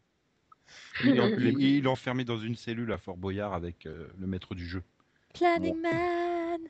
[1.04, 4.28] Il est, il- il est enfermé dans une cellule à Fort Boyard avec euh, le
[4.28, 4.84] maître du jeu.
[5.34, 6.62] Planning Man.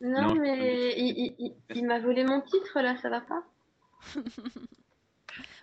[0.00, 3.42] Non, mais il, il- il- il m'a volé mon titre là, ça va pas?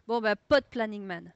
[0.08, 1.34] Bon bah pas de Planning Man.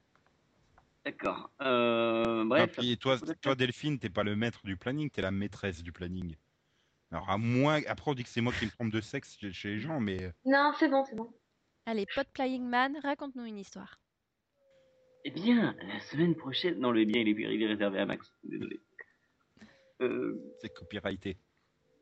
[1.04, 1.50] D'accord.
[1.60, 5.82] Euh, Ah, puis toi, toi, Delphine, t'es pas le maître du planning, t'es la maîtresse
[5.82, 6.36] du planning.
[7.12, 9.68] Alors à moins, après on dit que c'est moi qui me trompe de sexe chez,
[9.68, 11.30] les gens, mais euh, Non, c'est bon, c'est bon.
[11.84, 14.00] Allez, pas de Planning Man, raconte-nous une histoire.
[15.24, 16.78] Eh bien, la semaine prochaine.
[16.78, 18.32] Non, le bien, il est, il est réservé à Max.
[18.44, 18.80] Désolé.
[20.00, 21.36] Euh, c'est copyrighté.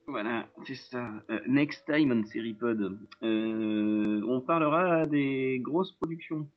[0.06, 1.10] Voilà, c'est ça.
[1.28, 6.48] Euh, next time on Seripod, euh, on parlera des grosses productions.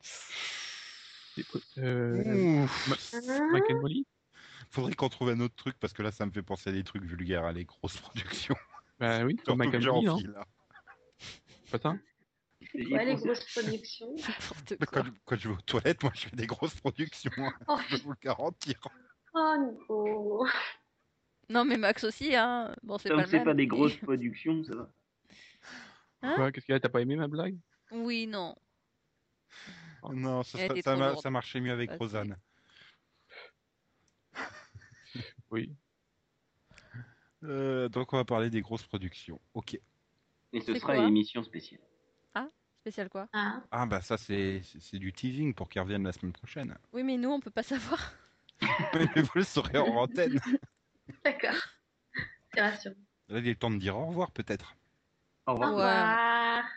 [0.00, 3.14] C'est quoi Euh, Ouf.
[3.52, 4.06] Mac and Molly?
[4.70, 6.84] Faudrait qu'on trouve un autre truc parce que là ça me fait penser à des
[6.84, 8.56] trucs vulgaires, à les grosses productions.
[8.98, 10.44] Bah oui, Surtout Mac que and j'ai Molly, envie, non là.
[11.70, 11.96] Pas ça
[12.88, 14.14] quoi les grosses productions?
[14.90, 17.78] Quand, je- quand je vais aux toilettes, moi je fais des grosses productions, hein, Oh,
[17.88, 18.80] je peux vous le garantir.
[19.34, 20.46] oh Nico
[21.48, 22.74] Non mais Max aussi, hein.
[22.82, 24.90] Bon c'est pas c'est pas des grosses productions, ça va.
[26.22, 26.34] Hein?
[26.34, 27.56] Quoi Qu'est-ce qu'il y a T'as pas aimé ma blague?
[27.92, 28.56] Oui, non.
[30.10, 32.36] Non, ça, ça, marchait mieux avec c'est- Rosanne.
[35.50, 35.76] Oui.
[37.44, 39.40] Euh, donc on va parler des grosses productions.
[39.54, 39.78] Ok.
[40.52, 41.80] Et ce C'est sera quoi une émission spéciale.
[42.80, 43.28] Spécial quoi?
[43.32, 44.62] Ah, Ah bah ça c'est
[44.94, 46.78] du teasing pour qu'ils reviennent la semaine prochaine.
[46.92, 48.12] Oui mais nous on peut pas savoir.
[49.14, 50.38] Mais vous le saurez en antenne.
[51.24, 51.54] d'accord.
[52.54, 52.94] C'est rassurant.
[53.28, 54.76] Là il est temps de dire au revoir peut-être.
[55.46, 55.70] Au Au revoir.
[55.76, 56.08] Ouais.
[56.08, 56.18] revoir.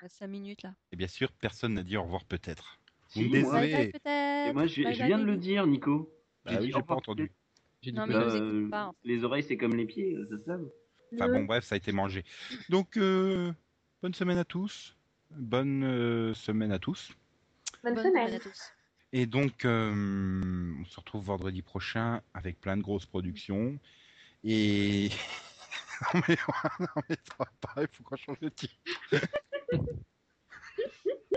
[0.01, 0.73] À 5 minutes là.
[0.91, 2.79] Et bien sûr, personne n'a dit au revoir peut-être.
[3.07, 3.93] Si, Vous me moi, désolez.
[4.45, 5.37] Et moi, je, Bye je bye, viens de le baby.
[5.37, 6.11] dire, Nico.
[6.45, 7.31] Bah J'ai oui, dit j'ai au pas revoir, entendu.
[7.87, 10.69] Non, mais Euh, pas, Les oreilles, c'est comme les pieds, euh, ça se lave.
[11.13, 12.23] Enfin bon bref, ça a été mangé.
[12.69, 13.51] Donc euh,
[14.01, 14.95] bonne semaine à tous.
[15.31, 17.11] Bonne euh, semaine à tous.
[17.83, 18.27] Bonne, Bonne semaine.
[18.27, 18.61] semaine à tous.
[19.13, 23.77] Et donc, euh, on se retrouve vendredi prochain avec plein de grosses productions.
[24.43, 25.09] Et.
[26.13, 26.37] non, mais,
[26.79, 28.73] non, mais ça va pas, il faut qu'on change de titre.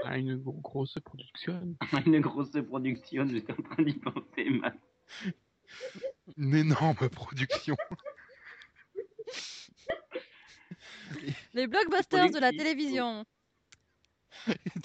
[0.05, 1.77] Ah, une gro- grosse production.
[2.07, 4.77] Une grosse production, j'étais en train d'y penser, Max.
[6.37, 7.77] Une énorme production.
[11.53, 13.25] Les blockbusters de la télévision.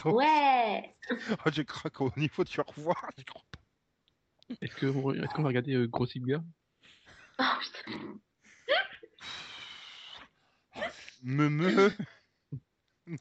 [0.03, 0.95] Donc, Ouais.
[1.11, 3.09] oh, je craque au niveau du revoir.
[4.61, 6.43] Est-ce qu'on va regarder euh, Gossip Girl
[7.39, 8.19] Oh putain.
[11.23, 11.91] Me me.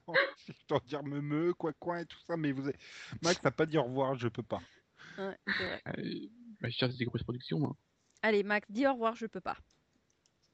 [0.06, 0.12] Non,
[0.46, 2.76] je dois dire me me, quoi quoi et tout ça, mais vous avez...
[3.22, 4.60] Max n'a pas dit au revoir, je peux pas.
[5.16, 5.82] Ouais, c'est vrai.
[5.96, 6.26] euh,
[6.60, 7.74] bah, Je cherche des grosses productions, moi.
[8.22, 9.56] Allez Max, dis au revoir, je peux pas.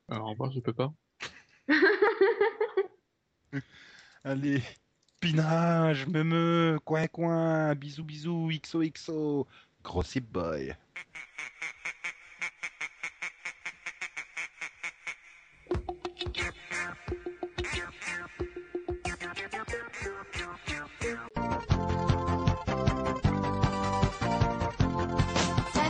[0.08, 0.92] Alors, au revoir, je peux pas.
[4.24, 4.62] Allez,
[5.20, 9.46] pinage, me me, coin coin, bisous bisous, XOXO,
[9.82, 10.74] Gossip Boy.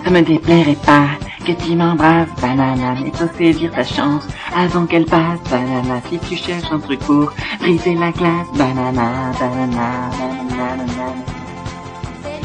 [0.05, 4.27] Ça me déplairait pas que tu m'embrasses, banana, mais faut saisir ta chance
[4.57, 6.01] avant qu'elle passe, banana.
[6.09, 11.35] Si tu cherches un truc pour briser la glace, banana, banana, banana, banana.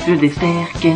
[0.08, 0.90] Le dessert que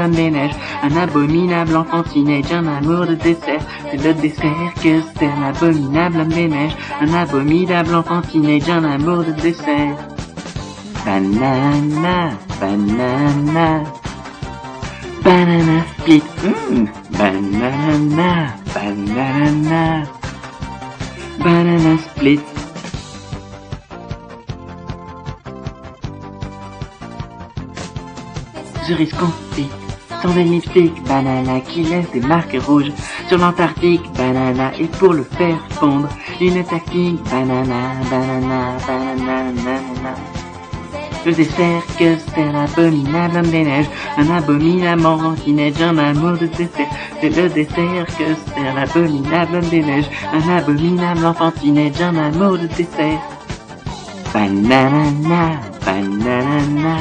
[0.00, 3.60] homme des neiges, un abominable enfant teenage, un amour de dessert.
[3.90, 9.24] C'est le dessert que sert l'abominable homme des neiges, un abominable enfant teenage, un amour
[9.24, 9.96] de dessert.
[11.04, 12.30] Banana,
[12.60, 13.82] banana,
[15.24, 16.86] banana split, mm,
[17.18, 20.06] banana, banana,
[21.38, 22.40] banana split.
[28.86, 29.70] Cerise confit,
[30.20, 32.92] sans des lipsticks, banana qui laisse des marques rouges
[33.28, 36.08] sur l'Antarctique, banana, et pour le faire fondre,
[36.40, 39.91] une tactique, banana, banana, banana, banana.
[41.24, 43.86] Le dessert que sert l'abominable neiges,
[44.18, 46.88] un abominable neige, un amour de dessert.
[47.20, 52.66] C'est le dessert que sert l'abominable neiges, un abominable enfant qui neige, un amour de
[52.66, 53.20] dessert.
[54.34, 56.96] Banana, banana,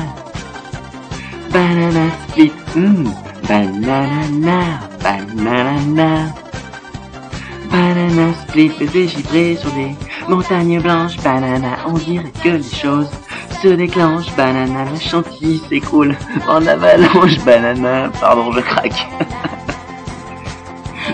[1.52, 3.10] banana split, mm,
[3.48, 4.60] banana,
[5.02, 6.36] banana,
[7.72, 8.72] banana split,
[9.08, 9.96] givré sur des
[10.30, 13.10] montagnes blanches, banana, on dirait que les choses
[13.62, 16.16] se déclenchent, banana, la chantilly s'écroule
[16.48, 19.08] en avalanche, banana, pardon, je craque.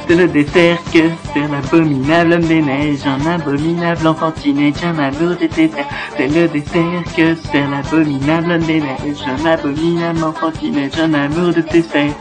[0.07, 5.35] C'est le dessert que c'est l'abominable homme des neiges, un abominable enfant teenage, un amour
[5.35, 5.85] de dessert.
[6.15, 11.53] C'est le dessert que c'est l'abominable homme des neiges, un abominable enfant teenage, un amour
[11.53, 12.13] de dessert.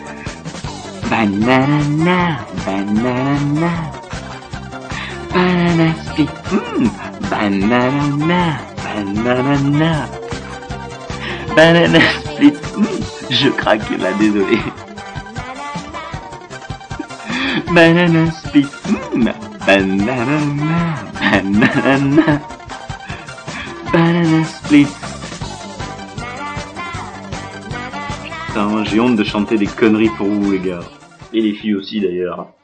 [1.11, 3.71] Banana, banana,
[5.33, 5.95] banana
[6.51, 6.89] mm,
[7.31, 10.09] banana, banana,
[11.55, 12.85] banana split, mm,
[13.31, 14.59] je craque là, désolé.
[17.73, 18.69] Banana split,
[19.15, 19.29] mm,
[19.67, 20.27] banana,
[21.21, 22.41] banana,
[23.93, 24.89] banana split.
[28.47, 30.81] Putain, j'ai honte de chanter des conneries pour vous, les gars.
[31.33, 32.56] Et les filles aussi, d'ailleurs.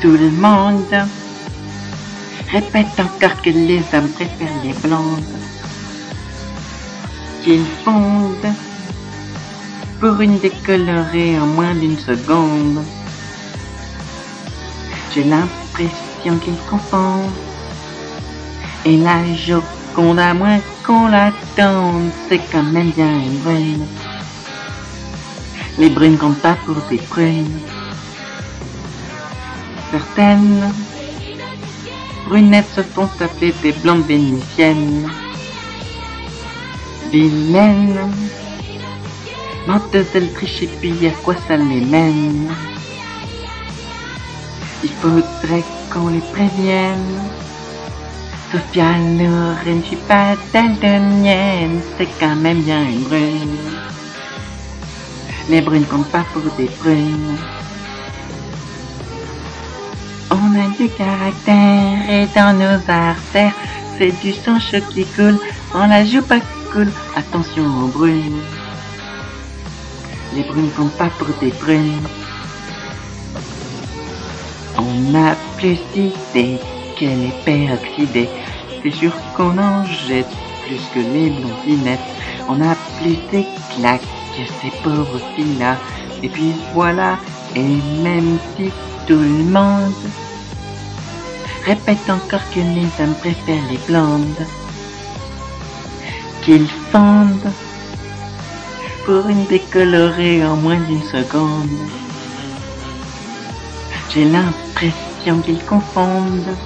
[0.00, 1.08] Tout le monde
[2.52, 5.24] répète encore que les hommes préfèrent les blondes.
[7.42, 8.52] Qu'ils fondent
[9.98, 12.84] pour une décolorée en moins d'une seconde.
[15.14, 17.32] J'ai l'impression qu'ils confondent.
[18.84, 23.86] Et la Joconde, à moins qu'on l'attende, c'est quand même bien une brune.
[25.78, 27.60] Les brunes comptent pas pour des prunes.
[29.96, 30.74] Certaines
[32.28, 35.10] brunettes se font appeler des blondes vénitiennes.
[37.10, 38.12] Vilaines,
[39.66, 42.46] menteuses, elles trichent et puis à quoi ça les mène?
[44.84, 47.22] Il faudrait qu'on les prévienne.
[48.52, 53.56] Sophia Loren, je suis pas daltonienne, c'est quand même bien une brune.
[55.48, 57.38] Les brunes comptent pas pour des brunes.
[60.78, 63.54] Du caractère et dans nos artères,
[63.96, 65.38] c'est du sang chaud qui coule.
[65.74, 66.40] On la joue pas
[66.72, 68.40] cool, attention aux brunes.
[70.34, 72.06] Les brunes comptent pas pour des brunes.
[74.78, 76.58] On a plus d'idées
[76.98, 78.28] que les peroxydés.
[78.82, 80.26] C'est sûr qu'on en jette
[80.66, 82.00] plus que les blondinettes.
[82.48, 85.76] On a plus d'éclat que ces pauvres filles-là.
[86.22, 87.18] Et puis voilà,
[87.54, 87.62] et
[88.02, 88.70] même si
[89.06, 89.92] tout le monde
[91.66, 94.46] répète encore que les hommes préfèrent les blondes,
[96.42, 97.52] qu'ils fondent
[99.04, 101.68] pour une décolorée en moins d'une seconde.
[104.10, 106.56] J'ai l'impression qu'ils confondent.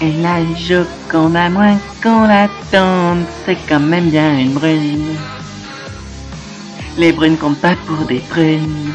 [0.00, 5.14] Et la Joconde, à moins qu'on l'attende, c'est quand même bien une brune.
[6.96, 8.92] Les brunes comptent pas pour des prunes.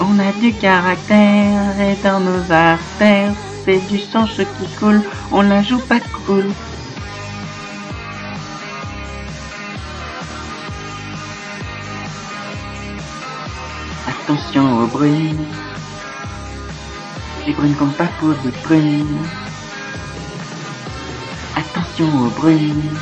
[0.00, 3.34] On a du caractère et dans nos artères,
[3.64, 5.02] c'est du sang chaud qui coule,
[5.32, 6.46] on la joue pas cool.
[14.06, 15.46] Attention aux brunes.
[17.46, 19.18] Les brunes comptent pas pour des prunes.
[21.56, 22.96] Attention aux brunes.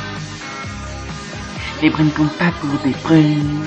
[1.81, 3.61] Les brunes comptent pas pour des prunes.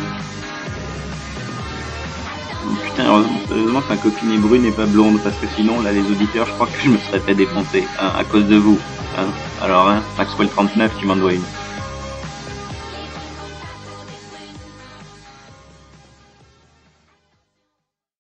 [3.07, 6.47] Heureusement, que ma copine est brune et pas blonde, parce que sinon, là, les auditeurs,
[6.47, 8.79] je crois que je me serais fait défoncer, hein, à cause de vous.
[9.19, 9.27] Hein.
[9.63, 11.43] Alors, hein, Maxwell 39, tu m'en dois une.